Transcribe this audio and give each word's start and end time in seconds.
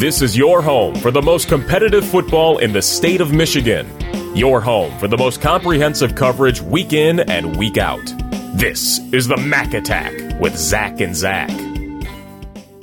This 0.00 0.22
is 0.22 0.34
your 0.34 0.62
home 0.62 0.94
for 0.94 1.10
the 1.10 1.20
most 1.20 1.46
competitive 1.46 2.06
football 2.06 2.56
in 2.56 2.72
the 2.72 2.80
state 2.80 3.20
of 3.20 3.34
Michigan. 3.34 3.86
Your 4.34 4.58
home 4.58 4.98
for 4.98 5.08
the 5.08 5.18
most 5.18 5.42
comprehensive 5.42 6.14
coverage 6.14 6.62
week 6.62 6.94
in 6.94 7.20
and 7.20 7.54
week 7.58 7.76
out. 7.76 8.00
This 8.54 8.98
is 9.12 9.28
the 9.28 9.36
Mac 9.36 9.74
Attack 9.74 10.40
with 10.40 10.56
Zach 10.56 11.02
and 11.02 11.14
Zach. 11.14 11.50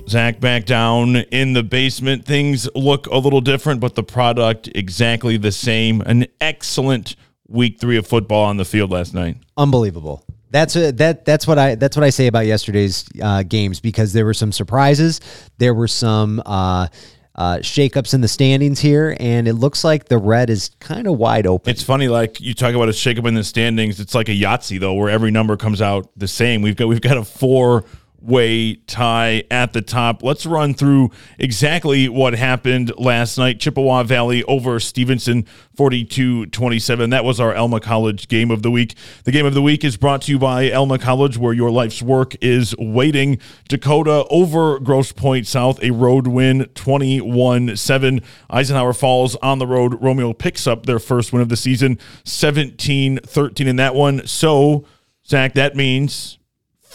Zach 0.07 0.39
back 0.39 0.65
down 0.65 1.15
in 1.15 1.53
the 1.53 1.63
basement. 1.63 2.23
Things 2.23 2.69
look 2.75 3.07
a 3.07 3.17
little 3.17 3.41
different, 3.41 3.81
but 3.81 3.95
the 3.95 4.03
product 4.03 4.69
exactly 4.75 5.37
the 5.37 5.51
same. 5.51 6.01
An 6.01 6.27
excellent 6.39 7.15
week 7.47 7.79
three 7.79 7.97
of 7.97 8.05
football 8.05 8.43
on 8.45 8.57
the 8.57 8.65
field 8.65 8.91
last 8.91 9.15
night. 9.15 9.37
Unbelievable. 9.57 10.23
That's 10.49 10.75
a, 10.75 10.91
that. 10.93 11.25
That's 11.25 11.45
what 11.45 11.59
I. 11.59 11.75
That's 11.75 11.97
what 11.97 12.03
I 12.03 12.09
say 12.09 12.27
about 12.27 12.45
yesterday's 12.45 13.05
uh, 13.21 13.43
games 13.43 13.79
because 13.79 14.13
there 14.13 14.25
were 14.25 14.33
some 14.33 14.51
surprises. 14.51 15.19
There 15.57 15.73
were 15.73 15.87
some 15.87 16.41
uh, 16.45 16.87
uh, 17.35 17.57
shakeups 17.57 18.13
in 18.13 18.21
the 18.21 18.27
standings 18.27 18.79
here, 18.79 19.15
and 19.19 19.47
it 19.47 19.53
looks 19.53 19.83
like 19.83 20.05
the 20.05 20.17
red 20.17 20.49
is 20.49 20.71
kind 20.79 21.05
of 21.07 21.17
wide 21.17 21.45
open. 21.45 21.69
It's 21.69 21.83
funny, 21.83 22.07
like 22.07 22.41
you 22.41 22.53
talk 22.53 22.73
about 22.73 22.89
a 22.89 22.93
shakeup 22.93 23.27
in 23.27 23.35
the 23.35 23.43
standings. 23.43 23.99
It's 23.99 24.15
like 24.15 24.29
a 24.29 24.35
Yahtzee 24.35 24.79
though, 24.79 24.93
where 24.93 25.09
every 25.09 25.31
number 25.31 25.57
comes 25.57 25.81
out 25.81 26.09
the 26.17 26.27
same. 26.27 26.61
We've 26.61 26.75
got 26.75 26.87
we've 26.87 27.01
got 27.01 27.17
a 27.17 27.23
four 27.23 27.85
way 28.27 28.75
tie 28.87 29.43
at 29.49 29.73
the 29.73 29.81
top. 29.81 30.21
Let's 30.21 30.45
run 30.45 30.73
through 30.73 31.11
exactly 31.39 32.09
what 32.09 32.33
happened 32.33 32.91
last 32.97 33.37
night. 33.37 33.59
Chippewa 33.59 34.03
Valley 34.03 34.43
over 34.43 34.79
Stevenson 34.79 35.45
42 35.75 36.47
27. 36.47 37.09
That 37.09 37.23
was 37.23 37.39
our 37.39 37.55
Alma 37.55 37.79
College 37.79 38.27
game 38.27 38.51
of 38.51 38.61
the 38.61 38.69
week. 38.69 38.95
The 39.23 39.31
game 39.31 39.45
of 39.45 39.53
the 39.53 39.61
week 39.61 39.83
is 39.83 39.95
brought 39.95 40.23
to 40.23 40.31
you 40.31 40.39
by 40.39 40.71
Alma 40.71 40.99
College, 40.99 41.37
where 41.37 41.53
your 41.53 41.71
life's 41.71 42.01
work 42.01 42.35
is 42.41 42.75
waiting. 42.77 43.39
Dakota 43.69 44.25
over 44.29 44.79
Grosse 44.79 45.11
Pointe 45.11 45.47
South, 45.47 45.81
a 45.81 45.91
road 45.91 46.27
win 46.27 46.65
21 46.75 47.77
7. 47.77 48.21
Eisenhower 48.49 48.93
Falls 48.93 49.35
on 49.37 49.59
the 49.59 49.67
road. 49.67 50.01
Romeo 50.01 50.33
picks 50.33 50.67
up 50.67 50.85
their 50.85 50.99
first 50.99 51.31
win 51.31 51.41
of 51.41 51.49
the 51.49 51.57
season 51.57 51.97
17 52.25 53.19
13 53.19 53.67
in 53.67 53.75
that 53.77 53.95
one. 53.95 54.25
So, 54.27 54.85
Zach, 55.25 55.53
that 55.53 55.75
means 55.75 56.36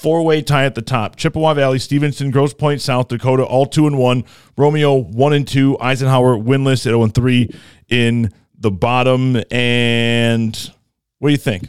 four 0.02 0.22
way 0.24 0.42
tie 0.42 0.64
at 0.64 0.74
the 0.74 0.82
top. 0.82 1.16
Chippewa 1.16 1.54
Valley, 1.54 1.78
Stevenson, 1.78 2.30
Grosse 2.30 2.52
Pointe, 2.52 2.82
South 2.82 3.08
Dakota, 3.08 3.44
all 3.44 3.66
two 3.66 3.86
and 3.86 3.96
one. 3.96 4.24
Romeo 4.56 4.96
one 4.96 5.32
and 5.32 5.46
two. 5.46 5.78
Eisenhower 5.80 6.36
winless 6.36 6.72
at 6.72 6.78
zero 6.82 7.04
and 7.04 7.14
three 7.14 7.48
in 7.88 8.32
the 8.58 8.70
bottom. 8.70 9.40
And 9.50 10.70
what 11.18 11.28
do 11.28 11.32
you 11.32 11.38
think? 11.38 11.68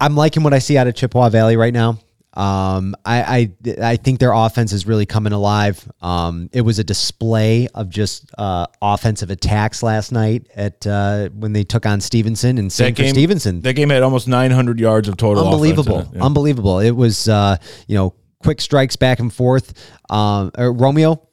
I'm 0.00 0.16
liking 0.16 0.42
what 0.42 0.54
I 0.54 0.58
see 0.58 0.76
out 0.76 0.86
of 0.86 0.94
Chippewa 0.94 1.28
Valley 1.28 1.56
right 1.56 1.72
now. 1.72 1.98
Um, 2.36 2.96
I, 3.04 3.48
I 3.68 3.74
I 3.92 3.96
think 3.96 4.18
their 4.18 4.32
offense 4.32 4.72
is 4.72 4.86
really 4.86 5.06
coming 5.06 5.32
alive. 5.32 5.88
Um, 6.02 6.50
it 6.52 6.62
was 6.62 6.78
a 6.80 6.84
display 6.84 7.68
of 7.74 7.88
just 7.88 8.28
uh, 8.36 8.66
offensive 8.82 9.30
attacks 9.30 9.82
last 9.82 10.10
night 10.10 10.48
at 10.56 10.84
uh, 10.86 11.28
when 11.28 11.52
they 11.52 11.62
took 11.62 11.86
on 11.86 12.00
Stevenson 12.00 12.58
and 12.58 12.72
same 12.72 12.86
That 12.86 12.96
game- 12.96 13.06
for 13.06 13.14
Stevenson. 13.14 13.60
That 13.60 13.74
game 13.74 13.90
had 13.90 14.02
almost 14.02 14.26
900 14.26 14.80
yards 14.80 15.08
of 15.08 15.16
total. 15.16 15.44
offense 15.44 15.54
unbelievable, 15.54 16.00
it. 16.00 16.08
Yeah. 16.16 16.24
unbelievable. 16.24 16.78
It 16.80 16.90
was 16.90 17.28
uh, 17.28 17.56
you 17.86 17.94
know 17.96 18.14
quick 18.40 18.60
strikes 18.60 18.96
back 18.96 19.20
and 19.20 19.32
forth. 19.32 19.72
Um, 20.10 20.50
uh, 20.58 20.72
Romeo, 20.72 21.26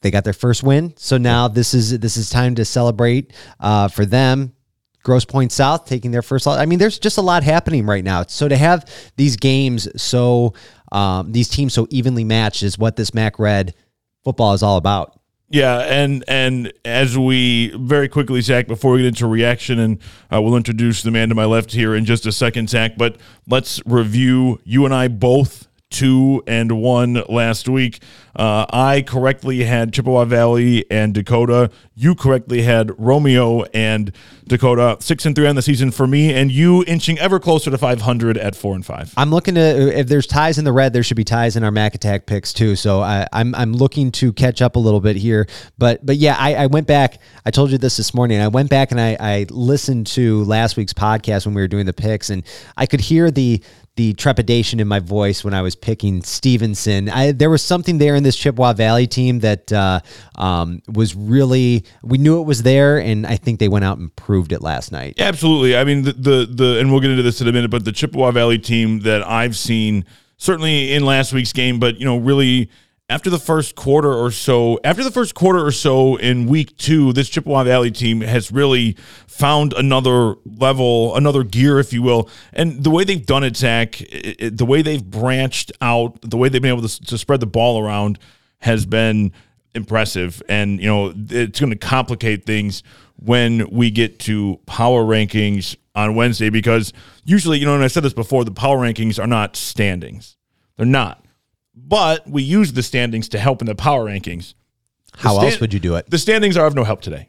they 0.00 0.10
got 0.10 0.24
their 0.24 0.32
first 0.32 0.62
win, 0.62 0.94
so 0.96 1.18
now 1.18 1.48
this 1.48 1.74
is 1.74 1.98
this 1.98 2.16
is 2.16 2.30
time 2.30 2.54
to 2.54 2.64
celebrate 2.64 3.32
uh, 3.60 3.88
for 3.88 4.06
them. 4.06 4.54
Grosse 5.02 5.24
Pointe 5.24 5.52
South 5.52 5.86
taking 5.86 6.10
their 6.10 6.22
first. 6.22 6.46
I 6.46 6.66
mean, 6.66 6.78
there's 6.78 6.98
just 6.98 7.18
a 7.18 7.22
lot 7.22 7.42
happening 7.42 7.86
right 7.86 8.04
now. 8.04 8.24
So 8.24 8.48
to 8.48 8.56
have 8.56 8.84
these 9.16 9.36
games 9.36 9.88
so 10.00 10.54
um, 10.92 11.32
these 11.32 11.48
teams 11.48 11.72
so 11.72 11.86
evenly 11.90 12.24
matched 12.24 12.62
is 12.62 12.78
what 12.78 12.96
this 12.96 13.14
Mac 13.14 13.38
Red 13.38 13.74
football 14.24 14.52
is 14.52 14.62
all 14.62 14.76
about. 14.76 15.16
Yeah, 15.52 15.78
and 15.80 16.24
and 16.28 16.72
as 16.84 17.18
we 17.18 17.70
very 17.76 18.08
quickly, 18.08 18.40
Zach, 18.40 18.68
before 18.68 18.92
we 18.92 18.98
get 19.00 19.08
into 19.08 19.26
reaction, 19.26 19.80
and 19.80 19.98
uh, 20.32 20.40
we'll 20.40 20.56
introduce 20.56 21.02
the 21.02 21.10
man 21.10 21.28
to 21.28 21.34
my 21.34 21.44
left 21.44 21.72
here 21.72 21.96
in 21.96 22.04
just 22.04 22.24
a 22.24 22.30
second, 22.30 22.70
Zach. 22.70 22.96
But 22.96 23.16
let's 23.48 23.82
review. 23.84 24.60
You 24.62 24.84
and 24.84 24.94
I 24.94 25.08
both 25.08 25.66
two 25.90 26.42
and 26.46 26.80
one 26.80 27.22
last 27.28 27.68
week. 27.68 28.00
Uh, 28.34 28.64
I 28.70 29.02
correctly 29.02 29.64
had 29.64 29.92
Chippewa 29.92 30.24
Valley 30.24 30.88
and 30.90 31.12
Dakota. 31.12 31.70
You 31.96 32.14
correctly 32.14 32.62
had 32.62 32.92
Romeo 32.98 33.64
and 33.74 34.12
Dakota. 34.46 34.96
Six 35.00 35.26
and 35.26 35.34
three 35.34 35.48
on 35.48 35.56
the 35.56 35.62
season 35.62 35.90
for 35.90 36.06
me, 36.06 36.32
and 36.32 36.50
you 36.50 36.84
inching 36.86 37.18
ever 37.18 37.40
closer 37.40 37.70
to 37.70 37.76
500 37.76 38.38
at 38.38 38.54
four 38.54 38.74
and 38.76 38.86
five. 38.86 39.12
I'm 39.16 39.30
looking 39.30 39.56
to 39.56 39.60
if 39.60 40.06
there's 40.06 40.28
ties 40.28 40.58
in 40.58 40.64
the 40.64 40.72
red, 40.72 40.92
there 40.92 41.02
should 41.02 41.16
be 41.16 41.24
ties 41.24 41.56
in 41.56 41.64
our 41.64 41.72
Mac 41.72 41.94
Attack 41.94 42.26
picks 42.26 42.52
too. 42.52 42.76
So 42.76 43.00
I, 43.00 43.26
I'm 43.32 43.54
I'm 43.56 43.72
looking 43.72 44.12
to 44.12 44.32
catch 44.32 44.62
up 44.62 44.76
a 44.76 44.78
little 44.78 45.00
bit 45.00 45.16
here. 45.16 45.48
But 45.76 46.06
but 46.06 46.16
yeah, 46.16 46.36
I, 46.38 46.54
I 46.54 46.66
went 46.66 46.86
back. 46.86 47.18
I 47.44 47.50
told 47.50 47.72
you 47.72 47.78
this 47.78 47.96
this 47.96 48.14
morning. 48.14 48.40
I 48.40 48.48
went 48.48 48.70
back 48.70 48.92
and 48.92 49.00
I, 49.00 49.16
I 49.18 49.46
listened 49.50 50.06
to 50.08 50.44
last 50.44 50.76
week's 50.76 50.94
podcast 50.94 51.46
when 51.46 51.54
we 51.54 51.60
were 51.60 51.68
doing 51.68 51.86
the 51.86 51.92
picks, 51.92 52.30
and 52.30 52.44
I 52.76 52.86
could 52.86 53.00
hear 53.00 53.30
the 53.30 53.62
the 54.00 54.14
trepidation 54.14 54.80
in 54.80 54.88
my 54.88 54.98
voice 54.98 55.44
when 55.44 55.52
I 55.52 55.60
was 55.60 55.76
picking 55.76 56.22
Stevenson. 56.22 57.10
I, 57.10 57.32
there 57.32 57.50
was 57.50 57.62
something 57.62 57.98
there 57.98 58.14
in 58.14 58.22
this 58.22 58.34
Chippewa 58.34 58.72
Valley 58.72 59.06
team 59.06 59.40
that 59.40 59.70
uh, 59.70 60.00
um, 60.36 60.80
was 60.88 61.14
really 61.14 61.84
we 62.02 62.16
knew 62.16 62.40
it 62.40 62.44
was 62.44 62.62
there, 62.62 62.96
and 62.96 63.26
I 63.26 63.36
think 63.36 63.60
they 63.60 63.68
went 63.68 63.84
out 63.84 63.98
and 63.98 64.14
proved 64.16 64.52
it 64.52 64.62
last 64.62 64.90
night. 64.90 65.16
Absolutely. 65.20 65.76
I 65.76 65.84
mean, 65.84 66.04
the, 66.04 66.12
the 66.14 66.48
the 66.50 66.80
and 66.80 66.90
we'll 66.90 67.02
get 67.02 67.10
into 67.10 67.22
this 67.22 67.42
in 67.42 67.48
a 67.48 67.52
minute, 67.52 67.70
but 67.70 67.84
the 67.84 67.92
Chippewa 67.92 68.30
Valley 68.30 68.58
team 68.58 69.00
that 69.00 69.22
I've 69.26 69.54
seen 69.54 70.06
certainly 70.38 70.94
in 70.94 71.04
last 71.04 71.34
week's 71.34 71.52
game, 71.52 71.78
but 71.78 71.98
you 71.98 72.06
know, 72.06 72.16
really 72.16 72.70
after 73.10 73.28
the 73.28 73.38
first 73.40 73.74
quarter 73.74 74.12
or 74.12 74.30
so, 74.30 74.78
after 74.84 75.02
the 75.02 75.10
first 75.10 75.34
quarter 75.34 75.64
or 75.66 75.72
so 75.72 76.14
in 76.16 76.46
week 76.46 76.76
two, 76.76 77.12
this 77.12 77.28
Chippewa 77.28 77.64
Valley 77.64 77.90
team 77.90 78.20
has 78.20 78.52
really 78.52 78.92
found 79.26 79.72
another 79.72 80.36
level, 80.46 81.16
another 81.16 81.42
gear, 81.42 81.80
if 81.80 81.92
you 81.92 82.02
will. 82.02 82.30
And 82.52 82.84
the 82.84 82.90
way 82.90 83.02
they've 83.02 83.24
done 83.26 83.42
it, 83.42 83.56
Zach, 83.56 84.00
it, 84.00 84.36
it- 84.38 84.56
the 84.58 84.64
way 84.64 84.80
they've 84.82 85.04
branched 85.04 85.72
out, 85.80 86.20
the 86.22 86.36
way 86.36 86.48
they've 86.48 86.62
been 86.62 86.70
able 86.70 86.86
to, 86.88 87.04
to 87.06 87.18
spread 87.18 87.40
the 87.40 87.46
ball 87.46 87.82
around 87.82 88.18
has 88.58 88.86
been 88.86 89.32
impressive. 89.74 90.40
And, 90.48 90.80
you 90.80 90.86
know, 90.86 91.12
it's 91.30 91.58
going 91.58 91.70
to 91.70 91.78
complicate 91.78 92.46
things 92.46 92.82
when 93.16 93.68
we 93.70 93.90
get 93.90 94.18
to 94.20 94.60
power 94.66 95.02
rankings 95.02 95.76
on 95.96 96.14
Wednesday 96.14 96.48
because 96.50 96.92
usually, 97.24 97.58
you 97.58 97.66
know, 97.66 97.74
and 97.74 97.82
I 97.82 97.88
said 97.88 98.02
this 98.04 98.12
before, 98.14 98.44
the 98.44 98.50
power 98.52 98.78
rankings 98.78 99.18
are 99.22 99.26
not 99.26 99.56
standings. 99.56 100.36
They're 100.76 100.86
not. 100.86 101.19
But 101.86 102.28
we 102.28 102.42
use 102.42 102.72
the 102.72 102.82
standings 102.82 103.28
to 103.30 103.38
help 103.38 103.60
in 103.62 103.66
the 103.66 103.74
power 103.74 104.04
rankings. 104.06 104.54
The 105.12 105.18
How 105.18 105.38
else 105.40 105.60
would 105.60 105.74
you 105.74 105.80
do 105.80 105.96
it? 105.96 106.08
The 106.10 106.18
standings 106.18 106.56
are 106.56 106.66
of 106.66 106.74
no 106.74 106.84
help 106.84 107.00
today. 107.02 107.28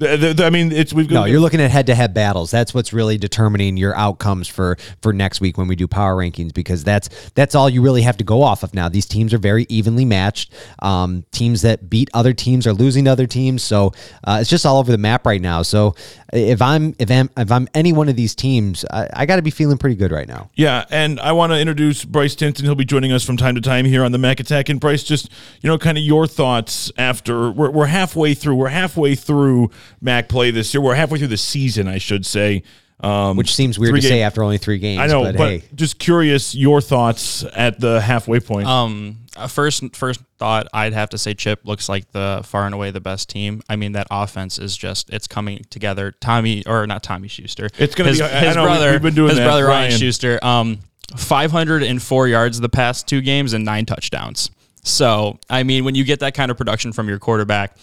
The- 0.00 0.16
the- 0.16 0.34
the- 0.34 0.44
I 0.46 0.50
mean, 0.50 0.70
it's 0.70 0.92
we've 0.92 1.10
No, 1.10 1.24
you're 1.24 1.40
looking 1.40 1.60
at 1.60 1.72
head-to-head 1.72 2.14
battles. 2.14 2.52
That's 2.52 2.72
what's 2.72 2.92
really 2.92 3.18
determining 3.18 3.76
your 3.76 3.96
outcomes 3.96 4.46
for 4.46 4.76
for 5.02 5.12
next 5.12 5.40
week 5.40 5.58
when 5.58 5.66
we 5.66 5.74
do 5.74 5.88
power 5.88 6.14
rankings 6.16 6.54
because 6.54 6.84
that's 6.84 7.08
that's 7.34 7.56
all 7.56 7.68
you 7.68 7.82
really 7.82 8.02
have 8.02 8.16
to 8.18 8.24
go 8.24 8.42
off 8.42 8.62
of 8.62 8.74
now. 8.74 8.88
These 8.88 9.06
teams 9.06 9.34
are 9.34 9.38
very 9.38 9.66
evenly 9.68 10.04
matched. 10.04 10.52
Um, 10.82 11.24
teams 11.32 11.62
that 11.62 11.90
beat 11.90 12.10
other 12.14 12.32
teams 12.32 12.64
are 12.64 12.72
losing 12.72 13.06
to 13.06 13.10
other 13.10 13.26
teams, 13.26 13.64
so 13.64 13.92
uh, 14.22 14.38
it's 14.40 14.48
just 14.50 14.64
all 14.64 14.78
over 14.78 14.92
the 14.92 14.98
map 14.98 15.26
right 15.26 15.42
now. 15.42 15.62
So 15.62 15.96
if 16.32 16.60
I'm 16.60 16.94
if 16.98 17.10
I'm 17.10 17.30
if 17.36 17.50
I'm 17.50 17.68
any 17.74 17.92
one 17.92 18.08
of 18.08 18.16
these 18.16 18.34
teams, 18.34 18.84
I, 18.90 19.08
I 19.12 19.26
got 19.26 19.36
to 19.36 19.42
be 19.42 19.50
feeling 19.50 19.78
pretty 19.78 19.96
good 19.96 20.12
right 20.12 20.28
now. 20.28 20.50
Yeah, 20.54 20.84
and 20.90 21.18
I 21.20 21.32
want 21.32 21.52
to 21.52 21.58
introduce 21.58 22.04
Bryce 22.04 22.34
Tinson. 22.34 22.64
He'll 22.64 22.74
be 22.74 22.84
joining 22.84 23.12
us 23.12 23.24
from 23.24 23.36
time 23.36 23.54
to 23.54 23.60
time 23.60 23.84
here 23.84 24.04
on 24.04 24.12
the 24.12 24.18
Mac 24.18 24.40
Attack. 24.40 24.68
And 24.68 24.78
Bryce, 24.78 25.02
just 25.02 25.30
you 25.62 25.68
know, 25.68 25.78
kind 25.78 25.96
of 25.96 26.04
your 26.04 26.26
thoughts 26.26 26.92
after 26.98 27.50
we're, 27.50 27.70
we're 27.70 27.86
halfway 27.86 28.34
through. 28.34 28.56
We're 28.56 28.68
halfway 28.68 29.14
through 29.14 29.70
Mac 30.00 30.28
play 30.28 30.50
this 30.50 30.74
year. 30.74 30.82
We're 30.82 30.94
halfway 30.94 31.18
through 31.18 31.28
the 31.28 31.36
season, 31.36 31.88
I 31.88 31.98
should 31.98 32.26
say. 32.26 32.62
Um, 33.00 33.36
Which 33.36 33.54
seems 33.54 33.78
weird 33.78 33.92
three 33.92 34.00
to 34.00 34.08
say 34.08 34.22
after 34.22 34.42
only 34.42 34.58
three 34.58 34.78
games. 34.78 35.00
I 35.00 35.06
know, 35.06 35.22
but, 35.22 35.36
but, 35.36 35.48
hey, 35.50 35.62
just 35.74 36.00
curious 36.00 36.54
your 36.54 36.80
thoughts 36.80 37.44
at 37.54 37.78
the 37.78 38.00
halfway 38.00 38.40
point. 38.40 38.66
Um, 38.66 39.18
first, 39.46 39.94
first 39.94 40.20
thought, 40.38 40.66
I'd 40.72 40.92
have 40.92 41.10
to 41.10 41.18
say 41.18 41.34
Chip 41.34 41.60
looks 41.64 41.88
like 41.88 42.10
the 42.12 42.40
far 42.44 42.66
and 42.66 42.74
away 42.74 42.90
the 42.90 43.00
best 43.00 43.28
team. 43.28 43.62
I 43.68 43.76
mean, 43.76 43.92
that 43.92 44.06
offense 44.10 44.58
is 44.58 44.76
just 44.76 45.10
it's 45.10 45.28
coming 45.28 45.64
together. 45.70 46.12
Tommy 46.20 46.64
or 46.66 46.86
not 46.86 47.02
Tommy 47.02 47.28
Schuster. 47.28 47.68
It's 47.78 47.94
gonna 47.94 48.10
his, 48.10 48.20
be- 48.20 48.26
his 48.26 48.56
know, 48.56 48.64
brother. 48.64 48.92
we've 48.92 49.02
been 49.02 49.14
doing 49.14 49.28
his 49.30 49.38
that, 49.38 49.44
brother 49.44 49.66
Ryan 49.66 49.90
Ryan. 49.90 49.98
Schuster. 50.00 50.44
Um, 50.44 50.78
504 51.16 52.28
yards 52.28 52.60
the 52.60 52.68
past 52.68 53.06
two 53.06 53.20
games 53.20 53.52
and 53.52 53.64
nine 53.64 53.86
touchdowns. 53.86 54.50
So, 54.82 55.38
I 55.50 55.62
mean, 55.62 55.84
when 55.84 55.94
you 55.94 56.04
get 56.04 56.20
that 56.20 56.34
kind 56.34 56.50
of 56.50 56.56
production 56.56 56.92
from 56.92 57.08
your 57.08 57.18
quarterback, 57.18 57.76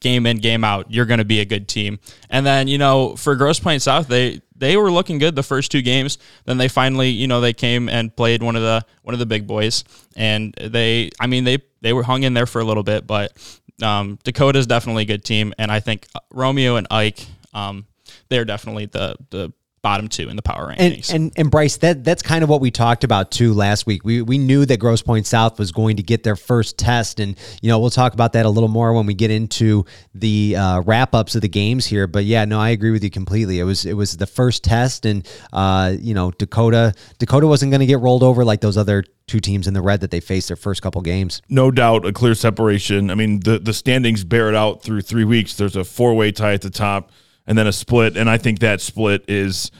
game 0.00 0.26
in 0.26 0.38
game 0.38 0.64
out, 0.64 0.90
you're 0.90 1.06
going 1.06 1.18
to 1.18 1.24
be 1.24 1.40
a 1.40 1.44
good 1.44 1.68
team. 1.68 1.98
And 2.28 2.44
then 2.44 2.68
you 2.68 2.78
know 2.78 3.16
for 3.16 3.34
Grosse 3.36 3.60
Pointe 3.60 3.82
South, 3.82 4.08
they 4.08 4.40
they 4.56 4.76
were 4.76 4.90
looking 4.90 5.18
good 5.18 5.36
the 5.36 5.42
first 5.42 5.70
two 5.70 5.82
games. 5.82 6.18
Then 6.44 6.58
they 6.58 6.68
finally 6.68 7.08
you 7.08 7.26
know 7.26 7.40
they 7.40 7.52
came 7.52 7.88
and 7.88 8.14
played 8.14 8.42
one 8.42 8.56
of 8.56 8.62
the 8.62 8.84
one 9.02 9.14
of 9.14 9.18
the 9.18 9.26
big 9.26 9.46
boys, 9.46 9.84
and 10.16 10.54
they 10.54 11.10
I 11.20 11.26
mean 11.26 11.44
they 11.44 11.58
they 11.80 11.92
were 11.92 12.02
hung 12.02 12.22
in 12.22 12.34
there 12.34 12.46
for 12.46 12.60
a 12.60 12.64
little 12.64 12.82
bit, 12.82 13.06
but 13.06 13.32
um, 13.82 14.18
Dakota's 14.24 14.66
definitely 14.66 15.04
a 15.04 15.06
good 15.06 15.24
team, 15.24 15.54
and 15.58 15.72
I 15.72 15.80
think 15.80 16.06
Romeo 16.30 16.76
and 16.76 16.86
Ike 16.90 17.26
um, 17.54 17.86
they're 18.28 18.44
definitely 18.44 18.86
the 18.86 19.16
the 19.30 19.52
bottom 19.82 20.08
two 20.08 20.28
in 20.28 20.36
the 20.36 20.42
power 20.42 20.74
And, 20.76 20.94
rankings. 20.94 21.12
and 21.14 21.32
and 21.36 21.50
Bryce, 21.50 21.78
that 21.78 22.04
that's 22.04 22.22
kind 22.22 22.44
of 22.44 22.50
what 22.50 22.60
we 22.60 22.70
talked 22.70 23.02
about 23.04 23.30
too 23.30 23.54
last 23.54 23.86
week. 23.86 24.04
We 24.04 24.20
we 24.22 24.36
knew 24.38 24.66
that 24.66 24.78
Grosse 24.78 25.02
Pointe 25.02 25.26
South 25.26 25.58
was 25.58 25.72
going 25.72 25.96
to 25.96 26.02
get 26.02 26.22
their 26.22 26.36
first 26.36 26.76
test, 26.78 27.18
and 27.20 27.36
you 27.62 27.68
know 27.68 27.78
we'll 27.78 27.90
talk 27.90 28.12
about 28.12 28.32
that 28.34 28.44
a 28.46 28.50
little 28.50 28.68
more 28.68 28.92
when 28.92 29.06
we 29.06 29.14
get 29.14 29.30
into 29.30 29.84
the 30.14 30.56
uh, 30.56 30.80
wrap 30.82 31.14
ups 31.14 31.34
of 31.34 31.40
the 31.42 31.48
games 31.48 31.86
here. 31.86 32.06
But 32.06 32.24
yeah, 32.24 32.44
no, 32.44 32.60
I 32.60 32.70
agree 32.70 32.90
with 32.90 33.02
you 33.02 33.10
completely. 33.10 33.58
It 33.58 33.64
was 33.64 33.86
it 33.86 33.94
was 33.94 34.16
the 34.16 34.26
first 34.26 34.64
test, 34.64 35.06
and 35.06 35.26
uh, 35.52 35.94
you 35.98 36.12
know 36.14 36.30
Dakota 36.32 36.92
Dakota 37.18 37.46
wasn't 37.46 37.70
going 37.72 37.80
to 37.80 37.86
get 37.86 38.00
rolled 38.00 38.22
over 38.22 38.44
like 38.44 38.60
those 38.60 38.76
other 38.76 39.04
two 39.26 39.40
teams 39.40 39.66
in 39.68 39.74
the 39.74 39.80
red 39.82 40.00
that 40.00 40.10
they 40.10 40.18
faced 40.20 40.48
their 40.48 40.56
first 40.56 40.82
couple 40.82 41.00
games. 41.02 41.40
no 41.48 41.70
doubt 41.70 42.04
a 42.04 42.12
clear 42.12 42.34
separation. 42.34 43.10
I 43.10 43.14
mean, 43.14 43.40
the 43.40 43.58
the 43.58 43.72
standings 43.72 44.24
bear 44.24 44.48
it 44.48 44.54
out 44.54 44.82
through 44.82 45.02
three 45.02 45.24
weeks. 45.24 45.54
There's 45.54 45.76
a 45.76 45.84
four 45.84 46.14
way 46.14 46.32
tie 46.32 46.52
at 46.52 46.62
the 46.62 46.70
top, 46.70 47.10
and 47.50 47.58
then 47.58 47.66
a 47.66 47.72
split. 47.72 48.16
And 48.16 48.30
I 48.30 48.38
think 48.38 48.60
that 48.60 48.80
split 48.80 49.24
is, 49.28 49.72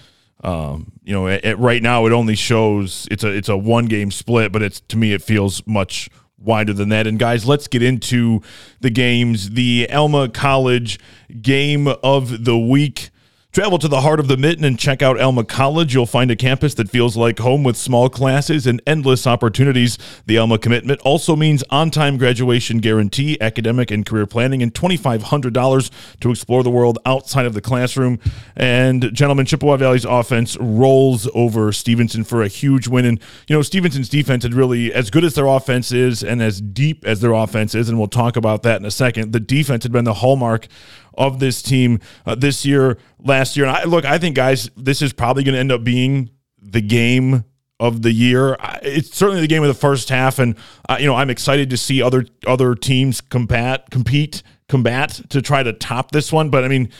um, 0.42 0.90
you 1.04 1.12
know, 1.12 1.28
at, 1.28 1.44
at 1.44 1.58
right 1.60 1.80
now 1.80 2.04
it 2.04 2.12
only 2.12 2.34
shows 2.34 3.06
it's 3.12 3.22
a 3.22 3.28
it's 3.28 3.48
a 3.48 3.56
one 3.56 3.86
game 3.86 4.10
split, 4.10 4.50
but 4.50 4.60
it's 4.60 4.80
to 4.88 4.96
me 4.96 5.12
it 5.12 5.22
feels 5.22 5.64
much 5.68 6.10
wider 6.36 6.72
than 6.72 6.88
that. 6.88 7.06
And 7.06 7.16
guys, 7.16 7.46
let's 7.46 7.68
get 7.68 7.80
into 7.80 8.42
the 8.80 8.90
games. 8.90 9.50
The 9.50 9.88
Alma 9.92 10.28
College 10.28 10.98
game 11.40 11.86
of 11.86 12.44
the 12.44 12.58
week. 12.58 13.10
Travel 13.52 13.80
to 13.80 13.88
the 13.88 14.02
heart 14.02 14.20
of 14.20 14.28
the 14.28 14.36
mitten 14.36 14.62
and 14.62 14.78
check 14.78 15.02
out 15.02 15.20
Alma 15.20 15.42
College. 15.42 15.92
You'll 15.92 16.06
find 16.06 16.30
a 16.30 16.36
campus 16.36 16.72
that 16.74 16.88
feels 16.88 17.16
like 17.16 17.40
home 17.40 17.64
with 17.64 17.76
small 17.76 18.08
classes 18.08 18.64
and 18.64 18.80
endless 18.86 19.26
opportunities. 19.26 19.98
The 20.24 20.38
Alma 20.38 20.56
commitment 20.56 21.00
also 21.00 21.34
means 21.34 21.64
on 21.68 21.90
time 21.90 22.16
graduation 22.16 22.78
guarantee, 22.78 23.36
academic 23.40 23.90
and 23.90 24.06
career 24.06 24.24
planning, 24.24 24.62
and 24.62 24.72
$2,500 24.72 25.90
to 26.20 26.30
explore 26.30 26.62
the 26.62 26.70
world 26.70 27.00
outside 27.04 27.44
of 27.44 27.54
the 27.54 27.60
classroom. 27.60 28.20
And, 28.54 29.12
gentlemen, 29.12 29.46
Chippewa 29.46 29.78
Valley's 29.78 30.04
offense 30.04 30.56
rolls 30.60 31.28
over 31.34 31.72
Stevenson 31.72 32.22
for 32.22 32.42
a 32.42 32.48
huge 32.48 32.86
win. 32.86 33.04
And, 33.04 33.18
you 33.48 33.56
know, 33.56 33.62
Stevenson's 33.62 34.08
defense 34.08 34.44
had 34.44 34.54
really, 34.54 34.94
as 34.94 35.10
good 35.10 35.24
as 35.24 35.34
their 35.34 35.46
offense 35.46 35.90
is 35.90 36.22
and 36.22 36.40
as 36.40 36.60
deep 36.60 37.04
as 37.04 37.20
their 37.20 37.32
offense 37.32 37.74
is, 37.74 37.88
and 37.88 37.98
we'll 37.98 38.06
talk 38.06 38.36
about 38.36 38.62
that 38.62 38.80
in 38.80 38.86
a 38.86 38.92
second, 38.92 39.32
the 39.32 39.40
defense 39.40 39.82
had 39.82 39.90
been 39.90 40.04
the 40.04 40.14
hallmark 40.14 40.68
of 41.14 41.40
this 41.40 41.62
team 41.62 42.00
uh, 42.26 42.34
this 42.34 42.64
year, 42.64 42.98
last 43.18 43.56
year. 43.56 43.66
And 43.66 43.76
I, 43.76 43.84
look, 43.84 44.04
I 44.04 44.18
think, 44.18 44.36
guys, 44.36 44.70
this 44.76 45.02
is 45.02 45.12
probably 45.12 45.44
going 45.44 45.54
to 45.54 45.60
end 45.60 45.72
up 45.72 45.84
being 45.84 46.30
the 46.60 46.80
game 46.80 47.44
of 47.80 48.02
the 48.02 48.12
year. 48.12 48.56
It's 48.82 49.16
certainly 49.16 49.40
the 49.40 49.48
game 49.48 49.62
of 49.62 49.68
the 49.68 49.74
first 49.74 50.10
half, 50.10 50.38
and 50.38 50.54
uh, 50.88 50.98
you 51.00 51.06
know 51.06 51.14
I'm 51.14 51.30
excited 51.30 51.70
to 51.70 51.76
see 51.76 52.02
other 52.02 52.26
other 52.46 52.74
teams 52.74 53.20
combat, 53.20 53.90
compete, 53.90 54.42
combat 54.68 55.20
to 55.30 55.42
try 55.42 55.62
to 55.62 55.72
top 55.72 56.12
this 56.12 56.30
one. 56.30 56.50
But 56.50 56.62
I 56.62 56.68
mean, 56.68 56.90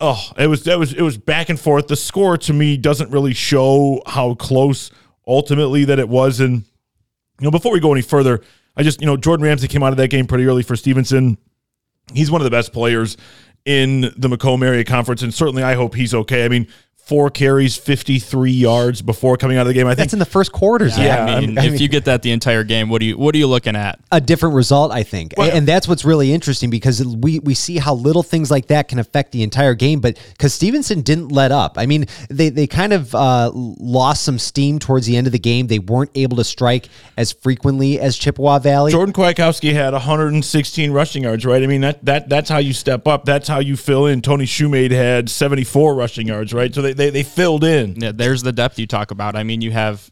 oh, 0.00 0.20
it 0.36 0.48
was 0.48 0.64
that 0.64 0.78
was 0.78 0.92
it 0.92 1.02
was 1.02 1.16
back 1.16 1.48
and 1.48 1.58
forth. 1.58 1.86
The 1.86 1.96
score 1.96 2.36
to 2.38 2.52
me 2.52 2.76
doesn't 2.76 3.10
really 3.10 3.34
show 3.34 4.02
how 4.06 4.34
close 4.34 4.90
ultimately 5.26 5.84
that 5.84 6.00
it 6.00 6.08
was. 6.08 6.40
And 6.40 6.64
you 7.40 7.44
know, 7.44 7.52
before 7.52 7.72
we 7.72 7.78
go 7.78 7.92
any 7.92 8.02
further, 8.02 8.42
I 8.76 8.82
just 8.82 9.00
you 9.00 9.06
know 9.06 9.16
Jordan 9.16 9.46
Ramsey 9.46 9.68
came 9.68 9.84
out 9.84 9.92
of 9.92 9.96
that 9.98 10.08
game 10.08 10.26
pretty 10.26 10.44
early 10.44 10.64
for 10.64 10.74
Stevenson 10.74 11.38
he's 12.12 12.30
one 12.30 12.40
of 12.40 12.44
the 12.44 12.50
best 12.50 12.72
players 12.72 13.16
in 13.66 14.12
the 14.16 14.28
Macomb 14.28 14.62
area 14.62 14.84
conference, 14.84 15.22
and 15.22 15.34
certainly 15.34 15.62
I 15.62 15.74
hope 15.74 15.94
he's 15.94 16.14
okay. 16.14 16.44
I 16.44 16.48
mean, 16.48 16.68
four 17.06 17.30
carries, 17.30 17.76
53 17.76 18.50
yards 18.50 19.00
before 19.00 19.36
coming 19.36 19.56
out 19.56 19.62
of 19.62 19.68
the 19.68 19.74
game. 19.74 19.86
I 19.86 19.90
think 19.90 19.98
That's 19.98 20.12
in 20.12 20.18
the 20.18 20.24
first 20.24 20.50
quarters. 20.50 20.98
Yeah, 20.98 21.24
I 21.24 21.40
mean, 21.40 21.56
if 21.56 21.80
you 21.80 21.88
get 21.88 22.06
that 22.06 22.22
the 22.22 22.32
entire 22.32 22.64
game, 22.64 22.88
what 22.88 23.00
do 23.00 23.06
you 23.06 23.16
what 23.16 23.34
are 23.34 23.38
you 23.38 23.46
looking 23.46 23.76
at? 23.76 24.00
a 24.12 24.20
different 24.20 24.54
result, 24.54 24.92
I 24.92 25.02
think. 25.02 25.34
Well- 25.36 25.50
and 25.56 25.66
that's 25.66 25.86
what's 25.86 26.04
really 26.04 26.32
interesting 26.32 26.70
because 26.70 27.04
we 27.04 27.38
we 27.40 27.54
see 27.54 27.78
how 27.78 27.94
little 27.94 28.22
things 28.22 28.50
like 28.50 28.66
that 28.68 28.88
can 28.88 28.98
affect 28.98 29.32
the 29.32 29.42
entire 29.42 29.74
game. 29.74 30.00
But 30.00 30.18
because 30.32 30.54
Stevenson 30.54 31.02
didn't 31.02 31.28
let 31.28 31.52
up, 31.52 31.78
I 31.78 31.86
mean, 31.86 32.06
they 32.28 32.48
they 32.48 32.66
kind 32.66 32.92
of 32.92 33.14
uh, 33.14 33.50
lost 33.54 34.24
some 34.24 34.38
steam 34.38 34.78
towards 34.78 35.06
the 35.06 35.16
end 35.16 35.26
of 35.26 35.32
the 35.32 35.38
game. 35.38 35.66
They 35.68 35.78
weren't 35.78 36.10
able 36.14 36.36
to 36.38 36.44
strike 36.44 36.88
as 37.16 37.32
frequently 37.32 38.00
as 38.00 38.16
Chippewa 38.16 38.58
Valley. 38.58 38.92
Jordan 38.92 39.12
Kwiatkowski 39.12 39.72
had 39.72 39.92
116 39.92 40.90
rushing 40.90 41.22
yards, 41.22 41.44
right? 41.46 41.62
I 41.62 41.66
mean, 41.66 41.82
that 41.82 42.04
that 42.04 42.28
that's 42.28 42.48
how 42.48 42.58
you 42.58 42.72
step 42.72 43.06
up. 43.06 43.24
That's 43.24 43.48
how 43.48 43.60
you 43.60 43.76
fill 43.76 44.06
in. 44.06 44.22
Tony 44.22 44.44
Shoemade 44.44 44.90
had 44.90 45.28
74 45.30 45.94
rushing 45.94 46.28
yards, 46.28 46.52
right? 46.52 46.74
So 46.74 46.82
they, 46.82 46.92
they, 46.96 47.10
they 47.10 47.22
filled 47.22 47.64
in. 47.64 47.94
Yeah, 47.96 48.12
there's 48.12 48.42
the 48.42 48.52
depth 48.52 48.78
you 48.78 48.86
talk 48.86 49.10
about. 49.10 49.36
I 49.36 49.42
mean, 49.42 49.60
you 49.60 49.70
have 49.70 50.10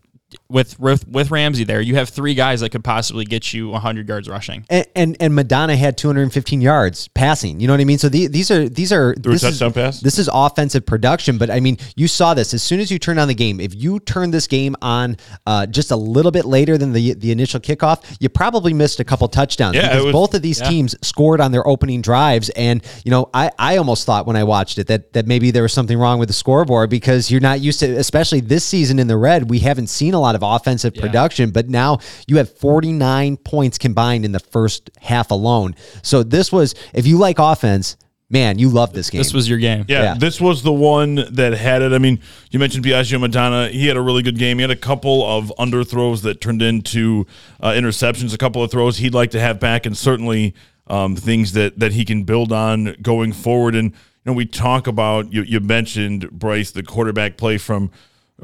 with 0.55 0.79
with, 0.79 1.07
with 1.09 1.33
Ramsey 1.33 1.65
there, 1.65 1.81
you 1.81 1.97
have 1.97 2.09
three 2.09 2.35
guys 2.35 2.61
that 2.61 2.71
could 2.71 2.85
possibly 2.85 3.25
get 3.25 3.53
you 3.53 3.71
100 3.71 4.09
yards 4.09 4.29
rushing. 4.29 4.65
and, 4.71 4.87
and 4.95 5.17
and 5.19 5.35
Madonna 5.35 5.77
had 5.77 5.99
215 5.99 6.61
yards 6.61 7.09
passing. 7.09 7.59
You 7.59 7.67
know 7.67 7.73
what 7.73 7.81
I 7.81 7.85
mean? 7.85 7.99
So 7.99 8.09
the, 8.09 8.29
these 8.29 8.53
are 8.53 8.69
these 8.69 8.93
are 8.93 9.11
a 9.11 9.19
this 9.19 9.43
is, 9.43 9.59
touchdown 9.59 9.73
pass? 9.73 10.01
This 10.01 10.17
is 10.17 10.31
offensive 10.33 10.87
production, 10.87 11.39
but 11.39 11.51
I 11.51 11.59
mean, 11.59 11.79
you 11.97 12.07
saw 12.07 12.35
this 12.35 12.55
as 12.55 12.63
soon 12.63 12.79
as 12.79 12.91
you 12.93 13.01
turn 13.01 13.19
on 13.19 13.27
the 13.27 13.35
game. 13.35 13.59
If 13.59 13.75
you 13.75 13.99
turn 13.99 14.31
this 14.31 14.47
game 14.47 14.77
on 14.81 15.17
uh, 15.45 15.67
just 15.67 15.91
a 15.91 15.97
little 15.97 16.31
bit 16.31 16.45
later 16.45 16.79
than 16.79 16.93
the 16.93 17.15
the 17.15 17.33
initial 17.33 17.59
kickoff, 17.59 18.17
you 18.21 18.29
probably 18.29 18.73
missed 18.73 19.01
a 19.01 19.05
couple 19.05 19.27
touchdowns 19.27 19.75
Yeah, 19.75 19.89
because 19.89 20.05
was- 20.05 20.13
both 20.13 20.35
of 20.35 20.43
these 20.43 20.61
teams 20.61 20.95
scored 21.05 21.41
on 21.41 21.51
their 21.51 21.67
opening 21.67 22.01
drives. 22.01 22.49
And 22.51 22.81
you 23.05 23.11
know, 23.11 23.29
I 23.35 23.51
I 23.59 23.79
almost 23.79 24.07
thought 24.07 24.25
when 24.25 24.37
I 24.37 24.45
watched 24.45 24.79
it 24.79 24.87
that 24.87 25.15
that 25.15 25.27
maybe 25.27 25.51
there 25.51 25.65
was 25.65 25.73
something 25.73 25.99
wrong 25.99 26.21
with 26.21 26.29
the 26.29 26.35
scoreboard 26.35 26.91
because 26.91 27.29
you're 27.29 27.41
not 27.41 27.61
used 27.61 27.81
to, 27.81 27.91
especially 27.97 28.41
this 28.41 28.65
season 28.65 29.01
in 29.01 29.09
the 29.09 29.17
red, 29.17 29.51
we 29.51 29.59
haven't 29.59 29.89
seen 29.89 30.15
a 30.15 30.21
lot 30.21 30.37
of 30.37 30.44
offensive 30.45 30.95
production, 30.95 31.51
but 31.51 31.69
now 31.69 31.99
you 32.27 32.37
have 32.37 32.51
49 32.59 33.37
points 33.39 33.79
combined 33.79 34.25
in 34.25 34.33
the 34.33 34.41
first 34.41 34.91
half 35.01 35.31
alone. 35.31 35.75
So 36.03 36.23
this 36.23 36.53
was, 36.53 36.75
if 36.93 37.07
you 37.07 37.19
like 37.19 37.39
offense, 37.39 37.97
man, 38.31 38.59
you 38.59 38.69
love 38.69 38.93
this 38.93 39.11
game. 39.11 39.21
This 39.21 39.33
was 39.35 39.49
your 39.49 39.59
game. 39.59 39.85
Yeah, 39.87 40.03
Yeah. 40.03 40.15
this 40.19 40.41
was 40.41 40.63
the 40.63 40.73
one 40.73 41.15
that 41.35 41.53
had 41.53 41.83
it. 41.83 41.93
I 41.93 41.99
mean, 41.99 42.21
you 42.51 42.59
mentioned 42.59 42.85
Biagio 42.85 43.21
Madonna. 43.21 43.69
He 43.69 43.87
had 43.87 43.97
a 43.97 44.01
really 44.01 44.23
good 44.23 44.39
game. 44.39 44.59
He 44.59 44.63
had 44.63 44.71
a 44.71 44.77
couple 44.77 45.25
of 45.25 45.53
underthrows 45.59 46.23
that 46.23 46.41
turned 46.41 46.63
into 46.63 47.27
uh, 47.61 47.71
interceptions, 47.71 48.35
a 48.35 48.39
couple 48.39 48.63
of 48.63 48.71
throws 48.71 48.97
he'd 48.99 49.15
like 49.15 49.31
to 49.33 49.41
have 49.41 49.61
back, 49.61 49.87
and 49.87 49.97
certainly 49.97 50.55
um, 50.87 51.17
things 51.17 51.53
that, 51.53 51.79
that 51.79 51.93
he 51.93 52.05
can 52.05 52.25
build 52.25 52.51
on 52.51 52.97
going 53.01 53.33
forward. 53.33 53.75
And, 53.75 53.91
you 53.93 53.97
know, 54.25 54.33
we 54.33 54.47
talk 54.47 54.87
about, 54.87 55.33
you, 55.33 55.43
you 55.43 55.61
mentioned, 55.61 56.31
Bryce, 56.31 56.71
the 56.73 56.83
quarterback 56.83 57.37
play 57.37 57.57
from 57.59 57.91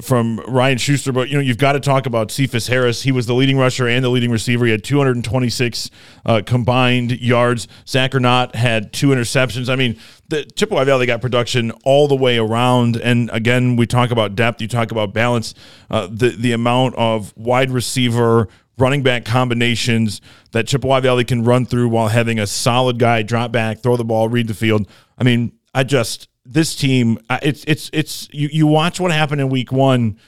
from 0.00 0.38
Ryan 0.46 0.78
Schuster, 0.78 1.12
but 1.12 1.28
you 1.28 1.34
know 1.34 1.40
you've 1.40 1.58
got 1.58 1.72
to 1.72 1.80
talk 1.80 2.06
about 2.06 2.30
Cephas 2.30 2.68
Harris. 2.68 3.02
He 3.02 3.10
was 3.10 3.26
the 3.26 3.34
leading 3.34 3.58
rusher 3.58 3.88
and 3.88 4.04
the 4.04 4.08
leading 4.08 4.30
receiver. 4.30 4.64
He 4.64 4.70
had 4.70 4.84
226 4.84 5.90
uh, 6.24 6.42
combined 6.46 7.20
yards. 7.20 7.66
Zach 7.88 8.14
Not 8.14 8.54
had 8.54 8.92
two 8.92 9.08
interceptions. 9.08 9.68
I 9.68 9.74
mean, 9.74 9.98
the 10.28 10.44
Chippewa 10.44 10.84
Valley 10.84 11.06
got 11.06 11.20
production 11.20 11.72
all 11.84 12.06
the 12.06 12.14
way 12.14 12.38
around. 12.38 12.96
And 12.98 13.30
again, 13.32 13.74
we 13.74 13.86
talk 13.86 14.12
about 14.12 14.36
depth. 14.36 14.60
You 14.60 14.68
talk 14.68 14.92
about 14.92 15.12
balance. 15.12 15.54
Uh, 15.90 16.06
the 16.10 16.30
the 16.30 16.52
amount 16.52 16.94
of 16.94 17.36
wide 17.36 17.70
receiver 17.70 18.48
running 18.78 19.02
back 19.02 19.24
combinations 19.24 20.20
that 20.52 20.66
Chippewa 20.66 21.00
Valley 21.00 21.24
can 21.24 21.44
run 21.44 21.66
through 21.66 21.88
while 21.88 22.08
having 22.08 22.38
a 22.38 22.46
solid 22.46 22.98
guy 22.98 23.22
drop 23.22 23.52
back, 23.52 23.82
throw 23.82 23.96
the 23.96 24.04
ball, 24.04 24.28
read 24.28 24.46
the 24.46 24.54
field. 24.54 24.88
I 25.18 25.24
mean, 25.24 25.52
I 25.74 25.84
just 25.84 26.29
this 26.44 26.74
team. 26.74 27.18
Uh, 27.28 27.38
it's 27.42 27.64
it's 27.66 27.90
it's 27.92 28.28
you. 28.32 28.48
You 28.52 28.66
watch 28.66 28.98
what 29.00 29.12
happened 29.12 29.40
in 29.40 29.48
week 29.48 29.72
one, 29.72 30.18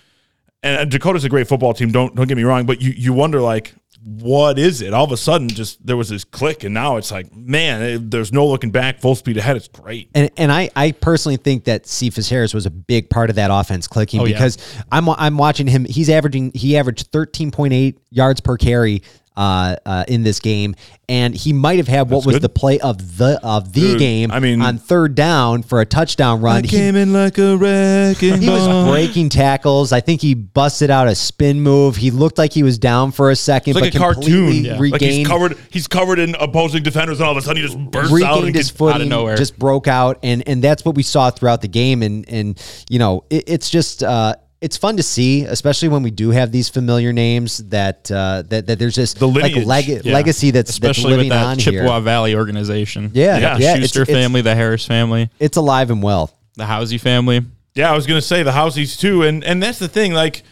and 0.63 0.91
Dakota's 0.91 1.25
a 1.25 1.29
great 1.29 1.49
football 1.49 1.75
team. 1.75 1.91
Don't 1.93 2.15
don't 2.15 2.29
get 2.29 2.37
me 2.37 2.45
wrong, 2.45 2.67
but 2.67 2.81
you 2.81 2.93
you 2.97 3.13
wonder 3.13 3.41
like. 3.41 3.75
What 4.05 4.59
is 4.59 4.83
it? 4.83 4.93
All 4.93 5.05
of 5.05 5.13
a 5.13 5.17
sudden, 5.17 5.47
just 5.49 5.87
there 5.87 5.97
was 5.97 6.09
this 6.09 6.25
click, 6.25 6.65
and 6.65 6.75
now 6.75 6.97
it's 6.97 7.13
like, 7.13 7.33
man, 7.37 7.83
it- 7.83 8.11
there's 8.11 8.33
no 8.33 8.45
looking 8.45 8.73
back, 8.73 8.99
full 9.01 9.15
speed 9.15 9.37
ahead. 9.37 9.55
It's 9.57 9.69
great. 9.69 10.09
And 10.13 10.29
and 10.37 10.51
I, 10.51 10.71
I 10.75 10.91
personally 10.91 11.37
think 11.37 11.65
that 11.67 11.87
Cephas 11.87 12.29
Harris 12.29 12.53
was 12.53 12.67
a 12.67 12.71
big 12.71 13.11
part 13.11 13.31
of 13.31 13.37
that 13.37 13.53
offense 13.53 13.87
clicking 13.87 14.21
Oh, 14.21 14.25
yeah. 14.25 14.33
because 14.35 14.59
I'm 14.91 15.09
I'm 15.11 15.39
watching 15.39 15.69
him. 15.69 15.85
He's 15.85 16.11
averaging 16.11 16.51
he 16.53 16.77
averaged 16.77 17.13
13.8 17.13 17.97
yards 18.11 18.41
per 18.41 18.57
carry 18.57 19.05
uh, 19.37 19.77
uh, 19.87 20.05
in 20.09 20.23
this 20.23 20.41
game, 20.41 20.75
and 21.09 21.35
he 21.35 21.53
might 21.53 21.79
have 21.79 21.89
had 21.89 22.11
what 22.11 22.27
was 22.27 22.37
good. 22.37 22.43
the 22.43 22.49
play 22.49 22.79
of 22.81 23.17
the 23.19 23.41
of 23.43 23.73
the 23.73 23.81
Dude, 23.81 23.99
game. 23.99 24.31
I 24.31 24.41
mean- 24.41 24.61
on 24.61 24.79
third 24.79 25.15
down 25.15 25.63
for 25.63 25.81
a 25.81 25.87
touchdown 25.87 26.41
run. 26.41 26.65
He, 26.65 26.69
came 26.71 26.97
in 26.97 27.13
like 27.13 27.39
a 27.39 27.57
wrecking 27.57 28.41
he 28.43 28.49
was 28.49 28.89
breaking 28.91 29.29
tackles. 29.31 29.93
I 29.93 30.01
think 30.01 30.21
he 30.21 30.35
busted 30.35 30.91
out 30.91 31.09
a 31.09 31.15
spin 31.15 31.61
move. 31.61 31.97
He 31.97 32.11
looked 32.11 32.39
like 32.39 32.53
he 32.53 32.63
was 32.63 32.79
down 32.79 33.13
for 33.13 33.31
a 33.31 33.37
second, 33.37 33.73
It's 33.77 33.81
like 33.81 33.93
but 33.93 34.01
a 34.01 34.15
completely 34.15 34.63
cartoon. 34.69 34.81
regained 34.81 34.93
Like 34.93 35.01
he's 35.01 35.27
covered. 35.27 35.59
He's 35.71 35.89
covered 35.89 36.19
in 36.19 36.35
opposing 36.37 36.83
defenders, 36.83 37.19
and 37.21 37.27
all 37.27 37.33
of 37.33 37.39
a 37.39 37.43
sudden 37.43 37.63
he 37.63 37.67
just 37.67 37.79
bursts 37.79 38.11
out 38.13 38.15
regained 38.15 38.47
and 38.49 38.55
his 38.57 38.67
gets 38.69 38.77
footing, 38.77 39.09
nowhere. 39.09 39.37
just 39.37 39.59
broke 39.59 39.89
out, 39.89 40.19
and 40.23 40.47
and 40.47 40.63
that's 40.63 40.85
what 40.85 40.95
we 40.95 41.03
saw 41.03 41.31
throughout 41.31 41.63
the 41.63 41.69
game. 41.69 42.03
And 42.03 42.29
and 42.29 42.85
you 42.91 42.99
know, 42.99 43.25
it, 43.31 43.45
it's 43.47 43.71
just 43.71 44.03
uh, 44.03 44.35
it's 44.63 44.77
fun 44.79 44.97
to 44.97 45.03
see, 45.03 45.43
especially 45.43 45.89
when 45.89 46.03
we 46.03 46.11
do 46.11 46.31
have 46.31 46.53
these 46.53 46.69
familiar 46.71 47.13
names 47.13 47.59
that 47.69 48.11
uh, 48.11 48.43
that 48.49 48.67
that 48.69 48.79
there's 48.79 48.95
just 48.95 49.19
The 49.19 49.29
like 49.29 49.43
lineage. 49.53 49.67
leg- 49.67 49.89
Yeah. 50.05 50.15
legacy 50.15 50.51
that's 50.53 50.71
especially 50.71 51.11
that's 51.11 51.17
living 51.17 51.29
with 51.31 51.39
that 51.39 51.47
on 51.47 51.59
Chippewa 51.59 51.93
here. 51.95 52.01
Valley 52.01 52.35
organization. 52.35 53.11
Yeah, 53.13 53.39
Yeah, 53.39 53.59
yeah, 53.59 53.75
Schuster 53.77 54.03
it's, 54.03 54.11
it's, 54.11 54.19
family, 54.19 54.41
the 54.41 54.55
Harris 54.55 54.87
family, 54.87 55.29
it's 55.39 55.57
alive 55.57 55.91
and 55.91 56.03
well. 56.03 56.31
the 56.57 56.65
Housey 56.65 56.99
family. 57.01 57.43
Yeah, 57.75 57.91
I 57.91 57.95
was 57.97 58.07
gonna 58.07 58.21
say 58.23 58.43
the 58.43 58.53
Housies 58.53 58.99
too, 58.99 59.23
and 59.25 59.43
and 59.45 59.63
that's 59.63 59.79
the 59.79 59.89
thing. 59.89 60.13
Like, 60.15 60.43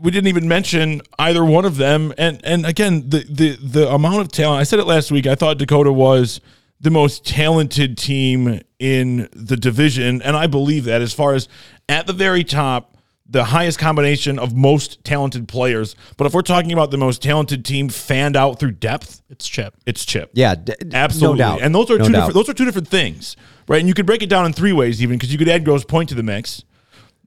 we 0.00 0.10
didn't 0.10 0.28
even 0.28 0.46
mention 0.46 1.00
either 1.18 1.44
one 1.44 1.64
of 1.64 1.76
them. 1.76 2.12
And 2.18 2.40
and 2.44 2.66
again, 2.66 3.08
the 3.08 3.24
the 3.28 3.56
the 3.56 3.88
amount 3.88 4.20
of 4.20 4.28
talent. 4.32 4.60
I 4.60 4.64
said 4.64 4.78
it 4.78 4.84
last 4.86 5.10
week. 5.10 5.26
I 5.26 5.34
thought 5.36 5.56
Dakota 5.58 5.92
was 5.92 6.40
the 6.80 6.90
most 6.90 7.24
talented 7.26 7.96
team 7.96 8.60
in 8.78 9.28
the 9.32 9.56
division, 9.56 10.20
and 10.22 10.36
I 10.36 10.46
believe 10.48 10.84
that 10.84 11.00
as 11.00 11.12
far 11.14 11.34
as 11.34 11.48
at 11.88 12.06
the 12.06 12.12
very 12.12 12.44
top, 12.44 12.96
the 13.30 13.44
highest 13.44 13.78
combination 13.78 14.38
of 14.38 14.54
most 14.56 15.04
talented 15.04 15.46
players. 15.48 15.94
But 16.16 16.26
if 16.26 16.32
we're 16.34 16.40
talking 16.42 16.72
about 16.72 16.90
the 16.90 16.96
most 16.96 17.20
talented 17.22 17.64
team 17.64 17.88
fanned 17.90 18.36
out 18.36 18.58
through 18.58 18.72
depth, 18.72 19.20
It's 19.28 19.46
Chip. 19.46 19.74
it's 19.86 20.04
Chip. 20.06 20.30
Yeah, 20.32 20.54
d- 20.54 20.72
Absolutely. 20.94 21.38
no 21.38 21.50
doubt. 21.50 21.60
And 21.62 21.74
those 21.74 21.90
are 21.90 21.98
No 21.98 22.06
two 22.06 22.12
doubt. 22.12 22.18
different 22.20 22.34
those 22.34 22.48
are 22.48 22.54
two 22.54 22.64
different 22.64 22.88
things. 22.88 23.36
Right? 23.68 23.80
And 23.80 23.86
you 23.88 23.92
could 23.94 24.06
break 24.06 24.22
it 24.22 24.30
down 24.30 24.46
in 24.46 24.52
three 24.54 24.72
ways 24.72 25.02
even 25.02 25.18
because 25.18 25.30
you 25.30 25.36
could 25.38 25.48
add 25.48 25.64
Grosse 25.64 25.84
Pointe 25.84 26.08
to 26.08 26.14
the 26.14 26.22
mix. 26.22 26.64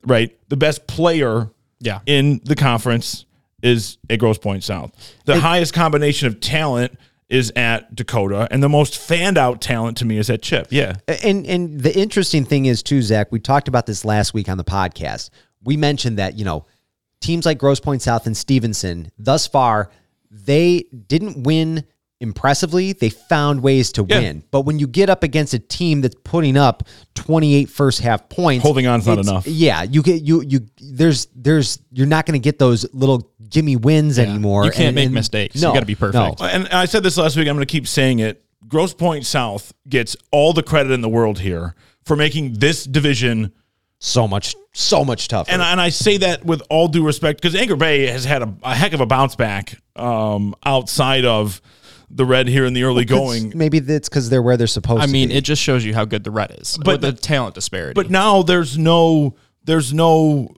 Right? 0.06 0.36
The 0.50 0.58
best 0.58 0.88
player 0.88 1.52
Yeah. 1.80 2.00
in 2.08 2.42
the 2.46 2.56
conference 2.56 3.26
is 3.62 3.98
at 4.10 4.18
Grosse 4.18 4.40
Pointe 4.40 4.64
South. 4.64 4.92
The 5.26 5.40
highest 5.40 5.74
combination 5.76 6.28
of 6.28 6.40
talent 6.40 6.98
is 7.30 7.54
at 7.56 7.96
Dakota, 7.96 8.48
and 8.52 8.62
the 8.64 8.68
most 8.68 8.98
fanned 8.98 9.38
out 9.38 9.62
talent 9.62 9.96
to 9.98 10.06
me 10.06 10.18
is 10.18 10.30
at 10.32 10.42
Chip. 10.42 10.68
Yeah. 10.72 10.96
And 11.24 11.46
and 11.46 11.80
the 11.80 11.96
interesting 11.98 12.44
thing 12.44 12.66
is 12.66 12.82
too, 12.84 13.02
Zach. 13.04 13.32
We 13.32 13.40
talked 13.40 13.68
about 13.68 13.86
this 13.86 14.04
last 14.04 14.34
week 14.34 14.50
on 14.50 14.58
the 14.58 14.64
podcast. 14.64 15.30
We 15.64 15.78
mentioned 15.78 16.18
that 16.18 16.38
you 16.38 16.46
know 16.46 16.66
teams 17.20 17.46
like 17.46 17.58
Grosse 17.58 17.80
Pointe 17.80 18.02
South 18.02 18.26
and 18.28 18.36
Stevenson 18.36 19.12
thus 19.18 19.48
far 19.48 19.90
they 20.30 20.86
didn't 21.08 21.44
win 21.44 21.84
impressively. 22.22 22.94
They 22.94 23.10
found 23.10 23.62
ways 23.64 23.92
to 23.94 24.06
Yeah. 24.08 24.20
win. 24.20 24.44
But 24.52 24.62
when 24.62 24.80
you 24.80 24.88
get 24.88 25.10
up 25.10 25.24
against 25.24 25.54
a 25.54 25.60
team 25.60 26.02
that's 26.02 26.16
putting 26.24 26.56
up 26.56 26.84
28 27.16 27.70
first 27.70 28.00
half 28.00 28.30
points, 28.30 28.64
Holding 28.64 28.88
on's 28.88 29.08
not 29.08 29.18
enough. 29.20 29.48
Yeah, 29.48 29.84
you 29.84 30.02
get 30.02 30.22
you 30.22 30.42
you 30.42 30.68
there's 30.80 31.28
there's 31.36 31.80
you're 31.92 32.08
not 32.08 32.26
going 32.26 32.40
to 32.40 32.44
get 32.44 32.60
those 32.60 32.86
little 32.94 33.30
gimme 33.50 33.76
wins 33.76 34.18
anymore. 34.20 34.66
You 34.66 34.72
can't 34.72 34.86
And- 34.90 34.96
make 34.96 35.06
and- 35.08 35.16
mistakes. 35.16 35.62
No, 35.62 35.70
you 35.70 35.74
got 35.74 35.80
to 35.82 35.86
be 35.86 35.96
perfect. 35.96 36.40
no. 36.40 36.46
And 36.46 36.68
I 36.70 36.86
said 36.86 37.04
this 37.04 37.18
last 37.18 37.36
week. 37.36 37.48
I'm 37.48 37.56
going 37.56 37.68
to 37.68 37.72
keep 37.72 37.88
saying 37.88 38.20
it. 38.20 38.44
Grosse 38.68 38.94
Pointe 38.94 39.26
South 39.26 39.74
gets 39.90 40.16
all 40.32 40.54
the 40.54 40.64
credit 40.64 40.92
in 40.94 41.02
the 41.02 41.10
world 41.10 41.40
here 41.40 41.76
for 42.06 42.16
making 42.16 42.54
this 42.54 42.86
division 42.86 43.52
So 44.04 44.28
much 44.28 44.56
so 44.74 45.06
much 45.06 45.28
tougher. 45.28 45.52
and 45.52 45.62
and 45.62 45.80
I 45.80 45.90
say 45.90 46.18
that 46.18 46.44
with 46.44 46.64
all 46.72 46.88
due 46.88 47.06
respect 47.06 47.40
because 47.40 47.56
Anchor 47.56 47.76
Bay 47.76 48.08
has 48.08 48.26
had 48.26 48.42
a, 48.42 48.52
a 48.64 48.74
heck 48.74 48.94
of 48.94 49.00
a 49.00 49.06
bounce 49.06 49.36
back 49.36 49.76
um, 49.96 50.56
outside 50.66 51.24
of 51.24 51.62
the 52.10 52.26
red 52.26 52.48
here 52.48 52.66
in 52.66 52.74
the 52.74 52.84
early 52.84 53.06
going. 53.06 53.54
Maybe 53.56 53.78
that's 53.80 54.10
because 54.10 54.30
they're 54.30 54.42
where 54.42 54.58
they're 54.58 54.66
supposed 54.68 55.00
to 55.00 55.04
I 55.04 55.06
to 55.06 55.12
mean, 55.12 55.30
be. 55.30 55.36
it 55.36 55.42
just 55.44 55.62
shows 55.62 55.86
you 55.86 55.94
how 55.94 56.06
good 56.06 56.24
the 56.24 56.32
red 56.32 56.52
is. 56.60 56.78
But- 56.78 57.00
But 57.00 57.02
the 57.02 57.14
talent 57.14 57.54
disparity. 57.56 57.94
But 57.94 58.10
now 58.10 58.42
there's 58.42 58.76
no, 58.78 59.36
there's 59.64 59.94
no, 59.94 60.54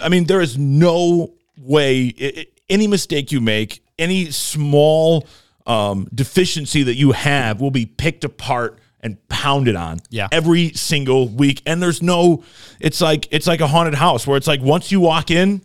I 0.00 0.08
mean, 0.08 0.24
there 0.24 0.40
is 0.40 0.56
no 0.56 1.34
way 1.58 2.14
i 2.20 2.32
i 2.40 2.46
any 2.70 2.86
mistake 2.86 3.30
you 3.32 3.40
make, 3.42 3.82
any 3.98 4.30
small 4.30 5.26
um, 5.66 6.08
deficiency 6.14 6.84
that 6.84 6.94
you 6.94 7.12
have 7.12 7.60
will 7.60 7.70
be 7.70 7.84
picked 7.86 8.24
apart 8.24 8.78
and 9.04 9.16
pounded 9.28 9.76
on 9.76 9.98
Yeah. 10.10 10.26
every 10.32 10.72
single 10.72 11.28
week. 11.28 11.62
And 11.66 11.80
there's 11.80 12.02
no, 12.02 12.42
it's 12.80 13.00
like 13.00 13.28
it's 13.30 13.46
like 13.46 13.60
a 13.60 13.66
haunted 13.68 13.94
house 13.94 14.26
where 14.26 14.36
it's 14.36 14.48
like 14.48 14.60
once 14.62 14.90
you 14.90 14.98
walk 14.98 15.30
in, 15.30 15.62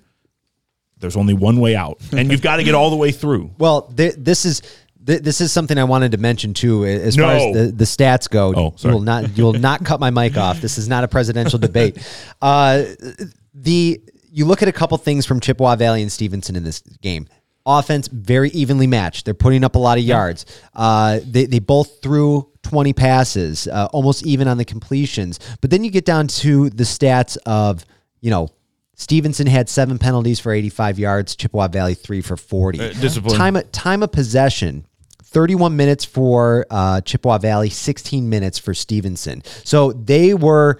there's 1.00 1.15
only 1.15 1.34
one 1.34 1.60
way 1.60 1.75
out, 1.75 1.98
and 2.12 2.29
you've 2.29 2.41
got 2.41 2.58
to 2.58 2.63
get 2.63 2.75
all 2.75 2.89
the 2.91 2.96
way 2.98 3.12
through. 3.12 3.51
Well, 3.58 3.84
th- 3.84 4.15
this 4.17 4.46
is 4.46 4.62
th- 5.05 5.22
this 5.22 5.39
is 5.41 5.51
something 5.51 5.77
I 5.77 5.86
wanted 5.86 6.12
to 6.12 6.17
mention 6.17 6.53
too, 6.53 6.86
as 6.86 7.15
far 7.15 7.31
as 7.31 7.53
the, 7.55 7.72
the 7.72 7.86
stats 7.86 8.29
go. 8.29 8.53
Oh, 8.55 8.63
you 8.72 8.77
sorry. 8.77 8.93
will 8.93 9.01
not 9.01 9.38
you 9.38 9.46
will 9.46 9.53
not 9.53 9.86
cut 9.86 10.00
my 10.01 10.10
mic 10.10 10.36
off. 10.38 10.60
This 10.62 10.77
is 10.77 10.89
not 10.89 11.03
a 11.03 11.08
presidential 11.08 11.58
debate. 11.58 11.98
Uh, 12.41 12.84
the 13.53 14.01
you 14.31 14.46
look 14.46 14.62
at 14.62 14.67
a 14.67 14.72
couple 14.72 14.98
things 14.98 15.25
from 15.25 15.39
Chippewa 15.39 15.75
Valley 15.75 16.01
and 16.01 16.12
Stevenson 16.12 16.55
in 16.55 16.63
this 16.63 16.81
game. 17.01 17.27
Offense 17.65 18.08
very 18.08 18.50
evenly 18.51 18.88
matched. 18.88 19.25
They're 19.25 19.34
putting 19.34 19.63
up 19.63 19.75
a 19.75 19.79
lot 19.79 19.98
of 19.98 20.03
yards. 20.03 20.46
Uh, 20.74 21.19
they 21.25 21.46
they 21.46 21.60
both 21.60 22.01
threw 22.01 22.50
20 22.70 22.94
passes, 22.94 23.68
uh, 23.68 23.88
almost 23.92 24.26
even 24.26 24.48
on 24.48 24.58
the 24.58 24.66
completions. 24.66 25.40
But 25.62 25.72
then 25.72 25.84
you 25.84 25.90
get 25.90 26.06
down 26.06 26.28
to 26.28 26.70
the 26.70 26.84
stats 26.84 27.38
of 27.46 27.86
you 28.22 28.30
know. 28.30 28.50
Stevenson 28.96 29.48
had 29.48 29.70
seven 29.70 29.98
penalties 29.98 30.42
for 30.42 30.52
85 30.52 31.00
yards. 31.00 31.34
Chippewa 31.38 31.70
Valley 31.70 31.94
three 31.94 32.20
for 32.20 32.36
40. 32.36 32.82
Uh, 32.82 32.94
discipline. 33.00 33.34
Time 33.34 33.58
time 33.72 34.04
of 34.04 34.12
possession. 34.12 34.86
31 35.24 35.78
minutes 35.78 36.04
for 36.06 36.66
uh, 36.70 37.02
Chippewa 37.02 37.38
Valley, 37.38 37.70
16 37.70 38.28
minutes 38.30 38.58
for 38.58 38.74
Stevenson. 38.74 39.44
So 39.64 39.94
they 39.94 40.34
were 40.34 40.80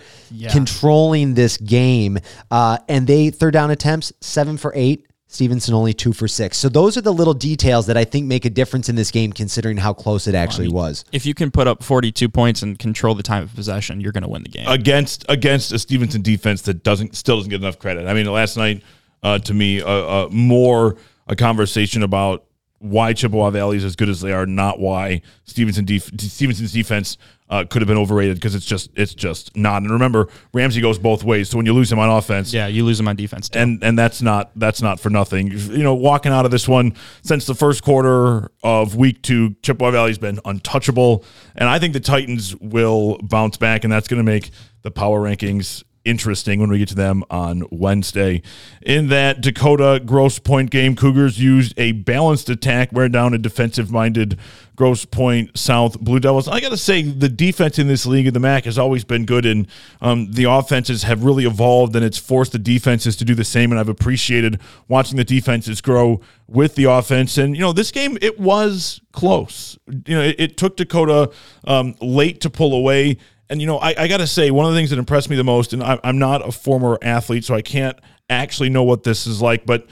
controlling 0.52 1.36
this 1.36 1.58
game, 1.58 2.18
uh, 2.50 2.80
and 2.88 3.06
they 3.06 3.30
third 3.30 3.54
down 3.54 3.72
attempts 3.72 4.12
seven 4.22 4.58
for 4.58 4.74
eight. 4.76 5.06
Stevenson 5.32 5.76
only 5.76 5.94
two 5.94 6.12
for 6.12 6.28
six. 6.28 6.58
So 6.58 6.70
those 6.70 6.98
are 6.98 7.02
the 7.02 7.14
little 7.14 7.36
details 7.36 7.86
that 7.86 7.96
I 7.96 8.04
think 8.04 8.26
make 8.26 8.46
a 8.46 8.50
difference 8.50 8.90
in 8.90 8.96
this 8.96 9.12
game, 9.12 9.32
considering 9.32 9.78
how 9.78 9.94
close 9.94 10.26
it 10.26 10.34
actually 10.34 10.70
was. 10.70 11.06
if 11.12 11.24
you 11.24 11.36
can 11.36 11.52
put 11.52 11.68
up 11.68 11.84
42 11.84 12.28
points 12.30 12.64
and 12.64 12.78
control 12.80 13.14
the 13.14 13.22
time 13.22 13.44
of 13.44 13.54
possession, 13.54 14.02
you're 14.02 14.12
going 14.12 14.24
to 14.24 14.28
win 14.28 14.42
the 14.42 14.50
game. 14.50 14.68
against 14.68 15.26
against 15.30 15.72
a 15.72 15.78
Stevenson 15.78 16.24
defense 16.24 16.64
that 16.64 16.84
doesn't 16.84 17.16
still 17.16 17.38
doesn't 17.38 17.52
get 17.52 17.62
enough 17.62 17.78
credit. 17.78 18.08
I 18.08 18.16
mean, 18.16 18.26
last 18.26 18.58
night 18.58 18.82
uh, 19.22 19.38
to 19.38 19.54
me, 19.54 19.82
uh, 19.82 19.88
uh, 19.88 20.30
more 20.32 20.98
a 21.28 21.36
conversation 21.36 22.02
about 22.02 22.46
why 22.80 23.14
Chippewa 23.14 23.50
Valley 23.50 23.78
is 23.78 23.84
as 23.84 23.96
good 23.96 24.10
as 24.10 24.22
they 24.22 24.32
are, 24.32 24.46
not 24.46 24.80
why 24.80 25.22
Stevenson 25.44 25.86
def- 25.86 26.12
Stevenson's 26.20 26.72
defense 26.72 27.18
uh, 27.50 27.66
could 27.70 27.82
have 27.82 27.88
been 27.88 27.98
overrated 27.98 28.38
because 28.38 28.56
it's 28.56 28.66
just 28.66 28.90
it's 28.96 29.14
just 29.14 29.56
not. 29.56 29.82
And 29.82 29.92
remember, 29.92 30.30
Ramsey 30.54 30.82
goes 30.82 31.00
both 31.00 31.24
ways. 31.24 31.50
So 31.50 31.58
when 31.58 31.66
you 31.66 31.74
lose 31.74 31.92
him 31.92 32.00
on 32.00 32.10
offense, 32.10 32.54
yeah, 32.54 32.68
you 32.68 32.86
lose 32.86 33.00
him 33.00 33.08
on 33.08 33.16
defense. 33.16 33.50
Too. 33.50 33.60
and 33.60 33.84
and 33.84 33.98
that's 33.98 34.22
not 34.22 34.52
that's 34.56 34.82
not 34.82 35.00
for 35.00 35.10
nothing. 35.10 35.52
You 35.52 35.84
know, 35.84 35.96
walking 35.96 36.32
out 36.32 36.46
of 36.46 36.52
this 36.52 36.68
one 36.68 36.96
since 37.22 37.46
the 37.46 37.56
first 37.56 37.84
quarter 37.84 38.52
of 38.64 38.96
week 38.96 39.22
two, 39.22 39.56
Chippewa 39.62 39.92
Valley's 39.92 40.20
been 40.20 40.40
untouchable, 40.46 41.26
and 41.56 41.68
I 41.68 41.80
think 41.80 41.94
the 41.94 42.00
Titans 42.00 42.56
will 42.58 43.18
bounce 43.24 43.58
back, 43.58 43.84
and 43.84 43.92
that's 43.92 44.08
going 44.08 44.20
to 44.20 44.32
make 44.32 44.52
the 44.84 44.92
power 44.92 45.20
rankings 45.20 45.84
interesting 46.06 46.60
when 46.60 46.70
we 46.70 46.80
get 46.80 46.88
to 46.90 46.96
them 46.96 47.24
on 47.30 47.64
Wednesday. 47.72 48.42
In 48.82 49.10
that 49.10 49.42
Dakota 49.42 50.02
Grosse 50.04 50.40
Pointe 50.40 50.70
game, 50.70 50.96
Cougars 50.96 51.40
used 51.40 51.74
a 51.78 51.92
balanced 51.92 52.50
attack, 52.50 52.92
wear 52.92 53.10
down 53.10 53.34
a 53.34 53.38
defensive 53.38 53.92
minded 53.92 54.40
Grosse 54.76 55.04
Pointe 55.04 55.58
South 55.58 56.00
Blue 56.00 56.22
Devils. 56.22 56.48
I 56.48 56.62
got 56.62 56.70
to 56.70 56.78
say, 56.78 57.02
the 57.02 57.28
defense 57.28 57.78
in 57.80 57.88
this 57.88 58.06
league 58.06 58.28
of 58.28 58.34
the 58.34 58.40
MAC 58.40 58.64
has 58.64 58.78
always 58.78 59.04
been 59.04 59.26
good, 59.26 59.46
and 59.46 59.68
um, 60.00 60.32
the 60.32 60.46
offenses 60.46 61.04
have 61.04 61.24
really 61.26 61.46
evolved, 61.46 61.96
and 61.98 62.06
it's 62.06 62.18
forced 62.18 62.54
the 62.54 62.60
defenses 62.60 63.18
to 63.18 63.26
do 63.26 63.36
the 63.36 63.44
same. 63.44 63.72
And 63.72 63.80
I've 63.80 63.90
appreciated 63.90 64.62
watching 64.88 65.18
the 65.18 65.26
defenses 65.26 65.82
grow 65.82 66.22
with 66.48 66.76
the 66.76 66.86
offense. 66.86 67.38
And 67.38 67.56
you 67.56 67.62
know, 67.62 67.74
this 67.74 67.92
game 67.92 68.18
it 68.22 68.40
was 68.40 69.02
close. 69.12 69.78
You 70.06 70.16
know, 70.16 70.22
it, 70.22 70.36
it 70.40 70.58
took 70.58 70.78
Dakota 70.78 71.32
um, 71.66 71.96
late 72.00 72.40
to 72.42 72.50
pull 72.50 72.74
away. 72.74 73.18
And 73.50 73.60
you 73.60 73.68
know, 73.68 73.78
I, 73.80 73.96
I 73.98 74.08
got 74.08 74.18
to 74.18 74.28
say, 74.28 74.52
one 74.52 74.66
of 74.66 74.72
the 74.74 74.78
things 74.78 74.92
that 74.92 75.00
impressed 75.00 75.30
me 75.30 75.36
the 75.36 75.44
most, 75.44 75.74
and 75.74 75.82
I, 75.84 76.00
I'm 76.04 76.20
not 76.20 76.48
a 76.48 76.52
former 76.52 76.98
athlete, 77.02 77.46
so 77.46 77.56
I 77.56 77.62
can't 77.62 77.98
actually 78.30 78.70
know 78.70 78.84
what 78.84 79.04
this 79.04 79.26
is 79.26 79.42
like, 79.42 79.66
but 79.66 79.88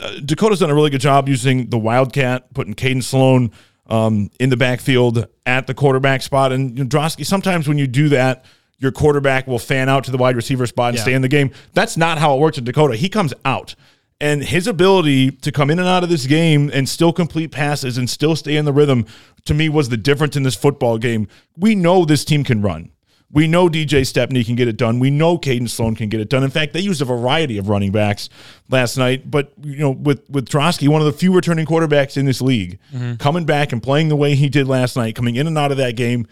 uh, 0.00 0.18
Dakota's 0.24 0.58
done 0.60 0.70
a 0.70 0.74
really 0.74 0.90
good 0.90 1.00
job 1.02 1.28
using 1.28 1.68
the 1.68 1.78
Wildcat, 1.78 2.52
putting 2.54 2.74
Caden 2.74 3.02
Sloan 3.02 3.50
um, 3.86 4.30
in 4.40 4.48
the 4.48 4.56
backfield 4.56 5.26
at 5.44 5.66
the 5.66 5.74
quarterback 5.74 6.22
spot. 6.22 6.50
And 6.52 6.76
you 6.78 6.84
know, 6.84 6.88
Drosky, 6.88 7.24
sometimes 7.26 7.68
when 7.68 7.78
you 7.78 7.86
do 7.86 8.08
that, 8.08 8.44
your 8.78 8.90
quarterback 8.90 9.46
will 9.46 9.58
fan 9.58 9.88
out 9.88 10.04
to 10.04 10.10
the 10.10 10.16
wide 10.18 10.34
receiver 10.36 10.66
spot 10.66 10.88
and 10.90 10.96
Yeah. 10.96 11.02
stay 11.02 11.12
in 11.14 11.22
the 11.22 11.28
game. 11.28 11.50
That's 11.74 11.96
not 11.96 12.18
how 12.18 12.34
it 12.34 12.40
works 12.40 12.58
at 12.58 12.64
Dakota. 12.64 12.96
He 12.96 13.08
comes 13.08 13.32
out. 13.44 13.74
And 14.20 14.42
his 14.42 14.66
ability 14.66 15.32
to 15.32 15.52
come 15.52 15.70
in 15.70 15.78
and 15.78 15.88
out 15.88 16.02
of 16.02 16.08
this 16.08 16.26
game 16.26 16.70
and 16.72 16.88
still 16.88 17.12
complete 17.12 17.50
passes 17.50 17.98
and 17.98 18.08
still 18.08 18.34
stay 18.36 18.56
in 18.56 18.64
the 18.64 18.72
rhythm, 18.72 19.06
to 19.44 19.54
me, 19.54 19.68
was 19.68 19.90
the 19.90 19.96
difference 19.96 20.34
in 20.36 20.44
this 20.44 20.54
football 20.54 20.98
game. 20.98 21.28
We 21.56 21.74
know 21.74 22.04
this 22.04 22.24
team 22.24 22.42
can 22.44 22.62
run. 22.62 22.90
We 23.34 23.48
know 23.48 23.68
DJ 23.68 24.06
Stepney 24.06 24.44
can 24.44 24.54
get 24.54 24.68
it 24.68 24.76
done. 24.76 25.00
We 25.00 25.10
know 25.10 25.36
Caden 25.36 25.68
Sloan 25.68 25.96
can 25.96 26.08
get 26.08 26.20
it 26.20 26.28
done. 26.28 26.44
In 26.44 26.50
fact, 26.50 26.72
they 26.72 26.80
used 26.80 27.02
a 27.02 27.04
variety 27.04 27.58
of 27.58 27.68
running 27.68 27.90
backs 27.90 28.28
last 28.70 28.96
night. 28.96 29.28
But 29.28 29.52
you 29.60 29.78
know, 29.78 29.90
with 29.90 30.28
with 30.30 30.48
Drosky, 30.48 30.88
one 30.88 31.02
of 31.02 31.06
the 31.06 31.12
few 31.12 31.34
returning 31.34 31.66
quarterbacks 31.66 32.16
in 32.16 32.26
this 32.26 32.40
league, 32.40 32.78
mm-hmm. 32.94 33.14
coming 33.16 33.44
back 33.44 33.72
and 33.72 33.82
playing 33.82 34.08
the 34.08 34.16
way 34.16 34.36
he 34.36 34.48
did 34.48 34.68
last 34.68 34.96
night, 34.96 35.16
coming 35.16 35.34
in 35.34 35.48
and 35.48 35.58
out 35.58 35.72
of 35.72 35.78
that 35.78 35.96
game, 35.96 36.28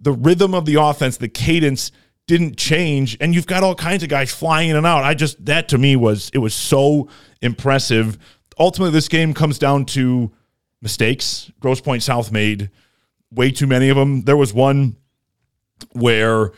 the 0.00 0.12
rhythm 0.12 0.52
of 0.52 0.64
the 0.64 0.74
offense, 0.74 1.18
the 1.18 1.28
cadence 1.28 1.92
didn't 2.26 2.56
change, 2.56 3.16
and 3.20 3.32
you've 3.32 3.46
got 3.46 3.62
all 3.62 3.76
kinds 3.76 4.02
of 4.02 4.08
guys 4.08 4.32
flying 4.32 4.70
in 4.70 4.76
and 4.76 4.86
out. 4.86 5.04
I 5.04 5.14
just 5.14 5.44
that 5.46 5.68
to 5.68 5.78
me 5.78 5.94
was 5.94 6.30
it 6.34 6.38
was 6.38 6.52
so 6.52 7.08
impressive. 7.40 8.18
Ultimately, 8.58 8.92
this 8.92 9.08
game 9.08 9.34
comes 9.34 9.56
down 9.56 9.84
to 9.86 10.32
mistakes. 10.82 11.50
Grosse 11.60 11.80
Pointe 11.80 12.02
South 12.02 12.32
made 12.32 12.70
way 13.30 13.52
too 13.52 13.68
many 13.68 13.88
of 13.88 13.96
them. 13.96 14.22
There 14.22 14.36
was 14.36 14.52
one 14.52 14.96
where 15.92 16.52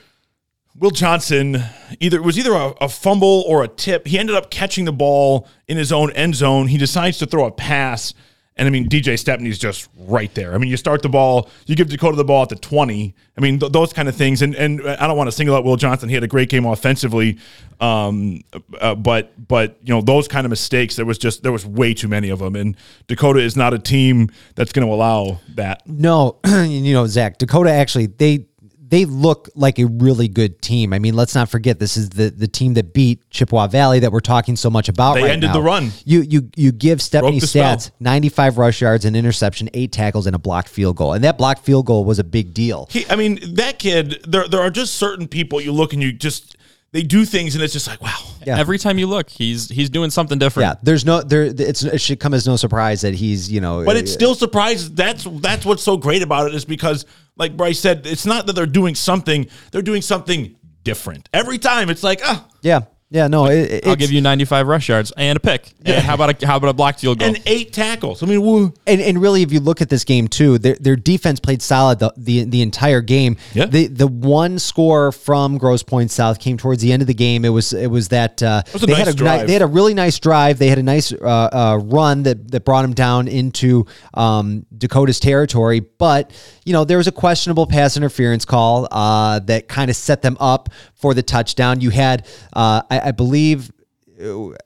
Will 0.75 0.91
Johnson 0.91 1.63
either 2.01 2.17
it 2.17 2.25
was 2.25 2.39
either 2.39 2.53
a, 2.53 2.73
a 2.81 2.89
fumble 2.89 3.45
or 3.47 3.63
a 3.63 3.69
tip. 3.69 4.07
He 4.07 4.19
ended 4.19 4.37
up 4.37 4.51
catching 4.51 4.85
the 4.85 4.93
ball 4.93 5.47
in 5.69 5.77
his 5.77 5.93
own 5.93 6.11
end 6.13 6.35
zone. 6.35 6.69
He 6.69 6.79
decides 6.79 7.19
to 7.19 7.27
throw 7.27 7.47
a 7.47 7.51
pass. 7.51 8.15
And 8.57 8.67
I 8.67 8.71
mean, 8.71 8.89
DJ 8.89 9.19
Stepney's 9.19 9.59
just 9.59 9.89
right 9.97 10.33
there. 10.35 10.55
I 10.55 10.59
mean, 10.59 10.69
you 10.71 10.77
start 10.77 11.01
the 11.01 11.09
ball, 11.09 11.49
you 11.67 11.75
give 11.75 11.89
Dakota 11.89 12.17
the 12.17 12.25
ball 12.25 12.43
at 12.43 12.51
the 12.51 12.57
20. 12.57 13.15
I 13.37 13.41
mean, 13.41 13.59
th- 13.59 13.73
those 13.73 13.95
kind 13.95 14.09
of 14.09 14.17
things. 14.17 14.43
And 14.43 14.55
and 14.55 14.87
I 14.87 15.07
don't 15.07 15.17
want 15.17 15.29
to 15.29 15.33
single 15.33 15.57
out 15.57 15.65
Will 15.65 15.77
Johnson. 15.77 16.09
He 16.09 16.15
had 16.15 16.25
a 16.25 16.29
great 16.29 16.51
game 16.51 16.67
offensively. 16.67 17.39
Um, 17.81 18.43
uh, 18.79 18.95
but 18.95 19.33
but 19.49 19.79
you 19.83 19.95
know, 19.95 20.03
those 20.03 20.29
kind 20.29 20.47
of 20.47 20.51
mistakes, 20.51 20.97
there 20.97 21.07
was 21.07 21.17
just 21.17 21.43
there 21.43 21.53
was 21.53 21.65
way 21.65 21.95
too 21.95 22.09
many 22.09 22.29
of 22.29 22.41
them. 22.41 22.55
And 22.55 22.77
Dakota 23.09 23.41
is 23.41 23.57
not 23.57 23.73
a 23.73 23.79
team 23.79 24.31
that's 24.55 24.73
going 24.73 24.87
to 24.87 24.93
allow 24.93 25.41
that. 25.55 25.87
No, 25.87 26.39
you 26.47 26.93
know, 26.93 27.07
Zach, 27.07 27.39
Dakota 27.39 27.71
actually 27.71 28.07
they 28.07 28.47
they 28.93 29.07
look 29.07 29.49
like 29.55 29.79
a 29.79 29.87
really 29.87 30.29
good 30.29 30.61
team. 30.61 30.93
I 30.93 30.99
mean, 30.99 31.15
let's 31.15 31.35
not 31.35 31.49
forget 31.49 31.79
this 31.79 31.97
is 31.97 32.11
the 32.11 32.29
the 32.29 32.47
team 32.47 32.75
that 32.75 32.93
beat 32.93 33.29
Chippewa 33.31 33.67
Valley 33.67 34.01
that 34.01 34.13
we're 34.13 34.21
talking 34.21 34.55
so 34.55 34.69
much 34.69 34.91
about. 34.91 35.15
They 35.15 35.23
right 35.23 35.31
ended 35.31 35.49
now. 35.49 35.55
the 35.55 35.63
run. 35.63 35.93
You 36.05 36.21
you 36.21 36.51
you 36.57 36.73
give 36.73 37.01
Stepney 37.01 37.41
the 37.41 37.47
stats 37.47 37.91
95 38.01 38.59
rush 38.59 38.83
yards, 38.83 39.07
an 39.07 39.17
interception, 39.17 39.71
eight 39.73 39.93
tackles, 39.93 40.27
and 40.27 40.37
a 40.37 40.39
blocked 40.39 40.69
field 40.69 40.97
goal, 40.97 41.15
and 41.15 41.25
that 41.25 41.39
blocked 41.39 41.65
field 41.65 41.87
goal 41.87 42.05
was 42.05 42.19
a 42.19 42.25
big 42.25 42.53
deal. 42.53 42.87
He, 42.91 43.09
I 43.09 43.17
mean, 43.17 43.55
that 43.55 43.79
kid. 43.79 44.23
There, 44.29 44.47
there 44.47 44.61
are 44.61 44.71
just 44.71 44.97
certain 44.97 45.27
people 45.27 45.59
you 45.59 45.73
look 45.73 45.95
and 45.95 46.03
you 46.03 46.13
just 46.13 46.59
they 46.93 47.03
do 47.03 47.25
things 47.25 47.55
and 47.55 47.65
it's 47.65 47.73
just 47.73 47.89
like 47.89 48.03
wow. 48.03 48.19
Yeah. 48.47 48.59
Every 48.59 48.79
time 48.79 48.99
you 48.99 49.07
look, 49.07 49.31
he's 49.31 49.69
he's 49.69 49.89
doing 49.89 50.11
something 50.11 50.39
different. 50.39 50.69
Yeah, 50.69 50.75
there's 50.83 51.05
no 51.05 51.23
there. 51.23 51.45
It's 51.45 51.83
it 51.83 52.01
should 52.01 52.21
come 52.21 52.35
as 52.35 52.47
no 52.47 52.57
surprise 52.57 53.03
that 53.03 53.15
he's 53.15 53.51
you 53.51 53.61
know. 53.61 53.85
But 53.85 53.97
it's 53.97 54.13
still 54.13 54.35
surprises. 54.35 54.93
That's 54.93 55.25
that's 55.25 55.65
what's 55.65 55.83
so 55.83 55.97
great 55.97 56.23
about 56.23 56.49
it 56.49 56.55
is 56.55 56.65
because, 56.65 57.07
like 57.37 57.57
Bryce 57.57 57.81
said, 57.81 58.07
it's 58.07 58.27
not 58.27 58.47
that 58.47 58.55
they're 58.55 58.67
doing 58.67 58.95
something; 58.95 59.47
they're 59.71 59.83
doing 59.83 60.03
something 60.03 60.57
different 60.85 61.29
every 61.33 61.59
time. 61.59 61.91
It's 61.91 62.03
like 62.03 62.21
ah, 62.25 62.47
yeah 62.63 62.81
yeah 63.13 63.29
no. 63.29 63.47
It, 63.47 63.87
I'll 63.87 63.97
give 63.97 64.11
you 64.11 64.21
95 64.21 64.67
rush 64.67 64.89
yards 64.89 65.13
and 65.17 65.37
a 65.37 65.41
pick. 65.41 65.73
And 65.85 66.03
how 66.05 66.15
about 66.15 66.43
a 66.43 66.47
how 66.47 66.57
about 66.57 66.71
a 66.71 66.73
blocked 66.73 67.01
field 67.01 67.19
goal? 67.19 67.29
and 67.29 67.43
eight 67.47 67.73
tackles. 67.73 68.23
I 68.23 68.27
mean, 68.27 68.43
woo. 68.43 68.73
And, 68.87 69.01
and 69.01 69.21
really, 69.21 69.43
if 69.43 69.53
you 69.53 69.61
look 69.61 69.83
at 69.83 69.89
this 69.89 70.05
game 70.05 70.29
too, 70.29 70.59
their, 70.59 70.77
their 70.77 70.97
defense 70.97 71.39
played 71.39 71.61
solid 71.61 71.99
the, 71.99 72.13
the 72.17 72.45
the 72.45 72.63
entire 72.63 73.01
game. 73.01 73.37
Yeah. 73.55 73.67
The 73.67 73.87
the 73.89 74.07
one 74.07 74.59
score 74.59 75.13
from 75.13 75.59
Grosse 75.59 75.83
Pointe 75.83 76.11
South 76.11 76.41
came 76.41 76.57
towards 76.57 76.83
the 76.83 76.93
end 76.93 77.03
of 77.03 77.09
the 77.09 77.15
game. 77.15 77.45
It 77.45 77.51
was 77.51 77.73
it 77.73 77.89
was 77.89 78.09
that 78.09 78.43
uh, 78.43 78.63
was 78.73 78.83
they 78.83 78.93
nice 78.93 78.99
had 78.99 79.09
a 79.09 79.15
drive. 79.15 79.47
they 79.47 79.53
had 79.53 79.63
a 79.63 79.67
really 79.67 79.95
nice 79.95 80.19
drive. 80.19 80.59
They 80.59 80.69
had 80.69 80.79
a 80.79 80.83
nice 80.83 81.13
uh, 81.13 81.17
uh, 81.53 81.81
run 81.83 82.23
that 82.23 82.51
that 82.51 82.65
brought 82.65 82.83
them 82.83 82.95
down 82.95 83.29
into 83.29 83.87
um, 84.15 84.67
Dakota's 84.77 85.21
territory. 85.21 85.81
But 85.81 86.33
you 86.65 86.73
know 86.73 86.85
there 86.85 86.99
was 86.99 87.09
a 87.09 87.13
questionable 87.13 87.67
pass 87.67 87.97
interference 87.97 88.45
call 88.45 88.89
uh, 88.91 89.41
that 89.41 89.69
kind 89.69 89.91
of 89.91 89.97
set 89.97 90.23
them 90.23 90.37
up 90.41 90.69
for 91.03 91.13
the 91.13 91.23
touchdown. 91.23 91.83
You 91.83 91.91
had 91.91 92.27
uh, 92.55 92.81
I, 92.91 93.01
I 93.09 93.11
believe. 93.11 93.71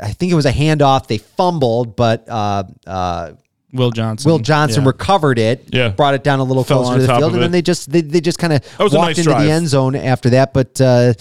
I 0.01 0.13
think 0.13 0.31
it 0.31 0.35
was 0.35 0.45
a 0.47 0.53
handoff. 0.53 1.07
They 1.07 1.17
fumbled, 1.19 1.97
but 1.97 2.29
uh, 2.29 2.65
uh, 2.87 3.33
Will 3.73 3.91
Johnson. 3.91 4.31
Will 4.31 4.39
Johnson 4.39 4.83
Yeah. 4.83 4.89
recovered 4.89 5.39
it, 5.39 5.69
Yeah. 5.73 5.89
brought 5.89 6.15
it 6.15 6.23
down 6.23 6.41
a 6.41 6.45
little 6.45 6.63
Fell 6.65 6.83
closer 6.83 7.01
to 7.01 7.07
the 7.07 7.17
field, 7.17 7.33
and 7.33 7.43
then 7.43 7.51
they 7.53 7.63
just 7.63 7.91
they, 7.91 8.03
they 8.03 8.21
just 8.21 8.39
kind 8.39 8.53
of 8.53 8.63
walked 8.79 8.93
nice 8.93 9.19
into 9.19 9.31
drive. 9.31 9.45
the 9.45 9.51
end 9.51 9.69
zone 9.69 9.97
after 9.97 10.31
that. 10.31 10.53
But 10.53 10.79
uh, 10.81 11.15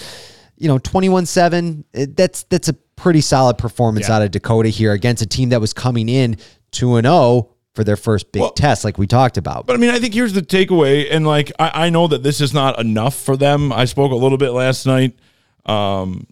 you 0.57 0.67
know, 0.67 0.77
twenty 0.79 1.07
one 1.07 1.25
seven, 1.25 1.85
that's 1.93 2.43
that's 2.43 2.67
a 2.67 2.73
pretty 2.97 3.21
solid 3.21 3.57
performance 3.57 4.09
Yeah. 4.09 4.15
out 4.17 4.21
of 4.21 4.31
Dakota 4.31 4.69
here 4.69 4.91
against 4.91 5.21
a 5.21 5.25
team 5.27 5.49
that 5.49 5.61
was 5.61 5.71
coming 5.73 6.09
in 6.09 6.37
two 6.71 6.95
and 6.97 7.05
zero 7.05 7.51
for 7.75 7.83
their 7.83 7.97
first 7.97 8.31
big 8.31 8.41
Well- 8.41 8.51
test, 8.51 8.83
like 8.85 8.97
we 8.97 9.05
talked 9.05 9.37
about. 9.37 9.67
But 9.67 9.75
I 9.75 9.77
mean, 9.77 9.89
I 9.91 9.99
think 9.99 10.13
here's 10.13 10.33
the 10.33 10.41
takeaway, 10.41 11.07
and 11.11 11.27
like 11.27 11.51
I, 11.59 11.85
I 11.85 11.89
know 11.89 12.07
that 12.07 12.23
this 12.23 12.39
is 12.41 12.53
not 12.53 12.79
enough 12.79 13.15
for 13.15 13.35
them. 13.37 13.71
I 13.73 13.85
spoke 13.85 14.11
a 14.11 14.15
little 14.15 14.37
bit 14.37 14.51
last 14.51 14.85
night 14.85 15.17
um, 15.65 16.25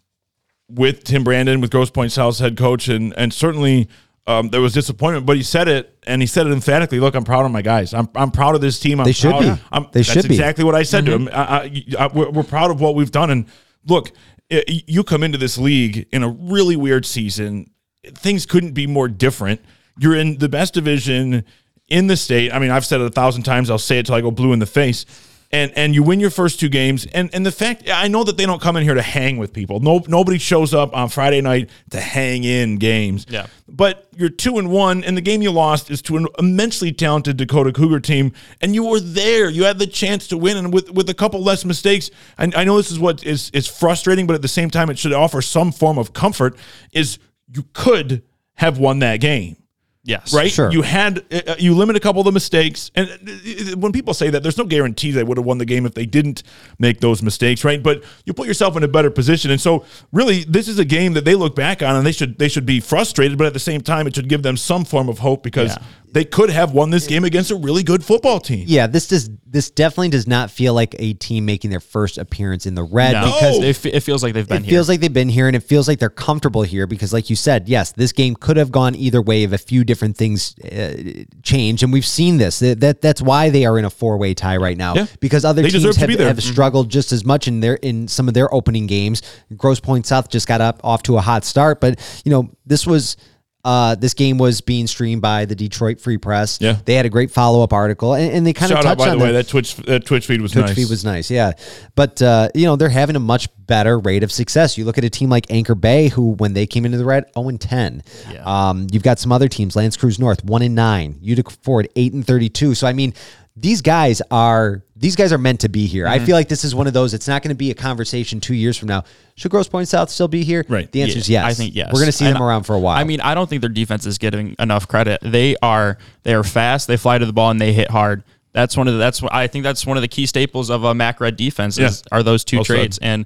with 0.69 1.03
Tim 1.03 1.23
Brandon, 1.23 1.61
with 1.61 1.69
Grosse 1.71 1.89
Pointe 1.91 2.11
South's 2.11 2.39
head 2.39 2.57
coach, 2.57 2.87
and 2.87 3.13
and 3.17 3.33
certainly 3.33 3.89
um, 4.25 4.49
there 4.49 4.61
was 4.61 4.73
disappointment. 4.73 5.25
But 5.25 5.35
he 5.35 5.43
said 5.43 5.67
it, 5.67 5.97
and 6.07 6.21
he 6.21 6.27
said 6.27 6.47
it 6.47 6.53
emphatically. 6.53 6.99
Look, 6.99 7.13
I'm 7.15 7.25
proud 7.25 7.45
of 7.45 7.51
my 7.51 7.61
guys. 7.61 7.93
I'm, 7.93 8.07
I'm 8.15 8.31
proud 8.31 8.55
of 8.55 8.61
this 8.61 8.79
team. 8.79 8.99
I'm 9.01 9.05
They 9.05 9.11
should 9.11 9.31
proud- 9.31 9.57
be. 9.57 9.63
I'm, 9.71 9.87
They 9.91 10.03
should 10.03 10.27
be. 10.27 10.33
exactly 10.35 10.63
what 10.63 10.75
I 10.75 10.83
said 10.83 11.05
to 11.07 11.11
him. 11.13 11.29
I, 11.31 11.41
I, 11.43 11.83
I, 11.99 12.07
we're, 12.07 12.29
we're 12.29 12.43
proud 12.43 12.71
of 12.71 12.79
what 12.79 12.95
we've 12.95 13.11
done. 13.11 13.29
And 13.29 13.45
look, 13.85 14.11
you 14.49 15.03
come 15.03 15.23
into 15.23 15.37
this 15.37 15.57
league 15.57 16.07
in 16.13 16.23
a 16.23 16.29
really 16.29 16.75
weird 16.77 17.05
season. 17.05 17.69
Things 18.05 18.45
couldn't 18.45 18.71
be 18.71 18.87
more 18.87 19.07
different. 19.09 19.59
You're 19.97 20.15
in 20.15 20.37
the 20.37 20.49
best 20.49 20.73
division 20.73 21.43
in 21.87 22.07
the 22.07 22.17
state. 22.17 22.53
I 22.53 22.59
mean, 22.59 22.71
I've 22.71 22.85
said 22.85 23.01
it 23.01 23.05
a 23.05 23.11
thousand 23.11 23.43
times. 23.43 23.69
I'll 23.69 23.77
say 23.77 23.99
it 23.99 24.05
till 24.05 24.15
I 24.15 24.21
go 24.21 24.31
blue 24.31 24.53
in 24.53 24.59
the 24.59 24.65
face. 24.65 25.05
And 25.51 25.71
and 25.75 25.93
you 25.93 26.01
win 26.01 26.19
your 26.19 26.31
first 26.31 26.59
two 26.59 26.67
games. 26.67 27.05
And 27.13 27.29
and 27.31 27.45
the 27.45 27.51
fact 27.51 27.87
I 27.87 28.07
know 28.07 28.23
that 28.23 28.37
they 28.37 28.45
don't 28.47 28.59
come 28.59 28.75
in 28.75 28.81
here 28.81 28.95
to 28.95 29.03
hang 29.03 29.37
with 29.37 29.53
people. 29.53 29.79
No 29.81 30.01
nobody 30.07 30.39
shows 30.39 30.73
up 30.73 30.95
on 30.95 31.09
Friday 31.09 31.41
night 31.41 31.69
to 31.91 32.01
hang 32.01 32.43
in 32.43 32.77
games. 32.77 33.27
Yeah. 33.29 33.45
But 33.67 34.07
you're 34.15 34.29
two 34.29 34.57
and 34.57 34.71
one, 34.71 35.03
and 35.03 35.15
the 35.15 35.21
game 35.21 35.43
you 35.43 35.51
lost 35.51 35.91
is 35.91 36.01
to 36.03 36.17
an 36.17 36.25
immensely 36.39 36.91
talented 36.91 37.37
Dakota 37.37 37.71
Cougar 37.71 37.99
team, 37.99 38.33
and 38.61 38.73
you 38.73 38.83
were 38.83 38.99
there. 38.99 39.47
You 39.47 39.65
had 39.65 39.77
the 39.77 39.85
chance 39.85 40.27
to 40.29 40.37
win, 40.37 40.57
and 40.57 40.73
with 40.73 40.89
with 40.89 41.07
a 41.07 41.13
couple 41.13 41.43
less 41.43 41.63
mistakes. 41.65 42.09
And 42.39 42.55
I 42.55 42.63
know 42.63 42.77
this 42.77 42.89
is 42.89 42.97
what 42.97 43.23
is 43.23 43.51
is 43.51 43.67
frustrating, 43.67 44.25
but 44.25 44.33
at 44.33 44.41
the 44.41 44.47
same 44.47 44.71
time, 44.71 44.89
it 44.89 44.97
should 44.97 45.13
offer 45.13 45.39
some 45.43 45.71
form 45.71 45.99
of 45.99 46.13
comfort. 46.13 46.57
Is 46.93 47.19
you 47.53 47.65
could 47.73 48.23
have 48.55 48.79
won 48.79 48.97
that 48.99 49.17
game 49.17 49.57
Yes. 50.05 50.33
right? 50.33 50.51
Sure. 50.51 50.69
You 50.69 50.81
had 50.81 51.23
uh, 51.31 51.55
you 51.57 51.73
limit 51.73 51.95
a 51.95 51.99
couple 52.01 52.19
of 52.19 52.25
the 52.25 52.31
mistakes, 52.33 52.91
and 52.93 53.09
uh, 53.09 53.77
when 53.77 53.93
people 53.93 54.13
say 54.13 54.29
that, 54.29 54.43
there's 54.43 54.57
no 54.57 54.65
guarantee 54.65 55.11
they 55.11 55.23
would 55.23 55.37
have 55.37 55.45
won 55.45 55.59
the 55.59 55.65
game 55.65 55.85
if 55.85 55.93
they 55.93 56.05
didn't 56.05 56.43
make 56.77 56.99
those 56.99 57.23
mistakes, 57.23 57.63
right? 57.63 57.81
But 57.81 58.03
you 58.25 58.33
put 58.33 58.47
yourself 58.47 58.75
in 58.75 58.83
a 58.83 58.87
better 58.89 59.09
position, 59.09 59.49
and 59.49 59.61
so 59.61 59.85
really, 60.11 60.43
this 60.43 60.67
is 60.67 60.77
a 60.77 60.85
game 60.85 61.13
that 61.13 61.23
they 61.23 61.35
look 61.35 61.55
back 61.55 61.81
on, 61.81 61.95
and 61.95 62.05
they 62.05 62.11
should 62.11 62.37
they 62.37 62.49
should 62.49 62.65
be 62.65 62.81
frustrated, 62.81 63.37
but 63.37 63.47
at 63.47 63.53
the 63.53 63.59
same 63.59 63.79
time, 63.79 64.05
it 64.05 64.15
should 64.15 64.27
give 64.27 64.43
them 64.43 64.57
some 64.57 64.83
form 64.83 65.07
of 65.07 65.19
hope 65.19 65.41
because 65.41 65.69
Yeah. 65.77 65.83
They 66.13 66.23
could 66.25 66.49
have 66.51 66.71
won 66.73 66.89
this 66.91 67.07
game 67.07 67.23
against 67.25 67.51
a 67.51 67.55
really 67.55 67.83
good 67.83 68.03
football 68.05 68.39
team. 68.39 68.65
yeah, 68.67 68.87
this 68.87 69.07
does 69.07 69.29
this 69.47 69.69
definitely 69.69 70.09
does 70.09 70.27
not 70.27 70.49
feel 70.49 70.73
like 70.73 70.95
a 70.97 71.13
team 71.13 71.45
making 71.45 71.69
their 71.69 71.79
first 71.79 72.17
appearance 72.17 72.65
in 72.65 72.73
the 72.73 72.83
red 72.83 73.11
No, 73.13 73.25
because 73.25 73.59
it, 73.63 73.75
fe- 73.75 73.91
it 73.91 73.99
feels 73.99 74.23
like 74.23 74.33
they've 74.33 74.47
been 74.47 74.63
it 74.63 74.65
here. 74.65 74.71
feels 74.77 74.89
like 74.89 74.99
they've 74.99 75.13
been 75.13 75.29
here 75.29 75.45
and 75.47 75.55
it 75.55 75.59
feels 75.61 75.87
like 75.87 75.99
they're 75.99 76.09
comfortable 76.09 76.63
here 76.63 76.87
because 76.87 77.13
like 77.13 77.29
you 77.29 77.35
said 77.35 77.69
yes 77.69 77.91
this 77.91 78.11
game 78.13 78.33
could 78.35 78.57
have 78.57 78.71
gone 78.71 78.95
either 78.95 79.21
way 79.21 79.43
if 79.43 79.51
a 79.51 79.57
few 79.59 79.83
different 79.83 80.17
things 80.17 80.55
uh, 80.59 81.23
change 81.43 81.83
and 81.83 81.93
we've 81.93 82.05
seen 82.05 82.37
this 82.37 82.57
that, 82.59 82.79
that 82.79 83.01
that's 83.01 83.21
why 83.21 83.51
they 83.51 83.63
are 83.65 83.77
in 83.77 83.85
a 83.85 83.89
four-way 83.91 84.33
tie 84.33 84.57
right 84.57 84.77
now 84.77 84.95
Yeah. 84.95 85.05
because 85.19 85.45
other 85.45 85.61
They 85.61 85.69
teams 85.69 85.83
deserve 85.83 85.97
have, 85.97 86.07
be 86.09 86.15
there. 86.15 86.27
have 86.29 86.41
struggled 86.41 86.89
just 86.89 87.11
as 87.11 87.23
much 87.23 87.47
in 87.47 87.59
their 87.59 87.75
in 87.75 88.07
some 88.07 88.27
of 88.27 88.33
their 88.33 88.51
opening 88.53 88.87
games 88.87 89.21
Grosse 89.55 89.79
Pointe 89.79 90.07
South 90.07 90.29
just 90.29 90.47
got 90.47 90.61
up 90.61 90.79
off 90.83 91.03
to 91.03 91.17
a 91.17 91.21
hot 91.21 91.43
start 91.45 91.79
but 91.79 91.99
you 92.25 92.31
know 92.31 92.49
this 92.65 92.87
was 92.87 93.17
uh, 93.63 93.95
this 93.95 94.13
game 94.13 94.37
was 94.37 94.61
being 94.61 94.87
streamed 94.87 95.21
by 95.21 95.45
the 95.45 95.55
Detroit 95.55 95.99
Free 96.01 96.17
Press. 96.17 96.59
Yeah. 96.59 96.77
they 96.85 96.95
had 96.95 97.05
a 97.05 97.09
great 97.09 97.31
follow 97.31 97.63
up 97.63 97.71
article, 97.73 98.13
and, 98.13 98.31
and 98.31 98.45
they 98.45 98.53
kind 98.53 98.69
Shout 98.71 98.79
of 98.79 98.85
out 98.85 98.97
touched 98.97 99.05
by 99.07 99.09
on 99.11 99.17
the 99.19 99.23
way 99.23 99.31
the- 99.31 99.37
that 99.39 99.47
Twitch 99.47 99.75
that 99.77 100.05
Twitch 100.05 100.25
feed 100.27 100.41
was 100.41 100.51
Twitch 100.51 100.65
nice. 100.67 100.75
feed 100.75 100.89
was 100.89 101.05
nice, 101.05 101.31
yeah. 101.31 101.53
But 101.95 102.21
uh, 102.21 102.49
you 102.53 102.65
know, 102.65 102.75
they're 102.75 102.89
having 102.89 103.15
a 103.15 103.19
much 103.21 103.47
better 103.65 103.97
rate 103.97 104.23
of 104.23 104.31
success. 104.31 104.77
You 104.77 104.83
look 104.85 104.97
at 104.97 105.03
a 105.05 105.09
team 105.09 105.29
like 105.29 105.45
Anchor 105.49 105.75
Bay, 105.75 106.09
who 106.09 106.31
when 106.33 106.53
they 106.53 106.65
came 106.67 106.85
into 106.85 106.97
the 106.97 107.05
red, 107.05 107.25
0 107.33 107.47
and 107.49 107.61
10. 107.61 108.03
Yeah. 108.31 108.43
Um, 108.43 108.87
you've 108.91 109.03
got 109.03 109.19
some 109.19 109.31
other 109.31 109.47
teams, 109.47 109.75
L'Anse 109.75 109.95
Creuse 109.95 110.19
North, 110.19 110.43
1 110.43 110.61
and 110.61 110.75
9, 110.75 111.19
Utica 111.21 111.51
Ford, 111.61 111.87
8 111.95 112.13
and 112.13 112.27
32. 112.27 112.75
So 112.75 112.85
I 112.87 112.91
mean, 112.93 113.13
these 113.55 113.81
guys 113.81 114.21
are 114.31 114.83
these 114.95 115.15
guys 115.15 115.31
are 115.31 115.37
meant 115.37 115.59
to 115.59 115.69
be 115.69 115.85
here. 115.85 116.05
Mm-hmm. 116.05 116.21
I 116.21 116.25
feel 116.25 116.35
like 116.35 116.47
this 116.47 116.63
is 116.63 116.73
one 116.73 116.87
of 116.87 116.93
those. 116.93 117.13
It's 117.13 117.27
not 117.27 117.43
going 117.43 117.49
to 117.49 117.55
be 117.55 117.69
a 117.71 117.75
conversation 117.75 118.39
two 118.39 118.55
years 118.55 118.77
from 118.77 118.87
now. 118.87 119.03
Should 119.35 119.51
Grosse 119.51 119.67
Pointe 119.67 119.87
South 119.87 120.09
still 120.09 120.27
be 120.27 120.43
here? 120.43 120.65
Right. 120.67 120.91
The 120.91 121.03
answer 121.03 121.17
is 121.19 121.29
yes. 121.29 121.45
I 121.45 121.53
think 121.53 121.75
yes. 121.75 121.89
We're 121.93 121.99
going 121.99 122.07
to 122.07 122.11
see 122.11 122.25
And 122.25 122.35
them 122.35 122.41
around 122.43 122.63
for 122.63 122.73
a 122.75 122.79
while. 122.79 122.97
I 122.97 123.03
mean, 123.03 123.21
I 123.21 123.35
don't 123.35 123.49
think 123.49 123.61
their 123.61 123.69
defense 123.69 124.05
is 124.05 124.17
getting 124.17 124.55
enough 124.59 124.87
credit. 124.87 125.19
They 125.21 125.55
are 125.61 125.97
they 126.23 126.33
are 126.33 126.43
fast. 126.43 126.87
They 126.87 126.97
fly 126.97 127.17
to 127.17 127.25
the 127.25 127.33
ball 127.33 127.51
and 127.51 127.61
they 127.61 127.73
hit 127.73 127.91
hard. 127.91 128.23
That's 128.53 128.77
one 128.77 128.87
of 128.87 128.93
the, 128.93 128.99
that's 128.99 129.19
what 129.21 129.33
I 129.33 129.47
think 129.47 129.63
that's 129.63 129.85
one 129.85 129.97
of 129.97 130.01
the 130.01 130.07
key 130.07 130.25
staples 130.27 130.69
of 130.69 130.83
a 130.83 130.93
Mac 130.93 131.19
Red 131.19 131.35
defense 131.35 131.77
is, 131.79 132.03
Yeah. 132.11 132.17
are 132.17 132.21
those 132.23 132.43
two 132.43 132.57
Well 132.57 132.65
said. 132.65 132.73
traits, 132.75 132.99
and 133.01 133.25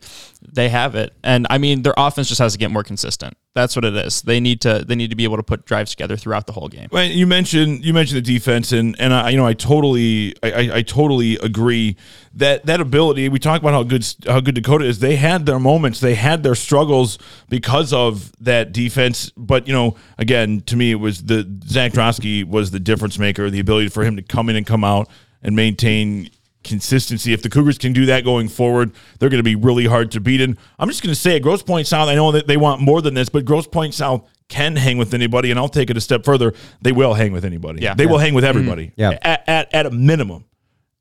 they 0.58 0.70
have 0.70 0.96
it. 0.96 1.14
And 1.24 1.46
I 1.52 1.60
mean, 1.60 1.84
their 1.84 1.94
offense 1.96 2.28
just 2.30 2.40
has 2.40 2.54
to 2.54 2.58
get 2.58 2.72
more 2.72 2.82
consistent. 2.84 3.38
That's 3.54 3.76
what 3.76 3.86
it 3.86 3.96
is. 3.96 4.24
They 4.24 4.40
need 4.40 4.60
to 4.62 4.84
they 4.86 4.96
need 4.96 5.12
to 5.12 5.16
be 5.16 5.24
able 5.24 5.38
to 5.38 5.44
put 5.44 5.66
drives 5.66 5.92
together 5.92 6.18
throughout 6.18 6.48
the 6.48 6.54
whole 6.54 6.68
game. 6.68 6.90
Well, 6.92 7.06
you 7.06 7.28
mentioned 7.28 7.86
you 7.86 7.94
mentioned 7.94 8.18
the 8.18 8.34
defense, 8.34 8.72
and 8.72 9.00
and 9.00 9.14
I 9.14 9.30
you 9.30 9.38
know 9.38 9.46
I 9.46 9.54
totally 9.54 10.34
I, 10.42 10.78
I, 10.78 10.82
totally 10.82 11.38
agree 11.38 11.96
that 12.34 12.66
that 12.66 12.82
ability. 12.82 13.30
We 13.30 13.38
talk 13.38 13.62
about 13.62 13.74
how 13.74 13.84
good 13.84 14.04
how 14.26 14.40
good 14.40 14.56
Dakota 14.56 14.86
is. 14.86 14.98
They 14.98 15.16
had 15.16 15.46
their 15.46 15.60
moments, 15.60 16.00
they 16.00 16.16
had 16.16 16.42
their 16.42 16.56
struggles 16.56 17.20
because 17.50 17.94
of 17.94 18.32
that 18.40 18.72
defense. 18.72 19.32
But 19.38 19.68
you 19.68 19.74
know, 19.74 19.96
again, 20.18 20.62
to 20.62 20.76
me, 20.76 20.92
it 20.92 20.96
was 20.96 21.24
the 21.24 21.48
Zach 21.66 21.92
Drosky 21.92 22.44
was 22.44 22.72
the 22.72 22.80
difference 22.80 23.20
maker. 23.20 23.52
The 23.52 23.60
ability 23.60 23.90
for 23.90 24.04
him 24.04 24.16
to 24.16 24.24
come 24.24 24.50
in 24.50 24.56
and 24.56 24.66
come 24.66 24.84
out 24.84 25.08
and 25.44 25.56
maintain 25.56 26.32
consistency. 26.68 27.34
If 27.34 27.42
the 27.42 27.50
Cougars 27.50 27.78
can 27.78 27.94
do 27.94 28.06
that 28.08 28.24
going 28.24 28.50
forward, 28.50 28.92
they're 29.20 29.30
going 29.30 29.40
to 29.40 29.44
be 29.44 29.56
really 29.56 29.86
hard 29.86 30.12
to 30.12 30.20
beat. 30.20 30.42
And 30.42 30.58
I'm 30.78 30.88
just 30.88 31.02
going 31.02 31.14
to 31.14 31.20
say, 31.20 31.36
at 31.36 31.42
Grosse 31.42 31.64
Pointe 31.64 31.88
South, 31.88 32.10
I 32.10 32.16
know 32.16 32.32
that 32.32 32.48
they 32.48 32.58
want 32.58 32.82
more 32.82 33.02
than 33.02 33.14
this, 33.14 33.30
but 33.30 33.46
Grosse 33.46 33.68
Pointe 33.68 33.94
South 33.94 34.28
can 34.50 34.76
hang 34.76 34.98
with 34.98 35.14
anybody, 35.14 35.52
and 35.52 35.60
I'll 35.60 35.70
take 35.70 35.90
it 35.90 35.98
a 35.98 36.02
step 36.02 36.24
further. 36.24 36.54
They 36.82 36.92
will 36.92 37.14
hang 37.14 37.32
with 37.32 37.46
anybody. 37.46 37.82
Yeah. 37.82 37.94
they 37.94 38.06
will 38.06 38.18
hang 38.18 38.34
with 38.34 38.44
mm-hmm. 38.44 38.50
everybody. 38.50 38.92
Yeah. 38.96 39.18
at, 39.22 39.44
at 39.48 39.74
at 39.74 39.86
a 39.86 39.92
minimum. 39.92 40.46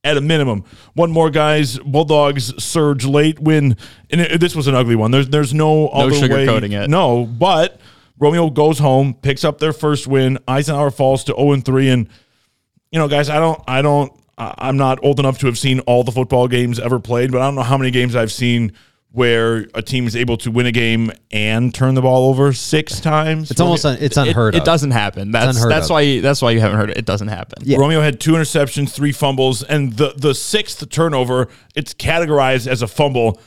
At 0.04 0.16
a 0.16 0.20
minimum, 0.20 0.62
one 0.94 1.10
more 1.10 1.30
guys. 1.30 1.80
Bulldogs 1.80 2.62
surge 2.62 3.04
late 3.04 3.40
win, 3.40 3.76
and 4.08 4.20
it, 4.20 4.40
this 4.40 4.54
was 4.54 4.68
an 4.68 4.76
ugly 4.76 4.94
one. 4.94 5.10
There's 5.10 5.28
there's 5.28 5.52
no, 5.52 5.88
other 5.88 6.12
way. 6.12 6.20
sugarcoating 6.20 6.80
it. 6.80 6.88
No, 6.88 7.26
but 7.26 7.80
Romeo 8.16 8.48
goes 8.50 8.78
home, 8.78 9.14
picks 9.14 9.42
up 9.42 9.58
their 9.58 9.72
first 9.72 10.06
win. 10.06 10.38
Eisenhower 10.46 10.92
falls 10.92 11.24
to 11.24 11.34
0 11.34 11.52
and 11.52 11.64
3, 11.64 11.88
and 11.88 12.08
you 12.90 12.98
know, 12.98 13.08
guys, 13.08 13.28
I 13.28 13.38
don't, 13.40 13.60
I 13.66 13.82
don't, 13.82 14.12
I- 14.12 14.18
I'm 14.38 14.76
not 14.76 14.98
old 15.02 15.18
enough 15.18 15.38
to 15.38 15.46
have 15.46 15.58
seen 15.58 15.80
all 15.80 16.04
the 16.04 16.12
football 16.12 16.46
games 16.48 16.78
ever 16.78 16.98
played, 17.00 17.32
but 17.32 17.40
I 17.40 17.46
don't 17.46 17.54
know 17.54 17.62
how 17.62 17.78
many 17.78 17.90
games 17.90 18.14
I've 18.14 18.32
seen 18.32 18.72
where 19.12 19.66
a 19.72 19.80
team 19.80 20.06
is 20.06 20.14
able 20.14 20.36
to 20.36 20.50
win 20.50 20.66
a 20.66 20.72
game 20.72 21.10
and 21.30 21.74
turn 21.74 21.94
the 21.94 22.02
ball 22.02 22.28
over 22.28 22.52
six 22.52 23.00
times. 23.00 23.50
It's 23.50 23.60
almost 23.60 23.86
un, 23.86 23.96
it's 23.98 24.18
unheard 24.18 24.54
it 24.54 24.58
of. 24.58 24.64
doesn't 24.64 24.90
happen. 24.90 25.30
That's 25.30 25.56
unheard 25.56 25.72
that's 25.72 25.86
of. 25.86 25.92
why 25.92 26.20
that's 26.20 26.42
why 26.42 26.50
you 26.50 26.60
haven't 26.60 26.78
heard 26.78 26.90
it. 26.90 26.98
It 26.98 27.06
doesn't 27.06 27.28
happen. 27.28 27.62
Yeah. 27.64 27.78
Romeo 27.78 28.02
had 28.02 28.20
two 28.20 28.32
interceptions, 28.32 28.90
three 28.92 29.12
fumbles, 29.12 29.62
and 29.62 29.94
the 29.94 30.12
the 30.18 30.34
sixth 30.34 30.86
turnover. 30.90 31.48
It's 31.74 31.94
categorized 31.94 32.66
as 32.66 32.82
a 32.82 32.86
fumble, 32.86 33.40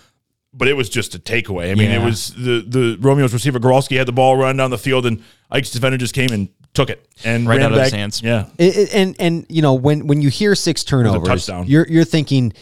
but 0.54 0.68
it 0.68 0.74
was 0.74 0.90
just 0.90 1.14
a 1.14 1.20
takeaway. 1.20 1.72
I 1.72 1.76
mean, 1.76 1.92
it 1.92 2.04
was 2.04 2.34
the 2.34 2.66
the 2.68 2.98
Romeo's 3.00 3.34
receiver 3.34 3.60
Goralski 3.60 3.98
had 3.98 4.08
the 4.08 4.12
ball 4.12 4.38
run 4.38 4.58
down 4.58 4.72
the 4.72 4.78
field, 4.80 5.06
and 5.06 5.24
Ike's 5.52 5.70
defender 5.70 5.98
just 5.98 6.16
came 6.16 6.32
and 6.32 6.50
took 6.74 6.90
it 6.90 7.06
and 7.24 7.48
Right 7.48 7.58
ran 7.58 7.66
out 7.68 7.78
of 7.78 7.84
his 7.84 7.92
hands. 7.92 8.22
Yeah, 8.22 8.46
It- 8.58 8.78
it- 8.78 8.94
and 8.94 9.16
and 9.20 9.46
you 9.50 9.62
know 9.62 9.74
when 9.74 10.08
when 10.08 10.22
you 10.22 10.30
hear 10.30 10.56
six 10.56 10.84
turnovers, 10.84 11.50
you're 11.66 11.88
you're 11.88 12.04
thinking, 12.06 12.54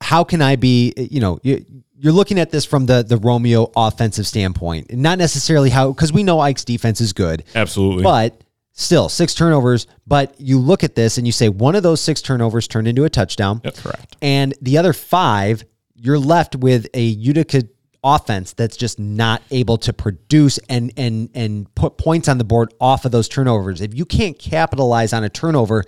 how 0.00 0.24
can 0.24 0.40
I 0.42 0.56
be? 0.56 0.94
You 0.96 1.20
know, 1.20 1.38
you, 1.42 1.64
you're 1.96 2.12
looking 2.12 2.38
at 2.38 2.50
this 2.50 2.64
from 2.64 2.86
the 2.86 3.02
the 3.02 3.16
Romeo 3.16 3.70
offensive 3.76 4.26
standpoint, 4.26 4.92
not 4.94 5.18
necessarily 5.18 5.70
how 5.70 5.92
because 5.92 6.12
we 6.12 6.22
know 6.22 6.40
Ike's 6.40 6.64
defense 6.64 7.00
is 7.00 7.12
good, 7.12 7.44
absolutely. 7.54 8.02
but 8.04 8.40
still 8.72 9.08
six 9.08 9.34
turnovers. 9.34 9.86
But 10.06 10.34
you 10.40 10.58
look 10.58 10.84
at 10.84 10.94
this 10.94 11.18
and 11.18 11.26
you 11.26 11.32
say 11.32 11.48
one 11.48 11.74
of 11.74 11.82
those 11.82 12.00
six 12.00 12.22
turnovers 12.22 12.68
turned 12.68 12.86
into 12.88 13.04
a 13.04 13.10
touchdown, 13.10 13.60
That's 13.64 13.80
Correct. 13.80 14.16
and 14.22 14.54
the 14.62 14.78
other 14.78 14.92
five, 14.92 15.64
you're 15.96 16.18
left 16.18 16.54
with 16.56 16.86
a 16.94 17.02
Utica 17.02 17.64
offense 18.04 18.52
that's 18.52 18.76
just 18.76 18.98
not 18.98 19.42
able 19.50 19.76
to 19.78 19.92
produce 19.92 20.58
and 20.68 20.92
and 20.96 21.30
and 21.34 21.72
put 21.74 21.98
points 21.98 22.28
on 22.28 22.38
the 22.38 22.44
board 22.44 22.72
off 22.80 23.04
of 23.04 23.12
those 23.12 23.28
turnovers. 23.28 23.80
If 23.80 23.94
you 23.94 24.04
can't 24.04 24.38
capitalize 24.38 25.12
on 25.12 25.24
a 25.24 25.28
turnover, 25.28 25.84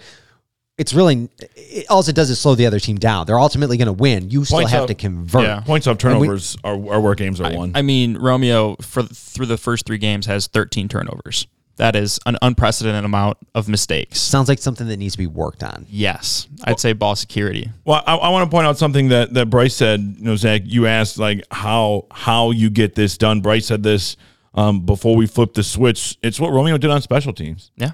it's 0.79 0.93
really 0.95 1.29
it, 1.57 1.87
all 1.91 2.01
it 2.01 2.15
does 2.15 2.31
is 2.31 2.39
slow 2.41 2.55
the 2.55 2.67
other 2.67 2.81
team 2.81 2.97
down. 2.97 3.27
They're 3.27 3.39
ultimately 3.39 3.77
going 3.77 3.87
to 3.87 3.93
win. 3.93 4.31
You 4.31 4.45
still 4.45 4.59
Points 4.59 4.73
have 4.73 4.83
up. 4.83 4.89
to 4.89 4.95
convert. 4.95 5.43
Yeah. 5.43 5.61
Points 5.61 5.87
off 5.87 6.03
And 6.05 6.19
we- 6.21 6.27
turnovers 6.27 6.57
are, 6.65 6.73
are 6.75 7.01
where 7.01 7.15
games 7.15 7.41
are 7.41 7.55
won. 7.55 7.73
I 7.75 7.83
mean, 7.83 8.17
Romeo 8.17 8.77
for 8.81 9.03
through 9.03 9.47
the 9.47 9.59
first 9.59 9.87
three 9.87 9.99
games 9.99 10.27
has 10.27 10.47
13 10.47 10.89
turnovers. 10.89 11.47
That 11.81 11.97
is 11.97 12.21
an 12.27 12.37
unprecedented 12.43 13.05
amount 13.07 13.39
of 13.55 13.67
mistakes. 13.67 14.21
Sounds 14.21 14.49
like 14.51 14.59
something 14.59 14.87
that 14.89 14.99
needs 14.99 15.15
to 15.15 15.19
be 15.19 15.27
worked 15.27 15.63
on. 15.63 15.87
Yes, 15.89 16.47
I'd 16.65 16.79
say 16.79 16.93
ball 16.93 17.17
security. 17.17 17.71
Well, 17.87 18.03
I, 18.07 18.17
I 18.17 18.29
want 18.29 18.45
to 18.45 18.55
point 18.55 18.67
out 18.67 18.77
something 18.77 19.09
that, 19.09 19.33
that 19.33 19.47
Bryce 19.49 19.75
said. 19.75 20.01
You 20.19 20.25
know, 20.25 20.37
Zach, 20.37 20.61
you 20.67 20.87
asked 20.87 21.19
like 21.19 21.43
how 21.51 22.05
how 22.11 22.51
you 22.51 22.69
get 22.69 22.95
this 22.95 23.17
done. 23.17 23.41
Bryce 23.41 23.65
said 23.65 23.83
this 23.83 24.17
um, 24.55 24.85
before 24.85 25.17
we 25.17 25.27
flipped 25.27 25.55
the 25.55 25.63
switch. 25.63 26.19
It's 26.23 26.39
what 26.39 26.53
Romeo 26.53 26.77
did 26.77 26.91
on 26.91 27.01
special 27.01 27.33
teams. 27.33 27.71
Yeah, 27.77 27.93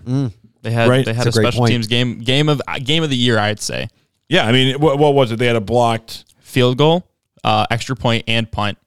they 0.62 0.72
had 0.72 0.88
Right. 0.88 1.04
they 1.06 1.14
had 1.14 1.24
That's 1.26 1.36
a 1.36 1.40
a 1.40 1.42
special 1.44 1.60
point. 1.60 1.70
teams 1.70 1.86
game 1.86 2.18
game 2.18 2.48
of 2.48 2.60
uh, 2.66 2.80
game 2.82 3.04
of 3.04 3.10
the 3.10 3.16
year. 3.16 3.38
I'd 3.38 3.60
say 3.60 3.86
Yeah, 4.28 4.46
I 4.48 4.52
mean, 4.52 4.80
what, 4.80 4.98
what 4.98 5.14
was 5.14 5.30
it? 5.30 5.38
They 5.38 5.46
had 5.46 5.54
a 5.56 5.60
blocked. 5.60 6.24
field 6.40 6.76
goal, 6.76 7.06
uh, 7.44 7.66
extra 7.70 7.94
point, 7.94 8.24
and 8.26 8.50
punt. 8.50 8.78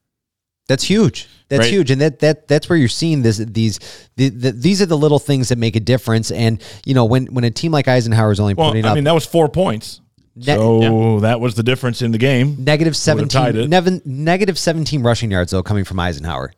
That's 0.67 0.83
huge. 0.83 1.27
That's 1.49 1.61
Right. 1.61 1.71
huge, 1.73 1.89
and 1.91 1.99
that 2.01 2.19
that 2.19 2.47
that's 2.47 2.69
where 2.69 2.77
you're 2.77 2.87
seeing 2.87 3.23
this. 3.23 3.37
These 3.37 3.79
the, 4.15 4.29
the, 4.29 4.51
these 4.51 4.81
are 4.81 4.85
the 4.85 4.97
little 4.97 5.17
things 5.19 5.49
that 5.49 5.57
make 5.57 5.75
a 5.75 5.79
difference. 5.79 6.29
And 6.31 6.61
you 6.85 6.93
know 6.93 7.05
when 7.05 7.25
when 7.27 7.43
a 7.43 7.49
team 7.51 7.71
like 7.71 7.87
Eisenhower 7.87 8.31
is 8.31 8.39
only 8.39 8.53
Well, 8.53 8.69
putting 8.69 8.85
I 8.85 8.89
up 8.89 8.95
mean, 8.95 9.03
that 9.05 9.15
was 9.15 9.25
four 9.25 9.49
points. 9.49 9.99
Ne- 10.35 10.45
so 10.55 11.19
that 11.21 11.39
was 11.41 11.55
the 11.55 11.63
difference 11.63 12.01
in 12.03 12.11
the 12.11 12.17
game. 12.19 12.63
seventeen, 12.95 13.41
it. 13.57 14.05
negative 14.05 14.57
seventeen 14.59 15.01
rushing 15.01 15.31
yards 15.31 15.51
though 15.51 15.63
coming 15.63 15.83
from 15.85 15.99
Eisenhower. 15.99 16.53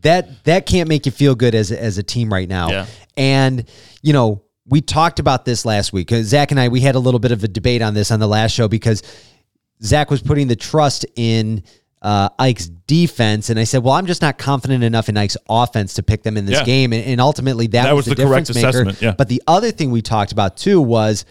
That 0.00 0.44
that 0.44 0.64
can't 0.66 0.88
make 0.88 1.04
you 1.06 1.12
feel 1.12 1.34
good 1.34 1.54
as 1.54 1.70
a- 1.70 1.80
as 1.80 1.98
a 1.98 2.02
team 2.02 2.32
right 2.32 2.48
now. 2.48 2.70
Yeah. 2.70 2.86
And 3.16 3.64
you 4.00 4.12
know 4.14 4.42
we 4.66 4.80
talked 4.80 5.18
about 5.18 5.44
this 5.44 5.64
last 5.66 5.92
week. 5.92 6.08
'cause 6.08 6.24
Zach 6.26 6.50
and 6.52 6.58
I 6.58 6.68
we 6.68 6.80
had 6.80 6.94
a 6.94 6.98
little 6.98 7.20
bit 7.20 7.32
of 7.32 7.44
a 7.44 7.48
debate 7.48 7.82
on 7.82 7.92
this 7.94 8.10
on 8.10 8.18
the 8.18 8.26
last 8.28 8.52
show 8.52 8.66
because 8.66 9.02
Zach 9.84 10.10
was 10.10 10.22
putting 10.22 10.48
the 10.48 10.56
trust 10.56 11.04
in 11.16 11.62
uh, 12.02 12.28
Ike's 12.38 12.66
defense, 12.66 13.48
and 13.48 13.58
I 13.58 13.64
said, 13.64 13.82
"Well, 13.84 13.94
I'm 13.94 14.06
just 14.06 14.20
not 14.22 14.36
confident 14.36 14.82
enough 14.84 15.08
in 15.08 15.16
Ike's 15.16 15.36
offense 15.48 15.94
to 15.94 16.02
pick 16.02 16.22
them 16.24 16.36
in 16.36 16.44
this 16.46 16.58
Yeah. 16.58 16.64
game." 16.64 16.92
And, 16.92 17.04
and 17.04 17.20
ultimately, 17.20 17.68
that, 17.68 17.84
That 17.84 17.94
was, 17.94 18.06
was 18.06 18.16
the, 18.16 18.22
the 18.22 18.28
correct 18.28 18.48
difference 18.48 18.64
maker. 18.66 18.68
assessment, 18.88 19.02
yeah. 19.02 19.14
But 19.16 19.28
the 19.28 19.42
other 19.46 19.70
thing 19.70 19.90
we 19.90 20.02
talked 20.02 20.32
about 20.32 20.56
too 20.56 20.80
was, 20.80 21.24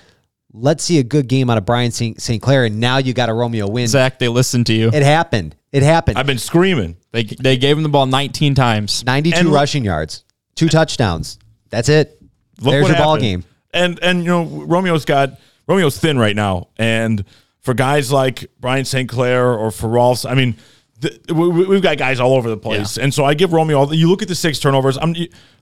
let's 0.53 0.83
see 0.83 0.97
a 0.99 1.03
good 1.03 1.27
game 1.27 1.49
out 1.49 1.57
of 1.57 1.65
Brian 1.65 1.91
St. 1.91 2.19
St. 2.21 2.41
Clair, 2.41 2.65
and 2.65 2.79
now 2.79 2.97
you 2.97 3.13
got 3.13 3.29
a 3.29 3.33
Romeo 3.33 3.67
win. 3.69 3.87
Zach, 3.87 4.17
they 4.17 4.27
listened 4.29 4.65
to 4.67 4.73
you. 4.73 4.87
It 4.93 5.03
happened. 5.03 5.55
It 5.71 5.83
happened. 5.83 6.17
I've 6.17 6.25
been 6.25 6.37
screaming. 6.37 6.97
They 7.11 7.23
they 7.23 7.57
gave 7.57 7.77
him 7.77 7.83
the 7.83 7.89
ball 7.89 8.05
19 8.05 8.55
times. 8.55 9.03
92 9.05 9.37
and- 9.37 9.49
rushing 9.49 9.83
yards, 9.85 10.23
two 10.55 10.69
touchdowns. 10.69 11.37
That's 11.69 11.89
it. 11.89 12.17
Look 12.61 12.71
There's 12.73 12.83
what 12.83 12.89
your 12.89 12.97
ball 12.97 13.17
game. 13.17 13.43
And 13.73 13.99
and 14.01 14.19
you 14.23 14.29
know 14.29 14.43
Romeo's 14.43 15.05
got 15.05 15.39
Romeo's 15.67 15.97
thin 15.97 16.17
right 16.17 16.35
now, 16.35 16.67
and 16.77 17.23
for 17.61 17.73
guys 17.73 18.11
like 18.11 18.45
Brian 18.59 18.85
St. 18.85 19.07
Clair 19.09 19.53
or 19.53 19.71
for 19.71 19.87
Rolfs, 19.87 20.25
I 20.25 20.33
mean, 20.35 20.55
the, 20.99 21.19
we, 21.33 21.47
we- 21.47 21.65
we've 21.65 21.81
got 21.81 21.97
guys 21.97 22.19
all 22.19 22.33
over 22.35 22.49
the 22.49 22.57
place, 22.57 22.97
and 22.97 23.13
so 23.13 23.23
I 23.25 23.33
give 23.33 23.53
Romeo. 23.53 23.77
all 23.79 23.93
You 23.93 24.09
look 24.09 24.21
at 24.21 24.27
the 24.27 24.35
six 24.35 24.59
turnovers. 24.59 24.97
I'm 24.97 25.15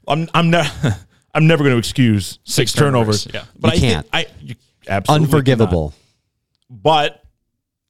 I'm 0.07 0.27
I'm 0.33 0.49
not. 0.49 0.69
I'm 1.35 1.45
never 1.45 1.63
going 1.63 1.75
to 1.75 1.77
excuse 1.77 2.39
six, 2.43 2.71
Six 2.71 2.73
turnovers, 2.73 3.25
turnovers. 3.25 3.47
yeah. 3.47 3.59
but 3.59 3.75
You 3.75 3.77
I 3.77 3.91
can't. 3.93 4.09
Think, 4.11 4.27
I 4.27 4.31
you 4.41 4.55
absolutely 4.87 5.25
Unforgivable. 5.25 5.89
cannot. 6.69 6.81
But 6.83 7.23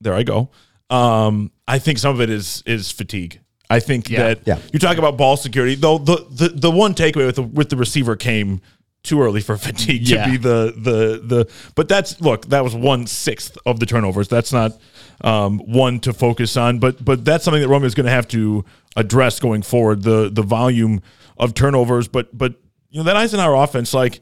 there 0.02 0.12
I 0.14 0.22
go. 0.24 0.50
Um, 0.90 1.50
I 1.66 1.78
think 1.78 1.98
some 1.98 2.14
of 2.14 2.20
it 2.20 2.28
is 2.30 2.62
is 2.66 2.90
fatigue. 2.90 3.40
I 3.70 3.80
think 3.80 4.08
that 4.08 4.40
Yeah. 4.46 4.58
you 4.72 4.78
talk 4.78 4.98
about 4.98 5.16
ball 5.16 5.36
security. 5.36 5.74
Though 5.74 5.98
the 5.98 6.26
the, 6.30 6.48
the 6.48 6.70
one 6.70 6.94
takeaway 6.94 7.26
with 7.26 7.36
the 7.36 7.42
with 7.42 7.70
the 7.70 7.76
receiver 7.76 8.14
came 8.16 8.60
too 9.02 9.22
early 9.22 9.40
for 9.40 9.56
fatigue 9.68 10.08
Yeah. 10.08 10.24
to 10.24 10.30
be 10.30 10.36
the 10.36 10.74
the 10.76 11.20
the. 11.24 11.50
But 11.74 11.88
that's 11.88 12.20
look 12.20 12.46
that 12.46 12.62
was 12.64 12.74
one 12.74 13.06
sixth 13.06 13.56
of 13.66 13.80
the 13.80 13.86
turnovers. 13.86 14.28
That's 14.28 14.52
not 14.52 14.72
um, 15.22 15.58
one 15.60 16.00
to 16.00 16.12
focus 16.12 16.56
on. 16.56 16.78
But 16.78 17.04
but 17.04 17.24
that's 17.24 17.44
something 17.44 17.62
that 17.62 17.68
Romeo 17.68 17.86
is 17.86 17.94
going 17.94 18.06
to 18.06 18.12
have 18.12 18.28
to 18.28 18.64
address 18.96 19.40
going 19.40 19.62
forward. 19.62 20.02
The 20.02 20.30
the 20.32 20.42
volume 20.42 21.02
of 21.36 21.54
turnovers. 21.54 22.08
But 22.08 22.36
but 22.36 22.54
you 22.90 22.98
know 22.98 23.04
that 23.04 23.16
Eisenhower 23.16 23.54
offense 23.54 23.94
like 23.94 24.20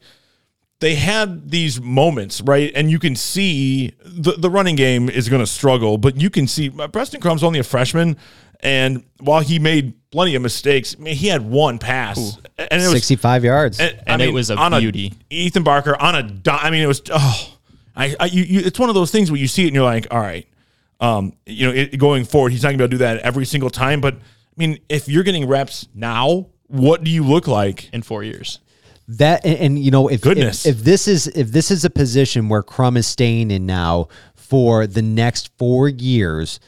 they 0.79 0.95
had 0.95 1.51
these 1.51 1.81
moments, 1.81 2.39
right? 2.39 2.71
And 2.73 2.89
you 2.89 2.99
can 2.99 3.13
see 3.17 3.91
the, 4.05 4.31
the 4.31 4.49
running 4.49 4.77
game 4.77 5.09
is 5.09 5.27
going 5.27 5.41
to 5.41 5.45
struggle, 5.47 5.97
but 5.97 6.15
you 6.21 6.29
can 6.29 6.47
see 6.47 6.71
uh, 6.79 6.87
Preston 6.87 7.19
Crumb's 7.19 7.43
only 7.43 7.59
a 7.59 7.63
freshman. 7.63 8.15
And 8.61 9.03
while 9.19 9.41
he 9.41 9.57
made 9.59 9.93
plenty 10.11 10.35
of 10.35 10.41
mistakes, 10.41 10.95
I 10.97 11.01
mean, 11.01 11.15
he 11.15 11.27
had 11.27 11.41
one 11.41 11.79
pass. 11.79 12.37
And 12.57 12.81
it 12.81 12.87
was 12.87 12.91
65 12.91 13.43
yards. 13.45 13.79
and, 13.79 14.01
And 14.05 14.21
it 14.21 14.33
was 14.33 14.49
a 14.49 14.57
on 14.57 14.77
beauty. 14.79 15.13
Ethan 15.29 15.63
Barker 15.63 15.99
on 15.99 16.15
a 16.15 16.23
di- 16.23 16.59
I 16.61 16.69
mean, 16.69 16.81
it 16.81 16.87
was 16.87 17.01
oh, 17.11 17.57
I, 17.95 18.15
I 18.19 18.25
you, 18.25 18.43
you, 18.43 18.59
it's 18.61 18.79
one 18.79 18.89
of 18.89 18.95
those 18.95 19.11
things 19.11 19.31
where 19.31 19.39
you 19.39 19.47
see 19.47 19.63
it 19.63 19.67
and 19.67 19.75
you're 19.75 19.83
like, 19.83 20.07
all 20.11 20.19
right, 20.19 20.47
um, 20.99 21.33
you 21.45 21.67
know, 21.67 21.73
it, 21.73 21.97
going 21.97 22.25
forward, 22.25 22.51
he's 22.51 22.63
not 22.63 22.69
gonna 22.69 22.77
be 22.79 22.83
able 22.83 22.91
to 22.91 22.97
do 22.97 22.97
that 22.99 23.19
every 23.19 23.45
single 23.45 23.69
time. 23.69 24.01
But 24.01 24.15
I 24.15 24.19
mean, 24.57 24.79
if 24.89 25.07
you're 25.07 25.23
getting 25.23 25.47
reps 25.47 25.87
now, 25.93 26.47
what 26.67 27.03
do 27.03 27.11
you 27.11 27.23
look 27.23 27.47
like? 27.47 27.89
in 27.93 28.01
four 28.01 28.23
years. 28.23 28.59
That 29.07 29.43
and, 29.45 29.57
and, 29.57 29.79
you 29.79 29.89
know 29.89 30.07
if, 30.07 30.21
Goodness. 30.21 30.65
if 30.65 30.77
if 30.77 30.83
this 30.83 31.07
is 31.07 31.27
if 31.27 31.51
this 31.51 31.71
is 31.71 31.83
a 31.83 31.89
position 31.89 32.47
where 32.47 32.61
Crum 32.61 32.95
is 32.95 33.07
staying 33.07 33.49
in 33.51 33.65
now 33.65 34.07
for 34.35 34.85
the 34.85 35.01
next 35.01 35.49
four 35.57 35.89
years, 35.89 36.59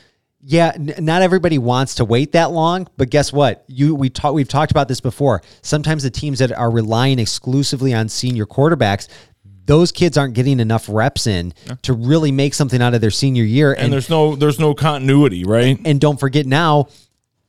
yeah, 0.44 0.72
n- 0.76 0.96
not 1.00 1.22
everybody 1.22 1.58
wants 1.58 1.96
to 1.96 2.06
wait 2.06 2.32
that 2.34 2.52
long. 2.52 2.88
But 2.98 3.10
guess 3.10 3.32
what? 3.32 3.64
You 3.68 3.96
we 3.96 4.10
talk 4.10 4.34
we've 4.34 4.48
talked 4.48 4.72
about 4.72 4.88
this 4.88 5.00
before. 5.02 5.42
Sometimes 5.62 6.04
the 6.04 6.10
teams 6.10 6.40
that 6.40 6.52
are 6.52 6.72
relying 6.72 7.20
exclusively 7.20 7.94
on 7.94 8.10
senior 8.10 8.46
quarterbacks. 8.46 9.08
Those 9.66 9.92
kids 9.92 10.18
aren't 10.18 10.34
getting 10.34 10.60
enough 10.60 10.88
reps 10.90 11.28
in 11.28 11.54
to 11.84 11.94
really 11.94 12.32
make 12.32 12.54
something 12.56 12.82
out 12.82 12.94
of 12.96 13.00
their 13.02 13.12
senior 13.12 13.44
year, 13.44 13.74
And 13.74 13.94
there's 13.94 14.10
no 14.10 14.36
there's 14.36 14.60
no 14.60 14.74
continuity, 14.74 15.44
right? 15.46 15.80
and 15.86 16.02
don't 16.02 16.20
forget 16.20 16.46
now, 16.46 16.88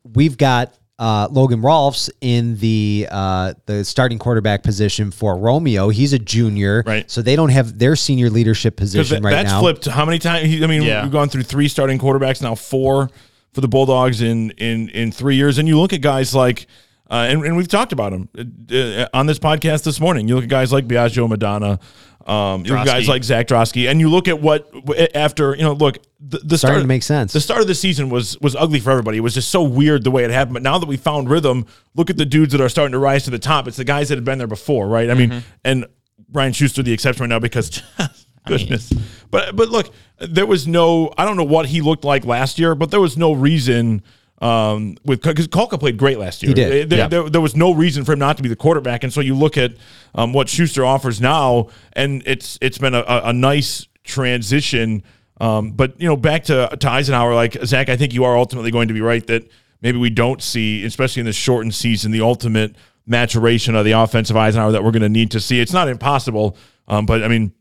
we've 0.05 0.37
got 0.37 0.75
uh, 1.03 1.27
Logan 1.33 1.63
Rolfs 1.63 2.09
in 2.21 2.57
the 2.59 3.09
uh, 3.11 3.55
the 3.67 3.85
starting 3.85 4.21
quarterback 4.21 4.63
position 4.63 5.11
for 5.11 5.37
Romeo. 5.37 5.89
He's 5.89 6.13
a 6.13 6.19
junior, 6.19 6.85
Right. 6.87 7.11
So 7.11 7.23
they 7.23 7.35
don't 7.35 7.49
have 7.49 7.77
their 7.77 7.97
senior 7.97 8.31
leadership 8.31 8.77
position 8.77 9.17
that, 9.23 9.27
right 9.27 9.33
that's 9.33 9.51
now. 9.51 9.63
That's 9.63 9.81
flipped 9.81 9.97
how 9.97 10.05
many 10.05 10.21
times? 10.21 10.63
I 10.63 10.67
mean, 10.69 10.83
Yeah. 10.83 11.03
we've 11.03 11.11
gone 11.11 11.29
through 11.29 11.43
three 11.43 11.67
starting 11.67 11.99
quarterbacks 11.99 12.41
now, 12.41 12.55
four 12.55 13.11
for 13.53 13.61
the 13.61 13.67
Bulldogs 13.69 14.23
in 14.23 14.51
in 14.53 14.91
in 14.91 15.11
three 15.11 15.35
years. 15.35 15.59
And 15.59 15.67
you 15.67 15.77
look 15.81 15.93
at 15.93 16.03
guys 16.03 16.37
like, 16.37 16.69
uh, 17.11 17.27
and, 17.29 17.45
and 17.45 17.57
we've 17.57 17.67
talked 17.67 17.93
about 17.93 18.13
them 18.13 18.29
uh, 18.71 19.07
on 19.13 19.27
this 19.27 19.41
podcast 19.41 19.83
this 19.83 19.99
morning. 19.99 20.29
You 20.29 20.37
look 20.37 20.45
at 20.45 20.51
guys 20.51 20.73
like 20.73 20.87
Biagio 20.87 21.29
Madonna. 21.29 21.81
Um, 22.27 22.65
you 22.65 22.75
look 22.75 22.87
guys 22.87 23.09
like 23.09 23.25
Zach 23.25 23.47
Drosky, 23.49 23.91
and 23.91 24.01
you 24.01 24.09
look 24.09 24.29
at 24.29 24.41
what 24.41 24.71
after 25.15 25.55
you 25.55 25.63
know. 25.63 25.73
Look, 25.73 25.99
the, 26.21 26.39
the 26.39 26.59
Starting 26.59 26.77
start 26.77 26.81
to 26.83 26.87
make 26.87 27.03
sense. 27.03 27.33
The 27.33 27.41
start 27.41 27.61
of 27.61 27.67
the 27.67 27.75
season 27.75 28.11
was 28.11 28.41
was 28.41 28.55
ugly 28.57 28.81
for 28.81 28.91
everybody. 28.91 29.19
It 29.19 29.23
was 29.23 29.35
just 29.35 29.51
so 29.51 29.63
weird 29.63 30.05
the 30.05 30.11
way 30.11 30.25
it 30.25 30.31
happened. 30.31 30.55
But 30.55 30.63
now 30.63 30.79
that 30.79 30.87
we 30.87 30.97
found 30.97 31.31
rhythm, 31.31 31.67
look 31.95 32.11
at 32.11 32.17
the 32.17 32.27
dudes 32.27 32.53
that 32.53 32.61
are 32.61 32.69
starting 32.69 32.93
to 32.93 32.99
rise 32.99 33.25
to 33.25 33.31
the 33.31 33.39
top. 33.39 33.69
It's 33.69 33.77
the 33.77 33.85
guys 33.85 34.09
that 34.09 34.17
had 34.17 34.25
been 34.25 34.39
there 34.39 34.47
before, 34.47 34.89
right? 34.89 35.11
I 35.11 35.15
mean, 35.15 35.43
and 35.65 35.87
Ryan 36.33 36.53
Schuster 36.53 36.83
the 36.83 36.93
exception 36.93 37.23
right 37.23 37.31
now 37.31 37.39
because 37.39 37.83
goodness. 38.47 38.93
but 39.31 39.55
but 39.55 39.69
look, 39.69 39.93
there 40.19 40.47
was 40.47 40.67
no. 40.67 41.13
I 41.17 41.25
don't 41.25 41.37
know 41.37 41.45
what 41.45 41.67
he 41.67 41.81
looked 41.81 42.05
like 42.05 42.25
last 42.25 42.59
year, 42.59 42.75
but 42.75 42.91
there 42.91 43.01
was 43.01 43.17
no 43.17 43.33
reason. 43.33 44.03
Um, 44.43 44.97
with 45.05 45.23
because 45.23 45.47
Kalka 45.47 45.79
played 45.79 45.97
great 45.97 46.19
last 46.19 46.43
year. 46.43 46.49
He 46.51 46.55
did. 46.55 46.91
There, 46.91 46.99
Yeah. 46.99 47.07
there, 47.07 47.31
there 47.31 47.41
was 47.41 47.55
no 47.55 47.73
reason 47.73 48.05
for 48.05 48.13
him 48.13 48.19
not 48.19 48.37
to 48.39 48.43
be 48.43 48.49
the 48.49 48.57
quarterback, 48.57 49.05
and 49.05 49.13
so 49.13 49.21
you 49.21 49.37
look 49.37 49.57
at 49.57 49.73
um, 50.17 50.33
what 50.33 50.49
Schuster 50.49 50.85
offers 50.85 51.21
now, 51.21 51.69
and 51.93 52.23
it's 52.27 52.59
it's 52.61 52.77
been 52.79 52.95
a, 52.95 53.05
a, 53.07 53.23
a 53.27 53.33
nice 53.33 53.87
transition 54.03 55.03
Um, 55.41 55.73
but 55.73 56.01
you 56.01 56.07
know, 56.09 56.17
back 56.17 56.45
to 56.45 56.77
to 56.79 56.91
Eisenhower, 56.91 57.35
like 57.35 57.57
Zach, 57.65 57.89
I 57.89 57.97
think 57.97 58.13
you 58.13 58.25
are 58.25 58.37
ultimately 58.37 58.71
going 58.71 58.89
to 58.89 58.95
be 58.95 59.01
right 59.01 59.27
that 59.29 59.49
maybe 59.81 59.99
we 59.99 60.11
don't 60.11 60.43
see, 60.43 60.85
especially 60.85 61.21
in 61.21 61.27
this 61.27 61.37
shortened 61.37 61.75
season, 61.75 62.11
the 62.13 62.21
ultimate 62.21 62.75
maturation 63.07 63.75
of 63.75 63.85
the 63.85 63.93
offensive 63.93 64.37
Eisenhower 64.37 64.73
that 64.73 64.83
we're 64.85 64.93
going 64.93 65.03
to 65.03 65.09
need 65.09 65.31
to 65.33 65.41
see. 65.41 65.61
It's 65.61 65.73
not 65.73 65.89
impossible, 65.89 66.57
um, 66.89 67.07
but 67.07 67.23
I 67.25 67.29
mean, 67.29 67.53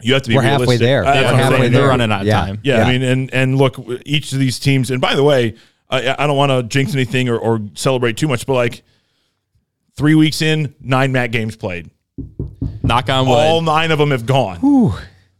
you 0.00 0.12
have 0.14 0.22
to 0.22 0.28
be. 0.28 0.36
We're 0.36 0.42
halfway 0.42 0.76
there. 0.76 1.04
Uh, 1.04 1.12
that's 1.14 1.32
We're 1.32 1.38
halfway 1.38 1.58
there. 1.68 1.70
They're 1.80 1.88
running 1.88 2.12
out 2.12 2.20
of 2.22 2.26
Yeah. 2.26 2.40
time. 2.46 2.60
Yeah, 2.62 2.78
Yeah. 2.78 2.84
I 2.84 2.92
mean, 2.92 3.02
and 3.02 3.34
and 3.34 3.56
look, 3.58 3.76
each 4.04 4.32
of 4.32 4.38
these 4.38 4.58
teams, 4.60 4.90
and 4.90 5.00
by 5.00 5.14
the 5.14 5.24
way, 5.24 5.54
I, 5.92 6.14
I 6.24 6.26
don't 6.26 6.36
want 6.36 6.50
to 6.50 6.62
jinx 6.64 6.94
anything 6.94 7.28
or, 7.28 7.38
or 7.38 7.60
celebrate 7.74 8.16
too 8.16 8.26
much, 8.26 8.46
but 8.46 8.54
like 8.54 8.82
three 9.96 10.14
weeks 10.14 10.42
in, 10.42 10.74
nine 10.80 11.12
MAC 11.12 11.30
games 11.30 11.54
played. 11.54 11.90
Knock 12.82 13.08
on 13.08 13.26
wood. 13.28 13.34
All 13.34 13.60
nine 13.62 13.90
of 13.90 13.98
them 13.98 14.10
have 14.10 14.26
gone. 14.26 14.58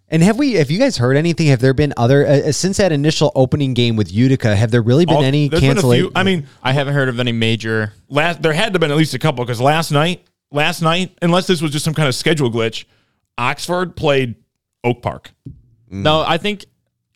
And 0.08 0.22
have 0.22 0.36
we? 0.36 0.52
Have 0.54 0.70
you 0.70 0.78
guys 0.78 0.98
heard 0.98 1.16
anything? 1.16 1.46
Have 1.46 1.60
there 1.60 1.72
been 1.72 1.94
other 1.96 2.26
uh, 2.26 2.30
uh, 2.48 2.52
since 2.52 2.76
that 2.76 2.92
initial 2.92 3.32
opening 3.34 3.72
game 3.72 3.96
with 3.96 4.12
Utica? 4.12 4.54
Have 4.54 4.70
there 4.70 4.82
really 4.82 5.06
been 5.06 5.16
All- 5.16 5.24
any 5.24 5.48
there's 5.48 5.62
been 5.62 5.70
a 5.70 5.74
cancellation? 5.74 6.06
few- 6.08 6.12
I 6.14 6.22
mean, 6.22 6.46
I 6.62 6.72
haven't 6.72 6.92
heard 6.92 7.08
of 7.08 7.18
any 7.18 7.32
major. 7.32 7.94
last 8.10 8.42
there 8.42 8.52
had 8.52 8.66
to 8.66 8.72
have 8.72 8.80
been 8.80 8.90
at 8.90 8.96
least 8.98 9.14
a 9.14 9.18
couple 9.18 9.42
because 9.42 9.58
last 9.60 9.90
night, 9.90 10.22
last 10.50 10.82
night, 10.82 11.16
unless 11.22 11.46
this 11.46 11.62
was 11.62 11.70
just 11.70 11.84
some 11.84 11.94
kind 11.94 12.08
of 12.08 12.14
schedule 12.14 12.50
glitch, 12.50 12.84
Oxford 13.38 13.96
played 13.96 14.34
Oak 14.84 15.00
Park 15.00 15.32
No, 15.88 16.20
I 16.26 16.36
think 16.36 16.66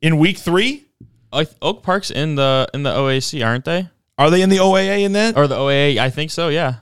in 0.01 0.17
week 0.19 0.39
three. 0.39 0.86
Like, 1.33 1.51
Oak 1.63 1.83
Park's 1.83 2.11
in 2.11 2.35
the 2.35 2.69
in 2.75 2.83
the 2.83 2.91
OAC, 2.93 3.45
aren't 3.45 3.65
they? 3.65 3.89
Are 4.19 4.31
they 4.31 4.43
in 4.43 4.49
the 4.49 4.59
OAA 4.59 5.03
in 5.05 5.13
that? 5.13 5.37
Or 5.37 5.47
the 5.47 5.57
OAA? 5.57 5.99
I 5.99 6.11
think 6.11 6.31
so. 6.31 6.49
Yeah. 6.49 6.77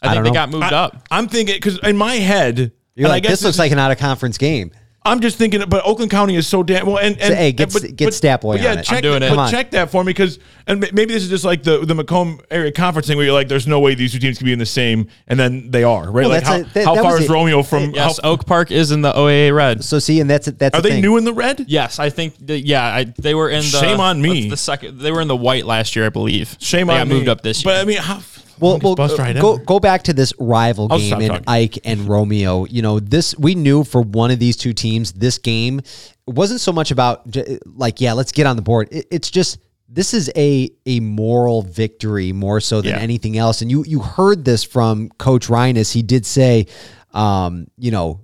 I, 0.00 0.08
I 0.08 0.12
think 0.12 0.24
they 0.24 0.30
know. 0.30 0.34
got 0.34 0.50
moved 0.50 0.64
I, 0.64 0.84
up. 0.84 0.96
I'm 1.10 1.28
thinking 1.28 1.56
because 1.56 1.78
in 1.82 1.96
my 1.96 2.14
head, 2.14 2.58
You're 2.58 2.70
and 2.96 3.06
I 3.06 3.10
like, 3.16 3.22
guess 3.24 3.32
this 3.32 3.42
looks 3.44 3.56
is- 3.56 3.58
like 3.58 3.72
an 3.72 3.78
out 3.78 3.90
of 3.90 3.98
conference 3.98 4.38
game. 4.38 4.70
I'm 5.04 5.20
just 5.20 5.38
thinking, 5.38 5.62
but 5.68 5.86
Oakland 5.86 6.10
County 6.10 6.34
is 6.34 6.46
so 6.46 6.62
damn 6.62 6.84
well. 6.86 6.98
And, 6.98 7.18
and 7.18 7.32
hey, 7.34 7.52
get- 7.52 7.72
but- 7.72 7.96
get 7.96 8.06
but- 8.06 8.14
Stat 8.14 8.40
but 8.42 8.60
yeah, 8.60 8.74
it. 8.74 8.82
check, 8.84 8.96
I'm 8.96 9.02
doing 9.02 9.22
it. 9.22 9.34
but 9.34 9.50
check 9.50 9.70
that 9.70 9.90
for 9.90 10.04
me 10.04 10.10
because, 10.10 10.38
and 10.66 10.80
maybe 10.92 11.14
this 11.14 11.22
is 11.22 11.30
just 11.30 11.44
like 11.44 11.62
the 11.62 11.78
the 11.86 11.94
Macomb 11.94 12.40
area 12.50 12.70
conference 12.72 13.06
thing 13.06 13.16
where 13.16 13.24
you're 13.24 13.32
like, 13.34 13.48
there's 13.48 13.66
no 13.66 13.80
way 13.80 13.94
these 13.94 14.12
two 14.12 14.18
teams 14.18 14.36
can 14.36 14.44
be 14.44 14.52
in 14.52 14.58
the 14.58 14.66
same, 14.66 15.08
and 15.28 15.38
then 15.40 15.70
they 15.70 15.82
are, 15.82 16.04
right? 16.10 16.12
Well, 16.26 16.28
like 16.30 16.42
how, 16.42 16.56
a- 16.56 16.62
that- 16.64 16.84
how 16.84 16.94
that 16.96 17.02
far 17.04 17.18
is 17.18 17.24
it. 17.24 17.30
Romeo 17.30 17.62
from? 17.62 17.92
Yes, 17.92 18.18
how, 18.22 18.30
Oak 18.32 18.44
Park 18.44 18.70
is 18.70 18.90
in 18.90 19.00
the 19.00 19.12
OAA 19.12 19.54
red. 19.54 19.82
So 19.84 19.98
see, 19.98 20.20
and 20.20 20.28
that's 20.28 20.48
it. 20.48 20.58
that's 20.58 20.76
are 20.76 20.82
the 20.82 20.88
they 20.88 20.94
thing. 20.96 21.02
new 21.02 21.16
in 21.16 21.24
the 21.24 21.32
red? 21.32 21.64
Yes, 21.68 21.98
I 21.98 22.10
think. 22.10 22.34
The, 22.44 22.58
yeah, 22.60 22.84
I, 22.84 23.04
they 23.04 23.34
were 23.34 23.48
in 23.48 23.60
the. 23.60 23.62
Shame 23.80 24.00
on 24.00 24.20
me. 24.20 24.50
The 24.50 24.56
second, 24.58 24.98
they 24.98 25.10
were 25.12 25.22
in 25.22 25.28
the 25.28 25.36
white 25.36 25.64
last 25.64 25.96
year, 25.96 26.04
I 26.06 26.10
believe. 26.10 26.56
Shame 26.60 26.88
they 26.88 26.94
on 26.94 26.98
got 27.00 27.08
me. 27.08 27.14
moved 27.14 27.28
up 27.28 27.40
this 27.40 27.64
year. 27.64 27.72
But 27.72 27.80
I 27.80 27.84
mean, 27.84 27.98
how? 27.98 28.20
Well, 28.60 28.78
well 28.82 28.94
ride 29.16 29.36
go 29.40 29.56
go 29.58 29.80
back 29.80 30.04
to 30.04 30.12
this 30.12 30.32
rival 30.38 30.88
I'll 30.90 30.98
game 30.98 31.20
in. 31.20 31.42
Ike 31.46 31.78
and 31.84 32.08
Romeo. 32.08 32.64
You 32.66 32.82
know, 32.82 33.00
this 33.00 33.36
we 33.38 33.54
knew 33.54 33.84
for 33.84 34.02
one 34.02 34.30
of 34.30 34.38
these 34.38 34.56
two 34.56 34.72
teams, 34.72 35.12
this 35.12 35.38
game 35.38 35.80
wasn't 36.26 36.60
so 36.60 36.72
much 36.72 36.90
about 36.90 37.22
like, 37.66 38.00
yeah, 38.00 38.12
let's 38.12 38.32
get 38.32 38.46
on 38.46 38.56
the 38.56 38.62
board. 38.62 38.88
It, 38.90 39.06
it's 39.10 39.30
just 39.30 39.58
this 39.88 40.12
is 40.12 40.30
a 40.36 40.70
a 40.86 41.00
moral 41.00 41.62
victory 41.62 42.32
more 42.32 42.60
so 42.60 42.82
than 42.82 42.92
Yeah. 42.92 42.98
anything 42.98 43.38
else. 43.38 43.62
And 43.62 43.70
you 43.70 43.84
you 43.86 44.00
heard 44.00 44.44
this 44.44 44.64
from 44.64 45.08
Coach 45.18 45.48
Rhinus. 45.48 45.92
He 45.92 46.02
did 46.02 46.26
say, 46.26 46.66
um, 47.12 47.68
you 47.78 47.90
know. 47.90 48.20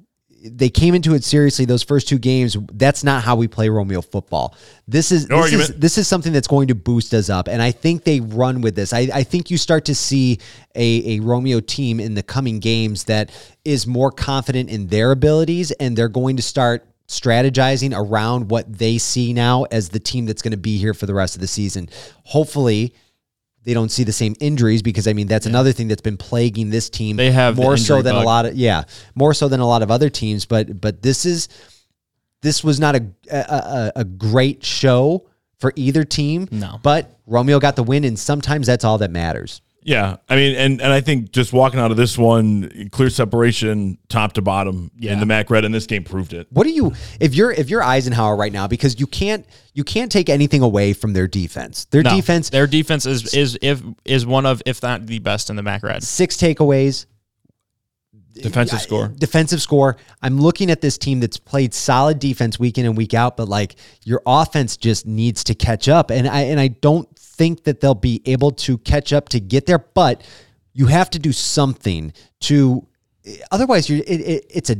They 0.46 0.68
came 0.68 0.94
into 0.94 1.14
it 1.14 1.24
seriously 1.24 1.64
those 1.64 1.82
first 1.82 2.06
two 2.06 2.18
games. 2.18 2.56
That's 2.72 3.02
not 3.02 3.22
how 3.24 3.34
we 3.34 3.48
play 3.48 3.68
Romeo 3.68 4.02
football. 4.02 4.54
This 4.86 5.10
is 5.10 5.28
No 5.28 5.42
this 5.42 5.70
is 5.70 5.76
this 5.76 5.98
is 5.98 6.06
something 6.06 6.32
that's 6.32 6.46
going 6.46 6.68
to 6.68 6.74
boost 6.74 7.14
us 7.14 7.30
up. 7.30 7.48
And 7.48 7.62
I 7.62 7.70
think 7.70 8.04
they 8.04 8.20
run 8.20 8.60
with 8.60 8.76
this. 8.76 8.92
I, 8.92 9.08
I 9.12 9.22
think 9.22 9.50
you 9.50 9.56
start 9.56 9.86
to 9.86 9.94
see 9.94 10.38
a, 10.74 11.16
a 11.16 11.20
Romeo 11.20 11.60
team 11.60 11.98
in 11.98 12.14
the 12.14 12.22
coming 12.22 12.58
games 12.60 13.04
that 13.04 13.30
is 13.64 13.86
more 13.86 14.10
confident 14.10 14.68
in 14.68 14.88
their 14.88 15.12
abilities 15.12 15.70
and 15.72 15.96
they're 15.96 16.08
going 16.08 16.36
to 16.36 16.42
start 16.42 16.86
strategizing 17.08 17.96
around 17.96 18.50
what 18.50 18.78
they 18.78 18.98
see 18.98 19.32
now 19.32 19.64
as 19.64 19.90
the 19.90 20.00
team 20.00 20.26
that's 20.26 20.42
going 20.42 20.52
to 20.52 20.56
be 20.56 20.78
here 20.78 20.94
for 20.94 21.06
the 21.06 21.14
rest 21.14 21.34
of 21.34 21.40
the 21.40 21.46
season. 21.46 21.88
Hopefully, 22.24 22.94
they 23.64 23.74
don't 23.74 23.90
see 23.90 24.04
the 24.04 24.12
same 24.12 24.34
injuries 24.40 24.82
because 24.82 25.08
I 25.08 25.12
mean 25.12 25.26
that's 25.26 25.46
another 25.46 25.72
thing 25.72 25.88
that's 25.88 26.02
been 26.02 26.16
plaguing 26.16 26.70
this 26.70 26.88
team. 26.90 27.16
They 27.16 27.30
have 27.30 27.56
the 27.56 27.62
more 27.62 27.76
so 27.76 27.96
injury 27.96 28.12
than 28.12 28.22
a 28.22 28.24
lot 28.24 28.46
of 28.46 28.54
yeah, 28.54 28.84
more 29.14 29.34
so 29.34 29.48
than 29.48 29.60
a 29.60 29.66
lot 29.66 29.82
of 29.82 29.90
other 29.90 30.10
teams. 30.10 30.44
But 30.46 30.80
but 30.80 31.02
this 31.02 31.26
is 31.26 31.48
this 32.42 32.62
was 32.62 32.78
not 32.78 32.94
a 32.94 33.06
a, 33.30 33.36
a, 33.38 33.92
a 33.96 34.04
great 34.04 34.64
show 34.64 35.26
for 35.58 35.72
either 35.76 36.04
team. 36.04 36.48
No. 36.50 36.78
but 36.82 37.18
Romeo 37.26 37.58
got 37.58 37.76
the 37.76 37.82
win, 37.82 38.04
and 38.04 38.18
sometimes 38.18 38.66
that's 38.66 38.84
all 38.84 38.98
that 38.98 39.10
matters. 39.10 39.62
Yeah, 39.86 40.16
I 40.30 40.36
mean, 40.36 40.56
and 40.56 40.80
and 40.80 40.90
I 40.90 41.02
think 41.02 41.30
just 41.30 41.52
walking 41.52 41.78
out 41.78 41.90
of 41.90 41.98
this 41.98 42.16
one, 42.16 42.88
clear 42.90 43.10
separation, 43.10 43.98
top 44.08 44.32
to 44.32 44.42
bottom 44.42 44.90
yeah. 44.98 45.12
in 45.12 45.20
the 45.20 45.26
MAC 45.26 45.50
red, 45.50 45.66
and 45.66 45.74
this 45.74 45.86
game 45.86 46.04
proved 46.04 46.32
it. 46.32 46.46
What 46.50 46.64
do 46.64 46.70
you 46.70 46.94
if 47.20 47.34
you're 47.34 47.52
if 47.52 47.68
you're 47.68 47.82
Eisenhower 47.82 48.34
right 48.34 48.52
now 48.52 48.66
because 48.66 48.98
you 48.98 49.06
can't 49.06 49.46
you 49.74 49.84
can't 49.84 50.10
take 50.10 50.30
anything 50.30 50.62
away 50.62 50.94
from 50.94 51.12
their 51.12 51.28
defense. 51.28 51.84
Their 51.86 52.02
No, 52.02 52.16
defense 52.16 52.48
their 52.48 52.66
defense 52.66 53.04
is 53.04 53.34
is 53.34 53.58
if 53.60 53.82
is 54.06 54.24
one 54.24 54.46
of 54.46 54.62
if 54.64 54.82
not 54.82 55.06
the 55.06 55.18
best 55.18 55.50
in 55.50 55.56
the 55.56 55.62
MAC 55.62 55.82
red. 55.82 56.02
six 56.02 56.38
takeaways, 56.38 57.04
Defensive 58.34 58.80
score. 58.80 59.08
defensive 59.08 59.62
score. 59.62 59.96
I'm 60.20 60.40
looking 60.40 60.70
at 60.70 60.80
this 60.80 60.98
team 60.98 61.20
that's 61.20 61.38
played 61.38 61.72
solid 61.72 62.18
defense 62.18 62.58
week 62.58 62.78
in 62.78 62.86
and 62.86 62.96
week 62.96 63.14
out, 63.14 63.36
but 63.36 63.48
like 63.48 63.76
your 64.02 64.22
offense 64.26 64.76
just 64.76 65.06
needs 65.06 65.44
to 65.44 65.54
catch 65.54 65.88
up. 65.88 66.10
And 66.10 66.26
I 66.26 66.40
and 66.42 66.58
I 66.58 66.68
don't 66.68 67.08
think 67.16 67.64
that 67.64 67.80
they'll 67.80 67.94
be 67.94 68.22
able 68.26 68.50
to 68.52 68.78
catch 68.78 69.12
up 69.12 69.28
to 69.30 69.40
get 69.40 69.66
there, 69.66 69.78
but 69.78 70.26
you 70.72 70.86
have 70.86 71.10
to 71.10 71.18
do 71.18 71.32
something 71.32 72.12
to 72.40 72.86
otherwise 73.50 73.88
you're 73.88 74.00
it, 74.00 74.20
it, 74.20 74.46
it's 74.50 74.70
a 74.70 74.76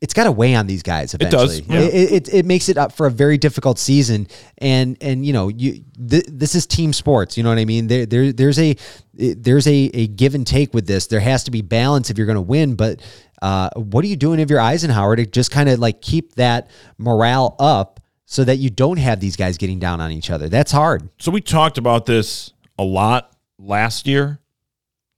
it's 0.00 0.14
got 0.14 0.24
to 0.24 0.32
weigh 0.32 0.54
on 0.54 0.66
these 0.66 0.82
guys 0.82 1.12
does, 1.12 1.58
eventually. 1.58 1.74
yeah. 1.74 1.88
It, 1.88 2.12
it, 2.28 2.34
it 2.34 2.46
makes 2.46 2.68
it 2.68 2.78
up 2.78 2.92
for 2.92 3.06
a 3.06 3.10
very 3.10 3.36
difficult 3.36 3.78
season, 3.78 4.28
and 4.58 4.96
and 5.00 5.26
you 5.26 5.32
know 5.32 5.48
you 5.48 5.84
th- 6.08 6.26
this 6.28 6.54
is 6.54 6.66
team 6.66 6.92
sports. 6.92 7.36
You 7.36 7.42
know 7.42 7.48
what 7.48 7.58
I 7.58 7.64
mean? 7.64 7.88
There 7.88 8.06
there 8.06 8.32
there's 8.32 8.58
a 8.58 8.76
there's 9.14 9.66
a, 9.66 9.90
a 9.94 10.06
give 10.06 10.34
and 10.34 10.46
take 10.46 10.72
with 10.72 10.86
this. 10.86 11.08
There 11.08 11.20
has 11.20 11.44
to 11.44 11.50
be 11.50 11.62
balance 11.62 12.10
if 12.10 12.16
you're 12.16 12.26
going 12.26 12.36
to 12.36 12.40
win. 12.40 12.76
But 12.76 13.00
uh, 13.42 13.70
what 13.74 14.04
are 14.04 14.08
you 14.08 14.16
doing 14.16 14.38
if 14.38 14.50
you're 14.50 14.60
Eisenhower 14.60 15.16
to 15.16 15.26
just 15.26 15.50
kind 15.50 15.68
of 15.68 15.80
like 15.80 16.00
keep 16.00 16.34
that 16.36 16.70
morale 16.96 17.56
up 17.58 18.00
so 18.26 18.44
that 18.44 18.56
you 18.56 18.70
don't 18.70 18.98
have 18.98 19.18
these 19.18 19.34
guys 19.34 19.58
getting 19.58 19.80
down 19.80 20.00
on 20.00 20.12
each 20.12 20.30
other? 20.30 20.48
That's 20.48 20.70
hard. 20.70 21.08
So 21.18 21.32
we 21.32 21.40
talked 21.40 21.78
about 21.78 22.06
this 22.06 22.52
a 22.78 22.84
lot 22.84 23.36
last 23.58 24.06
year 24.06 24.38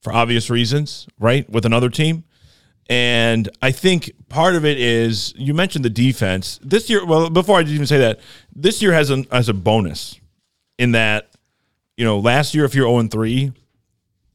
for 0.01 0.11
obvious 0.11 0.49
reasons, 0.49 1.07
right? 1.19 1.47
With 1.47 1.65
another 1.65 1.89
team. 1.89 2.23
And 2.91 3.47
I 3.61 3.71
think 3.71 4.11
part 4.27 4.53
of 4.55 4.65
it 4.65 4.77
is 4.77 5.33
you 5.37 5.53
mentioned 5.53 5.85
the 5.85 5.89
defense. 5.89 6.59
This 6.61 6.89
year, 6.89 7.05
well, 7.05 7.29
before 7.29 7.57
I 7.57 7.61
even 7.61 7.87
say 7.87 7.99
that, 7.99 8.19
this 8.53 8.81
year 8.81 8.91
has 8.91 9.09
a 9.09 9.23
has 9.31 9.47
a 9.47 9.53
bonus 9.53 10.19
in 10.77 10.91
that, 10.91 11.29
you 11.95 12.03
know, 12.03 12.19
last 12.19 12.53
year 12.53 12.65
if 12.65 12.75
you're 12.75 12.87
0 12.89 13.07
3, 13.07 13.53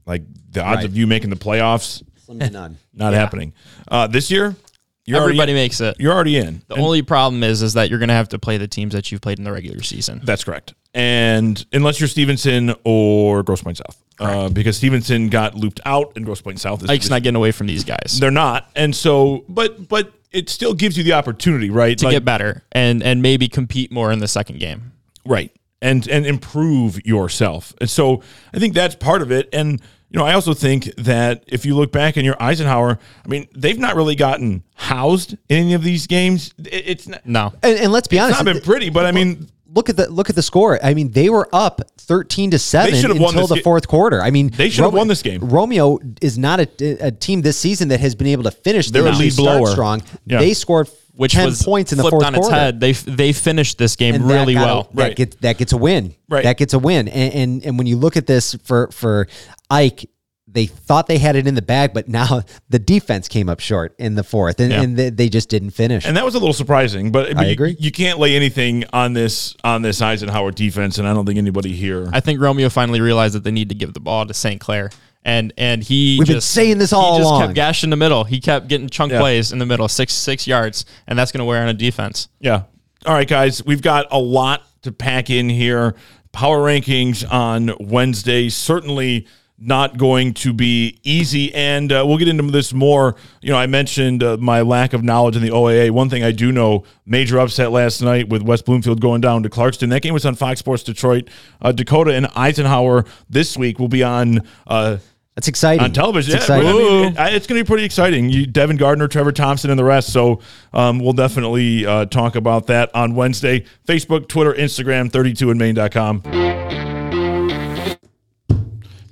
like 0.06 0.22
the 0.52 0.62
odds 0.64 0.76
Right. 0.76 0.84
of 0.86 0.96
you 0.96 1.06
making 1.06 1.28
the 1.28 1.36
playoffs, 1.36 2.02
Slim 2.24 2.38
to 2.38 2.48
none. 2.48 2.78
not 2.94 3.12
happening. 3.12 3.52
Uh, 3.88 4.06
this 4.06 4.30
year, 4.30 4.56
you're 5.04 5.18
Everybody 5.20 5.38
already, 5.38 5.52
makes 5.52 5.82
it. 5.82 5.96
you're 5.98 6.14
already 6.14 6.38
in. 6.38 6.62
The 6.68 6.76
only 6.76 7.02
problem 7.02 7.42
is 7.42 7.60
is 7.60 7.74
that 7.74 7.90
you're 7.90 7.98
going 7.98 8.08
to 8.08 8.14
have 8.14 8.30
to 8.30 8.38
play 8.38 8.56
the 8.56 8.66
teams 8.68 8.94
that 8.94 9.12
you've 9.12 9.20
played 9.20 9.36
in 9.38 9.44
the 9.44 9.52
regular 9.52 9.82
season. 9.82 10.22
That's 10.24 10.44
correct. 10.44 10.72
And 10.94 11.62
unless 11.74 12.00
you're 12.00 12.08
Stevenson 12.08 12.74
or 12.84 13.42
Grosse 13.42 13.60
Pointe 13.62 13.76
South, 13.76 14.02
uh, 14.18 14.48
because 14.48 14.76
Stevenson 14.76 15.28
got 15.28 15.54
looped 15.54 15.80
out 15.84 16.12
and 16.16 16.24
Grosse 16.24 16.40
Pointe 16.40 16.60
South 16.60 16.82
is 16.82 16.90
Ike's 16.90 17.10
not 17.10 17.22
getting 17.22 17.36
away 17.36 17.52
from 17.52 17.66
these 17.66 17.84
guys 17.84 18.18
they're 18.20 18.30
not. 18.30 18.70
And 18.76 18.94
so, 18.94 19.44
but 19.48 19.88
but 19.88 20.12
it 20.32 20.48
still 20.48 20.74
gives 20.74 20.96
you 20.98 21.04
the 21.04 21.12
opportunity, 21.14 21.70
right? 21.70 21.96
to 21.98 22.10
get 22.10 22.24
better 22.24 22.62
and 22.72 23.02
and 23.02 23.22
maybe 23.22 23.48
compete 23.48 23.90
more 23.92 24.10
in 24.12 24.18
the 24.18 24.28
second 24.28 24.58
game. 24.60 24.92
right 25.24 25.50
and 25.82 26.08
and 26.08 26.24
improve 26.26 27.04
yourself. 27.06 27.74
And 27.80 27.88
so 27.90 28.22
I 28.54 28.58
think 28.58 28.72
that's 28.74 28.94
part 28.94 29.20
of 29.22 29.30
it. 29.30 29.48
And 29.52 29.80
you 30.10 30.18
know, 30.20 30.24
I 30.24 30.34
also 30.34 30.54
think 30.54 30.84
that 30.96 31.42
if 31.48 31.66
you 31.66 31.74
look 31.74 31.90
back 31.92 32.16
in 32.16 32.24
your 32.24 32.40
Eisenhower, 32.40 32.98
I 33.24 33.28
mean, 33.28 33.48
they've 33.54 33.78
not 33.78 33.96
really 33.96 34.14
gotten 34.14 34.62
housed 34.76 35.32
in 35.48 35.58
any 35.58 35.74
of 35.74 35.82
these 35.82 36.06
games. 36.06 36.54
It- 36.58 36.84
it's 36.86 37.08
not, 37.08 37.26
No, 37.26 37.52
And, 37.62 37.78
and 37.80 37.92
let's 37.92 38.06
be 38.06 38.18
honest, 38.18 38.40
it's 38.40 38.40
honest. 38.40 38.54
not 38.56 38.62
been 38.64 38.72
pretty, 38.72 38.88
but 38.90 39.04
I 39.04 39.10
mean, 39.12 39.48
look 39.76 39.88
at 39.88 39.96
the 39.96 40.10
look 40.10 40.28
at 40.30 40.34
the 40.34 40.42
score. 40.42 40.78
I 40.82 40.94
mean, 40.94 41.12
they 41.12 41.28
were 41.30 41.48
up 41.52 41.80
thirteen 41.98 42.50
to 42.50 42.58
seven 42.58 42.92
They 43.00 43.18
won 43.18 43.34
until 43.34 43.46
the 43.46 43.56
ga- 43.56 43.62
fourth 43.62 43.86
quarter. 43.86 44.20
I 44.22 44.30
mean, 44.30 44.48
They 44.50 44.70
should 44.70 44.82
have 44.84 44.92
won 44.94 45.06
this 45.08 45.22
game. 45.22 45.40
Romeo 45.40 45.98
is 46.20 46.36
not 46.38 46.58
a, 46.60 46.68
a 47.08 47.10
team 47.12 47.42
this 47.42 47.56
season 47.58 47.88
that 47.88 48.00
has 48.00 48.14
been 48.16 48.26
able 48.28 48.42
to 48.44 48.50
finish. 48.50 48.90
They're 48.90 49.02
They 49.04 49.10
a 49.10 49.12
lead 49.12 49.36
blower. 49.36 49.66
strong. 49.68 50.02
Yeah. 50.26 50.38
They 50.40 50.54
scored 50.54 50.88
which 51.14 51.32
ten 51.32 51.46
was 51.46 51.62
points 51.62 51.92
in 51.92 51.96
the 51.98 52.02
flipped 52.02 52.12
fourth 52.14 52.24
on 52.26 52.34
its 52.34 52.40
quarter. 52.46 52.54
head. 52.56 52.80
They 52.80 52.92
they 52.92 53.32
finished 53.32 53.78
this 53.78 53.96
game 53.96 54.14
And 54.16 54.28
that 54.28 54.34
really 54.34 54.54
got 54.54 54.62
a- 54.62 54.66
well. 54.66 54.88
that 54.94 55.02
Right. 55.02 55.16
gets 55.16 55.36
that 55.36 55.58
gets 55.58 55.72
a 55.72 55.76
win. 55.78 56.14
Right. 56.28 56.42
That 56.44 56.56
gets 56.58 56.74
a 56.74 56.78
win. 56.78 57.08
And, 57.08 57.32
and 57.34 57.64
and 57.64 57.78
when 57.78 57.86
you 57.86 57.96
look 57.96 58.16
at 58.16 58.26
this 58.26 58.54
for 58.64 58.88
for 58.92 59.26
Ike, 59.70 60.08
they 60.56 60.66
thought 60.66 61.06
they 61.06 61.18
had 61.18 61.36
it 61.36 61.46
in 61.46 61.54
the 61.54 61.62
bag, 61.62 61.92
but 61.94 62.08
now 62.08 62.40
the 62.68 62.78
defense 62.78 63.28
came 63.28 63.48
up 63.48 63.60
short 63.60 63.94
in 63.98 64.14
the 64.16 64.24
fourth, 64.24 64.58
and, 64.58 64.72
Yeah. 64.72 64.82
and 64.82 64.96
they, 64.96 65.10
they 65.10 65.28
just 65.28 65.48
didn't 65.48 65.70
finish. 65.70 66.04
And 66.06 66.16
that 66.16 66.24
was 66.24 66.34
a 66.34 66.38
little 66.38 66.52
surprising, 66.54 67.12
but, 67.12 67.28
but 67.34 67.38
I 67.44 67.46
you, 67.46 67.52
agree. 67.52 67.76
You 67.78 67.92
can't 67.92 68.18
lay 68.18 68.34
anything 68.34 68.84
on 68.92 69.12
this 69.12 69.54
on 69.62 69.82
this 69.82 70.02
Eisenhower 70.02 70.50
defense, 70.50 70.98
and 70.98 71.06
I 71.06 71.14
don't 71.14 71.26
think 71.26 71.38
anybody 71.38 71.72
here. 71.74 72.08
I 72.12 72.20
think 72.20 72.40
Romeo 72.40 72.68
finally 72.68 73.00
realized 73.00 73.34
that 73.34 73.44
they 73.44 73.50
need 73.52 73.68
to 73.68 73.74
give 73.74 73.94
the 73.94 74.00
ball 74.00 74.26
to 74.26 74.34
St. 74.34 74.60
Clair. 74.60 74.90
And 75.24 75.52
and 75.58 75.82
he 75.82 76.16
We've 76.20 76.26
been 76.28 76.36
just, 76.36 76.52
saying 76.52 76.78
this 76.78 76.92
all 76.92 77.14
he 77.14 77.18
just 77.20 77.28
along. 77.28 77.42
kept 77.42 77.54
gash 77.54 77.82
in 77.84 77.90
the 77.90 77.96
middle. 77.96 78.22
He 78.24 78.40
kept 78.40 78.68
getting 78.68 78.88
chunk 78.88 79.10
Yeah. 79.12 79.18
plays 79.18 79.50
in 79.52 79.58
the 79.58 79.66
middle, 79.66 79.88
six 79.88 80.12
six 80.12 80.46
yards, 80.46 80.84
and 81.08 81.18
that's 81.18 81.32
going 81.32 81.40
to 81.40 81.44
wear 81.44 81.62
on 81.62 81.68
a 81.68 81.74
defense. 81.74 82.28
yeah, 82.40 82.62
All 83.04 83.12
right, 83.14 83.26
guys, 83.28 83.64
we've 83.64 83.82
got 83.82 84.06
a 84.12 84.18
lot 84.18 84.62
to 84.82 84.92
pack 84.92 85.28
in 85.28 85.48
here. 85.48 85.96
Power 86.30 86.60
rankings 86.60 87.24
on 87.28 87.72
Wednesday. 87.80 88.48
Certainly 88.50 89.26
not 89.58 89.96
going 89.96 90.34
to 90.34 90.52
be 90.52 90.98
easy. 91.02 91.54
And 91.54 91.90
uh, 91.90 92.04
we'll 92.06 92.18
get 92.18 92.28
into 92.28 92.42
this 92.50 92.72
more. 92.74 93.16
You 93.40 93.52
know, 93.52 93.58
I 93.58 93.66
mentioned 93.66 94.22
uh, 94.22 94.36
my 94.38 94.60
lack 94.60 94.92
of 94.92 95.02
knowledge 95.02 95.34
in 95.36 95.42
the 95.42 95.48
OAA. 95.48 95.90
One 95.90 96.10
thing 96.10 96.22
I 96.22 96.32
do 96.32 96.52
know 96.52 96.84
major 97.06 97.38
upset 97.38 97.72
last 97.72 98.02
night 98.02 98.28
with 98.28 98.42
West 98.42 98.66
Bloomfield 98.66 99.00
going 99.00 99.20
down 99.22 99.42
to 99.44 99.48
Clarkston. 99.48 99.88
That 99.90 100.02
game 100.02 100.12
was 100.12 100.26
on 100.26 100.34
Fox 100.34 100.58
Sports 100.60 100.82
Detroit. 100.82 101.28
Uh, 101.62 101.72
Dakota 101.72 102.12
and 102.14 102.26
Eisenhower 102.36 103.04
this 103.30 103.56
week 103.56 103.78
will 103.78 103.88
be 103.88 104.02
on. 104.02 104.40
Uh, 104.66 104.98
That's 105.36 105.48
exciting. 105.48 105.82
on 105.84 105.92
television. 105.92 106.36
It's 106.36 106.48
Yeah, 106.48 106.56
exciting. 106.58 106.68
I 106.68 106.78
mean, 106.78 107.12
it- 107.16 107.34
it's 107.34 107.46
going 107.46 107.58
to 107.58 107.64
be 107.64 107.66
pretty 107.66 107.84
exciting. 107.84 108.28
You, 108.28 108.46
Devin 108.46 108.76
Gardner, 108.76 109.08
Trevor 109.08 109.32
Thompson, 109.32 109.70
and 109.70 109.78
the 109.78 109.84
rest. 109.84 110.12
So 110.12 110.40
um, 110.74 110.98
we'll 110.98 111.12
definitely 111.14 111.86
uh, 111.86 112.04
talk 112.06 112.36
about 112.36 112.66
that 112.66 112.94
on 112.94 113.14
Wednesday. 113.14 113.64
Facebook, 113.88 114.28
Twitter, 114.28 114.52
Instagram, 114.52 115.10
32andmain.com. 115.10 116.55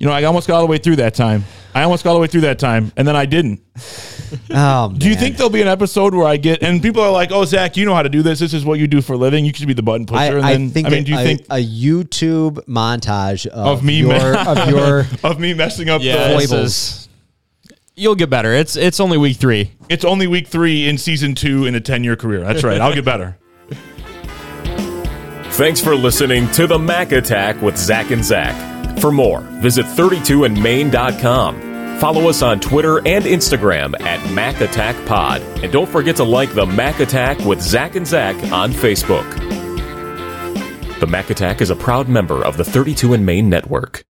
You 0.05 0.11
know, 0.11 0.17
I 0.17 0.25
almost 0.25 0.47
got 0.47 0.57
all 0.57 0.67
the 0.67 0.71
way 0.71 0.77
through 0.77 0.97
that 0.97 1.15
time. 1.15 1.45
I 1.75 1.83
almost 1.83 2.05
got 2.05 2.11
all 2.11 2.17
the 2.17 2.21
way 2.21 2.27
through 2.27 2.43
that 2.43 2.59
time, 2.59 2.93
and 2.95 3.09
then 3.09 3.17
I 3.17 3.25
didn't. 3.25 3.63
Oh, 4.51 4.93
Do 4.93 5.07
you 5.07 5.13
man. 5.15 5.21
think 5.23 5.37
there'll 5.37 5.49
be 5.49 5.63
an 5.63 5.69
episode 5.69 6.13
where 6.13 6.27
I 6.27 6.37
get 6.39 6.61
and 6.61 6.83
people 6.83 7.01
are 7.03 7.11
like, 7.13 7.31
"Oh, 7.31 7.45
Zach, 7.45 7.77
you 7.77 7.85
know 7.85 7.95
how 7.95 8.03
to 8.03 8.09
do 8.09 8.21
this. 8.21 8.41
This 8.41 8.53
is 8.53 8.65
what 8.65 8.81
you 8.81 8.89
do 8.89 9.01
for 9.01 9.13
a 9.13 9.17
living. 9.17 9.45
You 9.45 9.53
should 9.55 9.69
be 9.69 9.75
the 9.75 9.83
button 9.83 10.07
pusher." 10.07 10.19
I, 10.19 10.27
and 10.27 10.45
I 10.45 10.53
then, 10.55 10.71
think 10.71 10.89
I 10.89 10.91
mean, 10.91 11.05
do 11.05 11.13
you 11.13 11.19
a- 11.19 11.23
think 11.23 11.43
a 11.51 11.65
YouTube 11.65 12.57
montage 12.67 13.47
of, 13.47 13.79
of 13.79 13.85
me 13.85 13.99
your, 14.01 14.37
of 14.37 14.69
your 14.69 15.07
of 15.23 15.39
me 15.39 15.55
messing 15.55 15.89
up? 15.89 16.03
Yeah, 16.03 16.33
the, 16.33 16.39
this 16.39 16.51
foibles. 16.51 17.09
you'll 17.95 18.17
get 18.17 18.29
better. 18.29 18.53
It's 18.53 18.75
it's 18.75 18.99
only 18.99 19.19
week 19.19 19.37
three. 19.37 19.71
it's 19.89 20.05
only 20.05 20.27
week 20.27 20.49
three 20.49 20.89
in 20.89 20.99
season 20.99 21.37
two 21.37 21.65
in 21.67 21.77
a 21.77 21.81
ten 21.81 22.03
year 22.03 22.17
career. 22.17 22.41
That's 22.41 22.65
right. 22.65 22.81
I'll 22.81 22.95
get 22.95 23.05
better. 23.05 23.39
Thanks 25.53 25.81
for 25.81 25.95
listening 25.95 26.51
to 26.53 26.67
the 26.67 26.79
MAC 26.79 27.13
Attack 27.13 27.63
with 27.63 27.77
Zach 27.79 28.11
and 28.11 28.25
Zack. 28.25 28.74
For 29.01 29.13
more, 29.13 29.41
visit 29.41 29.87
32andmain.com. 29.87 31.99
Follow 31.99 32.29
us 32.29 32.43
on 32.43 32.61
Twitter 32.61 32.99
and 33.07 33.25
Instagram 33.25 33.99
at 34.01 34.33
MAC 34.33 34.61
Attack 34.61 35.07
Pod. 35.07 35.43
And 35.63 35.73
don't 35.73 35.89
forget 35.89 36.17
to 36.17 36.25
like 36.25 36.53
the 36.55 36.67
MAC 36.67 37.01
Attack 37.01 37.39
with 37.41 37.63
Zach 37.63 37.95
and 37.95 38.07
Zack 38.07 38.37
on 38.53 38.73
Facebook. 38.73 39.29
The 41.01 41.07
MAC 41.07 41.31
Attack 41.31 41.61
is 41.61 41.71
a 41.71 41.77
proud 41.77 42.09
member 42.09 42.45
of 42.45 42.57
the 42.57 42.65
32 42.65 43.15
and 43.15 43.25
Main 43.25 43.49
Network. 43.49 44.03